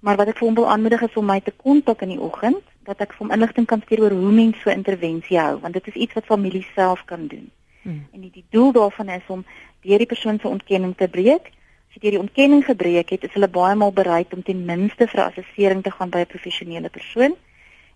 Maar 0.00 0.16
wat 0.16 0.28
ek 0.28 0.38
vir 0.38 0.46
hom 0.46 0.54
wil 0.54 0.70
aanmoedig 0.70 1.02
is 1.02 1.16
om 1.20 1.26
my 1.26 1.40
te 1.40 1.54
kontak 1.56 2.02
in 2.02 2.08
die 2.08 2.20
oggend 2.20 2.64
dat 2.82 3.00
ek 3.00 3.12
vir 3.12 3.26
hom 3.26 3.34
inligting 3.34 3.66
kan 3.66 3.82
stuur 3.82 4.00
oor 4.02 4.10
hoe 4.10 4.32
mens 4.32 4.60
so 4.60 4.70
intervensie 4.70 5.38
hou 5.38 5.60
want 5.60 5.74
dit 5.74 5.86
is 5.86 5.94
iets 5.94 6.14
wat 6.14 6.26
familie 6.26 6.66
self 6.74 7.04
kan 7.04 7.26
doen. 7.26 7.50
Hmm. 7.82 8.06
En 8.12 8.20
die, 8.20 8.30
die 8.30 8.44
doel 8.50 8.72
daarvan 8.72 9.08
is 9.08 9.26
om 9.26 9.44
deur 9.80 9.98
die 9.98 10.06
persoon 10.06 10.38
se 10.38 10.48
ontkenning 10.48 10.96
te 10.96 11.08
breek. 11.08 11.50
Jy 11.92 12.00
deur 12.00 12.14
die 12.16 12.24
ontkenning 12.24 12.64
gebreek 12.64 13.10
het, 13.10 13.24
is 13.24 13.34
hulle 13.36 13.48
baie 13.52 13.74
maal 13.76 13.92
bereid 13.92 14.32
om 14.32 14.42
ten 14.42 14.64
minste 14.64 15.06
vir 15.06 15.24
assessering 15.26 15.82
te 15.82 15.90
gaan 15.90 16.10
by 16.10 16.24
'n 16.24 16.32
professionele 16.34 16.88
persoon. 16.88 17.34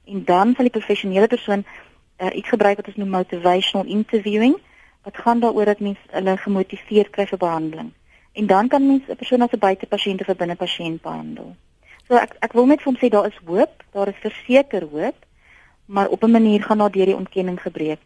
En 0.04 0.24
dan 0.24 0.54
sal 0.54 0.68
die 0.68 0.78
professionele 0.78 1.26
persoon 1.26 1.64
uh, 1.64 2.36
iets 2.36 2.48
gebruik 2.48 2.76
wat 2.76 2.86
ons 2.86 2.96
noem 2.96 3.08
motivational 3.08 3.86
interviewing 3.86 4.56
wat 5.02 5.16
gaan 5.16 5.40
daaroor 5.40 5.64
dat 5.64 5.80
mens 5.80 5.98
hulle 6.10 6.36
gemotiveer 6.36 7.10
kry 7.10 7.26
vir 7.26 7.38
behandeling. 7.38 7.92
En 8.32 8.46
dan 8.46 8.68
kan 8.68 8.86
mens 8.86 9.02
'n 9.08 9.16
persoon 9.16 9.42
as 9.42 9.52
'n 9.52 9.58
buitepasiënt 9.58 10.20
of 10.20 10.28
'n 10.28 10.36
binnepasiënt 10.36 11.02
behandel. 11.02 11.56
So 12.08 12.14
ek 12.14 12.36
ek 12.40 12.52
wil 12.52 12.66
net 12.66 12.82
vir 12.82 12.92
hom 12.92 13.00
sê 13.00 13.08
daar 13.08 13.26
is 13.26 13.40
hoop, 13.46 13.82
daar 13.92 14.08
is 14.08 14.20
verseker 14.20 14.82
hoop, 14.82 15.16
maar 15.86 16.08
op 16.08 16.22
'n 16.22 16.30
manier 16.30 16.62
gaan 16.62 16.78
daar 16.78 16.90
deur 16.90 17.06
die 17.06 17.16
ontkenning 17.16 17.60
gebreek. 17.62 18.00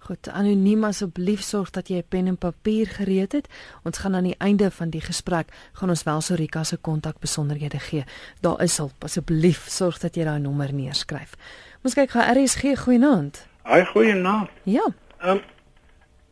Goed, 0.00 0.28
anoniem 0.32 0.84
asseblief 0.88 1.42
sorg 1.44 1.70
dat 1.76 1.88
jy 1.88 1.98
'n 2.00 2.08
pen 2.08 2.26
en 2.26 2.36
papier 2.36 2.86
gereed 2.86 3.32
het. 3.32 3.48
Ons 3.84 3.98
gaan 3.98 4.14
aan 4.14 4.24
die 4.24 4.38
einde 4.38 4.70
van 4.70 4.90
die 4.90 5.00
gesprek 5.00 5.48
gaan 5.72 5.88
ons 5.88 6.02
wel 6.02 6.20
Sorika 6.20 6.64
se 6.64 6.76
kontak 6.76 7.18
besonderhede 7.18 7.78
gee. 7.78 8.04
Daar 8.40 8.62
is 8.62 8.76
hulp. 8.76 9.04
Asseblief 9.04 9.68
sorg 9.68 9.98
dat 9.98 10.14
jy 10.14 10.24
daai 10.24 10.40
nommer 10.40 10.72
neerskryf. 10.72 11.34
Ons 11.82 11.94
kyk 11.94 12.10
gou 12.10 12.22
RSG 12.22 12.78
goeienaand. 12.78 13.46
Haai 13.62 13.84
goeienaand. 13.84 14.48
Ja. 14.62 14.86
Ehm 15.18 15.30
um, 15.30 15.42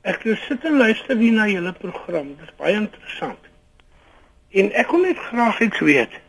ek 0.00 0.22
sit 0.48 0.64
en 0.64 0.76
luister 0.76 1.16
hier 1.16 1.32
na 1.32 1.46
julle 1.46 1.72
program. 1.72 2.28
Dit 2.28 2.48
is 2.48 2.54
baie 2.56 2.74
interessant. 2.74 3.38
En 4.50 4.72
ek 4.72 4.90
wil 4.90 5.00
net 5.00 5.18
graag 5.18 5.60
iets 5.60 5.78
weet. 5.78 6.20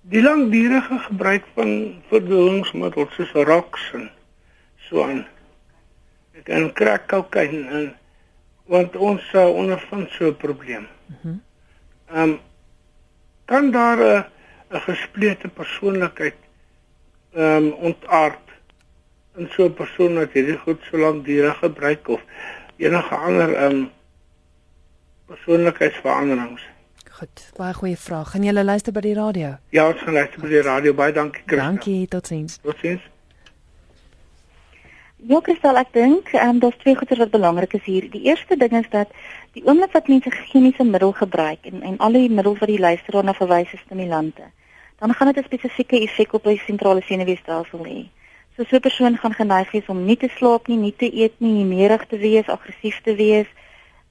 Die 0.00 0.22
langdurige 0.22 0.98
gebruik 0.98 1.44
van 1.54 2.02
verdoowingsmiddels 2.08 3.14
soos 3.14 3.30
roks 3.32 3.90
en 3.92 4.10
so 4.76 5.02
aan 5.02 5.18
ek 5.18 5.39
en 6.48 6.72
krak 6.72 7.08
kokain 7.08 7.68
en 7.68 7.96
want 8.70 8.96
ons 8.96 9.32
uh, 9.34 9.48
ondervind 9.48 10.10
so 10.10 10.26
'n 10.26 10.36
probleem. 10.36 10.86
Mhm. 11.06 11.28
Mm 11.28 11.42
ehm 12.10 12.30
um, 12.30 12.38
kan 13.44 13.70
daar 13.70 13.98
'n 13.98 14.24
'n 14.70 14.80
gesplete 14.80 15.48
persoonlikheid 15.48 16.34
ehm 17.32 17.56
um, 17.56 17.72
ontaard 17.72 18.46
in 19.36 19.48
so 19.50 19.64
'n 19.64 19.74
persoon 19.74 20.14
wat 20.14 20.32
hierdie 20.32 20.58
goed 20.58 20.80
so 20.90 20.98
lank 20.98 21.24
duur 21.24 21.54
gebruik 21.54 22.08
of 22.08 22.22
enige 22.76 23.14
ander 23.14 23.54
ehm 23.54 23.70
um, 23.70 23.90
persoonlikheidsveranderings? 25.26 26.62
Goed, 27.10 27.50
baie 27.56 27.74
goeie 27.74 27.96
vraag. 27.96 28.30
Gaan 28.30 28.42
julle 28.42 28.64
luister 28.64 28.92
by 28.92 29.00
die 29.00 29.14
radio? 29.14 29.56
Ja, 29.68 29.88
ons 29.88 30.00
gaan 30.00 30.12
luister 30.12 30.40
by 30.40 30.48
die 30.48 30.62
radio. 30.62 30.94
Baie 30.94 31.12
dankie, 31.12 31.42
Christa. 31.46 31.66
Dankie, 31.66 32.08
totsiens. 32.08 32.58
Totsiens. 32.62 33.02
Ja, 35.28 35.40
Kristal, 35.44 35.76
ek 35.76 35.90
dink 35.92 36.30
ehm 36.32 36.54
um, 36.54 36.58
daar's 36.62 36.78
twee 36.80 36.96
goeie 36.96 37.16
wat 37.20 37.32
belangrik 37.34 37.74
is 37.76 37.84
hier. 37.84 38.06
Die 38.08 38.22
eerste 38.30 38.56
ding 38.56 38.72
is 38.78 38.86
dat 38.88 39.10
die 39.52 39.62
oomblik 39.66 39.92
wat 39.92 40.08
mense 40.08 40.30
chemiese 40.30 40.84
middel 40.84 41.12
gebruik 41.12 41.66
en 41.68 41.82
en 41.82 41.98
al 41.98 42.16
die 42.16 42.30
middels 42.30 42.58
wat 42.62 42.70
die 42.72 42.80
luisteraar 42.80 43.24
na 43.24 43.34
verwys 43.36 43.72
is 43.76 43.82
stimulante, 43.84 44.48
dan 44.98 45.12
gaan 45.14 45.32
dit 45.32 45.42
'n 45.42 45.48
spesifieke 45.48 46.00
effek 46.00 46.32
op 46.32 46.44
die 46.44 46.62
sentrale 46.64 47.02
senuweestelsel 47.02 47.84
hê. 47.84 48.08
So 48.56 48.64
so 48.64 48.76
'n 48.76 48.80
persoon 48.80 49.16
gaan 49.16 49.34
geneig 49.34 49.70
wees 49.70 49.86
om 49.86 50.04
nie 50.04 50.16
te 50.16 50.28
slaap 50.28 50.68
nie, 50.68 50.76
nie 50.76 50.96
te 50.96 51.12
eet 51.14 51.36
nie, 51.40 51.64
neerig 51.64 52.06
te 52.06 52.18
wees, 52.18 52.48
aggressief 52.48 53.00
te 53.02 53.14
wees, 53.14 53.46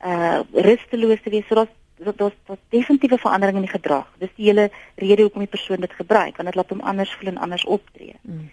uh 0.06 0.40
rusteloos 0.54 1.22
te 1.24 1.30
wees. 1.30 1.48
So 1.48 1.56
daar's 1.56 1.74
daar's 2.18 2.36
daar's 2.46 2.66
definitiewe 2.70 3.18
verandering 3.18 3.58
in 3.58 3.66
die 3.66 3.80
gedrag. 3.80 4.08
Dis 4.18 4.36
die 4.36 4.46
hele 4.46 4.70
rede 4.96 5.22
hoekom 5.22 5.42
die 5.42 5.56
persoon 5.58 5.80
dit 5.80 5.94
gebruik, 5.94 6.38
want 6.38 6.46
dit 6.46 6.56
laat 6.56 6.70
hom 6.70 6.82
anders 6.82 7.14
voel 7.14 7.30
en 7.30 7.38
anders 7.38 7.66
optree. 7.66 8.16
Mm. 8.22 8.50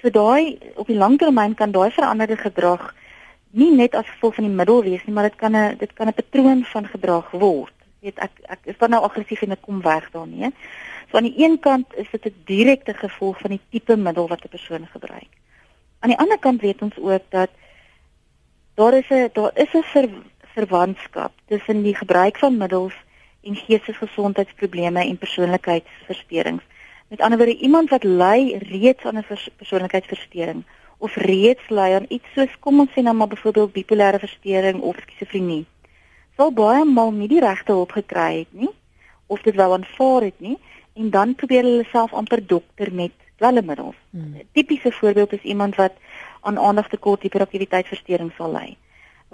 So 0.00 0.10
daai 0.10 0.58
op 0.74 0.86
die 0.86 0.96
langtermyn 0.96 1.54
kan 1.54 1.70
daai 1.70 1.90
veranderde 1.90 2.36
gedrag 2.36 2.94
nie 3.50 3.70
net 3.74 3.94
as 3.94 4.06
gevolg 4.06 4.34
van 4.34 4.44
die 4.44 4.54
middel 4.54 4.82
wees 4.84 5.04
nie, 5.06 5.14
maar 5.14 5.30
dit 5.30 5.36
kan 5.36 5.56
'n 5.56 5.76
dit 5.78 5.92
kan 5.92 6.08
'n 6.08 6.14
patroon 6.14 6.64
van 6.64 6.86
gedrag 6.86 7.30
word. 7.30 7.74
Jy 8.00 8.10
weet 8.10 8.18
ek 8.18 8.32
ek 8.42 8.58
is 8.64 8.78
dan 8.78 8.90
nou 8.90 9.02
aggressief 9.02 9.42
en 9.42 9.52
ek 9.52 9.62
kom 9.62 9.80
weg 9.82 10.10
daarmee. 10.10 10.52
So 11.10 11.16
aan 11.16 11.30
die 11.30 11.44
een 11.44 11.58
kant 11.58 11.86
is 11.96 12.10
dit 12.10 12.24
'n 12.26 12.34
direkte 12.44 12.94
gevolg 12.94 13.38
van 13.38 13.50
die 13.50 13.60
tipe 13.70 13.96
middel 13.96 14.28
wat 14.28 14.44
'n 14.44 14.48
persoon 14.48 14.86
gebruik. 14.86 15.32
Aan 16.00 16.10
die 16.10 16.18
ander 16.18 16.38
kant 16.38 16.60
weet 16.60 16.82
ons 16.82 16.98
ook 16.98 17.22
dat 17.30 17.50
daar 18.74 18.94
is 18.94 19.08
'n 19.10 19.30
daar 19.32 19.50
is 19.54 19.72
'n 19.74 19.82
ver, 19.82 20.08
verwantskap 20.54 21.32
tussen 21.46 21.82
die 21.82 21.94
gebruik 21.94 22.38
van 22.38 22.56
middels 22.56 22.94
en 23.42 23.56
geestesgesondheidsprobleme 23.56 25.00
en 25.00 25.18
persoonlikheidsversteurings. 25.18 26.62
Met 27.08 27.20
ander 27.20 27.38
woorde, 27.38 27.56
iemand 27.56 27.90
wat 27.90 28.04
ly 28.04 28.56
reeds 28.58 29.04
aan 29.04 29.16
'n 29.16 29.24
persoonlikheidsversteuring 29.56 30.64
of 30.98 31.14
reeds 31.14 31.68
ly 31.68 31.94
aan 31.94 32.06
iets 32.08 32.32
soos 32.34 32.58
kom 32.60 32.80
ons 32.80 32.90
sê 32.90 33.02
nou 33.02 33.14
maar 33.16 33.28
byvoorbeeld 33.28 33.72
bipolêre 33.72 34.18
versteuring 34.18 34.80
of 34.80 34.96
skizofrenie, 34.96 35.66
sal 36.36 36.52
baie 36.52 36.84
maal 36.84 37.10
nie 37.10 37.28
die 37.28 37.40
regte 37.40 37.72
hulp 37.72 37.92
gekry 37.92 38.38
het 38.38 38.52
nie 38.52 38.70
of 39.26 39.42
dit 39.42 39.54
wel 39.54 39.72
aanvaar 39.72 40.22
het 40.22 40.40
nie 40.40 40.58
en 40.94 41.10
dan 41.10 41.34
probeer 41.34 41.62
hulle 41.62 41.86
self 41.90 42.12
amper 42.12 42.46
dokter 42.46 42.92
met 42.92 43.12
dwelmmiddels. 43.36 43.96
Hmm. 44.10 44.36
Tipiese 44.52 44.92
voorbeeld 44.92 45.32
is 45.32 45.42
iemand 45.42 45.74
wat 45.74 45.92
aan 46.40 46.58
aandagtekort 46.58 47.22
hiperaktiwiteitsversteuring 47.22 48.32
sal 48.36 48.52
ly 48.52 48.76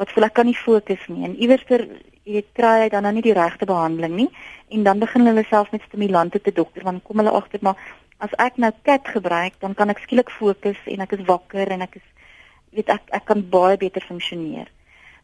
wat 0.01 0.15
ek 0.17 0.35
kan 0.35 0.47
nie 0.47 0.59
fokus 0.59 1.09
nie 1.09 1.25
en 1.25 1.37
iewers 1.37 1.65
ter 1.69 1.87
jy 2.25 2.45
kry 2.57 2.85
hy 2.85 2.89
dan 2.89 3.05
nou 3.07 3.13
nie 3.13 3.27
die 3.27 3.37
regte 3.37 3.67
behandeling 3.69 4.17
nie 4.17 4.31
en 4.69 4.85
dan 4.85 4.99
begin 4.99 5.27
hulle 5.27 5.45
self 5.49 5.71
met 5.73 5.85
stimulante 5.89 6.41
te 6.41 6.53
dokter 6.53 6.85
want 6.85 7.05
kom 7.05 7.21
hulle 7.23 7.35
agter 7.35 7.63
maar 7.63 7.79
as 8.19 8.33
ek 8.39 8.57
nou 8.57 8.73
kat 8.89 9.09
gebruik 9.17 9.59
dan 9.61 9.75
kan 9.75 9.91
ek 9.93 10.03
skielik 10.05 10.31
fokus 10.31 10.81
en 10.87 11.05
ek 11.05 11.17
is 11.19 11.27
wakker 11.29 11.71
en 11.71 11.85
ek 11.87 11.99
is 12.01 12.07
weet 12.75 12.91
ek 12.91 13.13
ek 13.15 13.25
kan 13.31 13.43
baie 13.51 13.77
beter 13.79 14.03
funksioneer. 14.03 14.71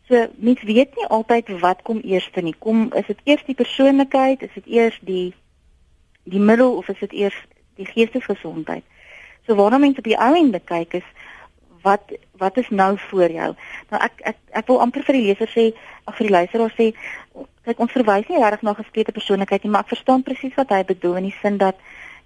So 0.08 0.26
mens 0.38 0.62
weet 0.66 0.96
nie 0.98 1.06
altyd 1.06 1.50
wat 1.62 1.82
kom 1.86 2.00
eers 2.02 2.28
nie. 2.42 2.54
Kom 2.58 2.90
is 2.98 3.06
dit 3.06 3.20
eers 3.24 3.44
die 3.46 3.58
persoonlikheid, 3.58 4.42
is 4.42 4.54
dit 4.54 4.66
eers 4.66 4.98
die 5.06 5.34
die 6.30 6.42
middel 6.42 6.76
of 6.76 6.88
is 6.88 6.98
dit 7.00 7.12
eers 7.24 7.36
die 7.80 7.86
geestesgesondheid? 7.88 8.84
So 9.46 9.56
waarna 9.58 9.78
mense 9.78 9.98
op 10.02 10.06
die 10.06 10.18
ou 10.18 10.34
ende 10.36 10.60
kyk 10.60 11.00
is 11.00 11.06
wat 11.82 12.12
wat 12.40 12.56
is 12.56 12.68
nou 12.70 12.98
voor 13.10 13.30
jou? 13.30 13.54
Nou 13.90 14.02
ek 14.02 14.20
ek 14.32 14.36
ek 14.50 14.66
wil 14.66 14.80
amper 14.80 15.02
vir 15.02 15.18
die 15.18 15.26
leser 15.28 15.50
sê, 15.52 15.64
ag 16.04 16.16
vir 16.16 16.26
die 16.26 16.34
luisteraar 16.34 16.74
sê, 16.76 16.92
kyk 17.64 17.80
ons 17.80 17.92
verwys 17.92 18.28
nie 18.28 18.40
regtig 18.40 18.62
na 18.62 18.74
gesplete 18.74 19.12
persoonlikheid 19.12 19.64
nie, 19.64 19.70
maar 19.70 19.84
ek 19.84 19.94
verstaan 19.94 20.24
presies 20.26 20.56
wat 20.56 20.72
hy 20.74 20.82
bedoel 20.88 21.20
in 21.20 21.28
die 21.30 21.38
sin 21.42 21.58
dat 21.60 21.76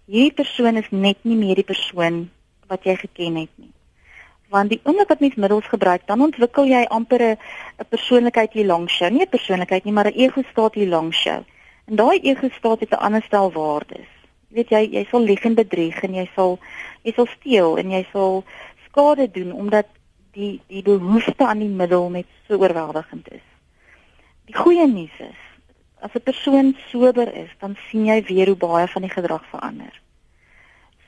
hierdie 0.07 0.37
persoon 0.37 0.77
is 0.77 0.91
net 0.91 1.19
nie 1.25 1.37
meer 1.37 1.59
die 1.61 1.67
persoon 1.67 2.29
wat 2.69 2.85
jy 2.85 2.97
geken 3.01 3.41
het 3.43 3.53
nie. 3.59 3.73
Want 4.53 4.71
die 4.71 4.81
oomblik 4.85 5.11
wat 5.11 5.23
mens 5.25 5.39
middels 5.41 5.69
gebruik, 5.69 6.05
dan 6.07 6.23
ontwikkel 6.23 6.69
jy 6.71 6.85
amper 6.91 7.23
'n 7.35 7.37
persoonlikheid 7.91 8.53
hier 8.53 8.67
langs 8.67 8.99
jou, 8.99 9.11
nie 9.11 9.25
'n 9.25 9.35
persoonlikheid 9.37 9.85
nie, 9.85 9.93
maar 9.93 10.07
'n 10.07 10.19
ego 10.19 10.43
staat 10.51 10.75
hier 10.75 10.89
langs 10.89 11.23
jou. 11.23 11.43
En 11.87 11.97
daai 11.97 12.21
ego 12.23 12.49
staat 12.49 12.81
het 12.81 12.91
'n 12.93 13.05
ander 13.07 13.23
stel 13.23 13.53
waardes. 13.53 14.11
Jy 14.49 14.55
weet 14.57 14.71
jy 14.71 14.83
jy 14.99 15.07
sal 15.11 15.21
lieg 15.21 15.45
en 15.45 15.55
bedrieg 15.55 16.03
en 16.03 16.15
jy 16.15 16.29
sal 16.35 16.59
jy 17.03 17.13
sal 17.13 17.27
steel 17.27 17.77
en 17.77 17.91
jy 17.91 18.07
sal 18.13 18.45
skade 18.95 19.31
doen 19.31 19.53
omdat 19.53 19.91
die 20.33 20.61
die 20.67 20.83
behoefte 20.83 21.47
aan 21.47 21.59
die 21.59 21.69
middel 21.69 22.11
net 22.11 22.27
so 22.47 22.59
oorweldigend 22.59 23.27
is. 23.33 23.43
Die 24.47 24.55
goeie 24.55 24.87
nuus 24.87 25.19
is 25.19 25.41
as 26.05 26.15
'n 26.15 26.23
persoon 26.23 26.77
sober 26.91 27.35
is, 27.35 27.51
dan 27.59 27.77
sien 27.89 28.05
jy 28.07 28.23
weer 28.29 28.47
hoe 28.47 28.57
baie 28.57 28.87
van 28.87 29.03
die 29.03 29.11
gedrag 29.11 29.45
verander. 29.51 30.01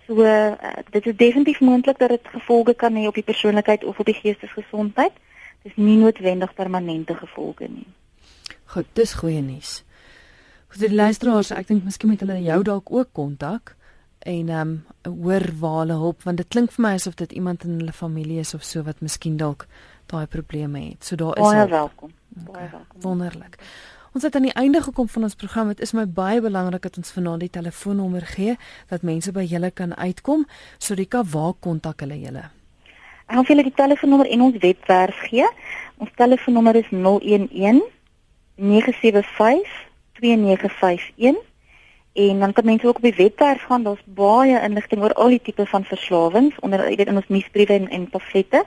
So 0.07 0.25
uh, 0.25 0.55
dit 0.91 1.07
is 1.07 1.17
definitief 1.17 1.61
moontlik 1.61 1.99
dat 1.99 2.09
dit 2.09 2.29
gevolge 2.33 2.75
kan 2.75 2.95
hê 2.95 3.07
op 3.07 3.15
die 3.15 3.27
persoonlikheid 3.27 3.85
of 3.85 3.99
op 3.99 4.07
die 4.07 4.15
geestesgesondheid. 4.15 5.13
Dit 5.63 5.73
is 5.73 5.77
nie 5.77 5.97
noodwendig 5.97 6.55
permanente 6.55 7.15
gevolge 7.15 7.69
nie. 7.69 7.87
Goed, 8.65 8.87
dis 8.93 9.15
goeie 9.15 9.43
nuus. 9.43 9.85
Vir 10.69 10.89
die 10.89 10.97
luisteraars, 10.97 11.51
ek 11.51 11.69
dink 11.69 11.85
miskien 11.85 12.11
moet 12.11 12.21
hulle 12.25 12.41
jou 12.41 12.63
dalk 12.63 12.93
ook 12.93 13.13
kontak 13.13 13.77
en 14.19 14.49
ehm 14.49 14.61
um, 14.61 14.85
hoor 15.23 15.45
waar 15.59 15.79
hulle 15.79 15.93
hulp 15.93 16.23
want 16.23 16.37
dit 16.37 16.49
klink 16.49 16.73
vir 16.73 16.83
my 16.83 16.93
asof 16.95 17.15
dit 17.15 17.33
iemand 17.33 17.65
in 17.65 17.79
hulle 17.79 17.93
familie 17.93 18.39
is 18.39 18.55
of 18.55 18.65
so 18.65 18.83
wat 18.83 19.01
miskien 19.01 19.37
dalk 19.37 19.67
daai 20.07 20.27
probleme 20.27 20.81
het. 20.81 21.05
So 21.05 21.17
daar 21.17 21.37
is 21.37 21.43
baie 21.43 21.69
welkom. 21.69 22.13
Okay, 22.37 22.53
baie 22.53 22.69
welkom. 22.71 23.01
Wonderlik. 23.01 23.59
Ons 24.17 24.25
het 24.25 24.35
aan 24.35 24.47
die 24.49 24.55
einde 24.57 24.81
gekom 24.83 25.09
van 25.09 25.23
ons 25.23 25.35
program. 25.35 25.69
Dit 25.69 25.81
is 25.81 25.93
my 25.93 26.07
baie 26.09 26.41
belangrik 26.41 26.83
dat 26.83 26.97
ons 26.97 27.11
vanaand 27.13 27.41
die 27.41 27.51
telefoonnommer 27.51 28.27
gee 28.27 28.57
dat 28.89 29.03
mense 29.03 29.33
by 29.33 29.43
julle 29.45 29.71
kan 29.71 29.97
uitkom. 29.97 30.47
Sorika, 30.79 31.25
waar 31.25 31.53
kontak 31.61 32.01
hulle 32.01 32.17
julle? 32.21 32.47
Ek 33.27 33.35
gaan 33.35 33.45
vir 33.45 33.55
julle 33.55 33.67
die 33.67 33.75
telefoonnommer 33.77 34.31
en 34.31 34.47
ons 34.47 34.57
webwerf 34.63 35.21
gee. 35.29 35.49
Ons 35.99 36.15
telefoonnommer 36.17 36.79
is 36.81 36.89
011 36.95 37.83
975 38.57 39.77
2951 40.21 41.43
en 42.17 42.39
dan 42.39 42.53
kan 42.53 42.65
mense 42.65 42.87
ook 42.87 42.97
op 42.97 43.03
die 43.03 43.15
webwerf 43.15 43.63
gaan. 43.63 43.83
Daar's 43.83 44.03
baie 44.05 44.61
inligting 44.61 45.03
oor 45.03 45.13
al 45.13 45.29
die 45.29 45.41
tipe 45.43 45.67
van 45.67 45.85
verslawings 45.85 46.59
onder 46.61 46.89
jy 46.89 46.97
weet 46.97 47.09
in 47.13 47.17
ons 47.21 47.29
nuusbriewe 47.29 47.73
en, 47.73 47.89
en 47.89 48.11
pamflette. 48.11 48.65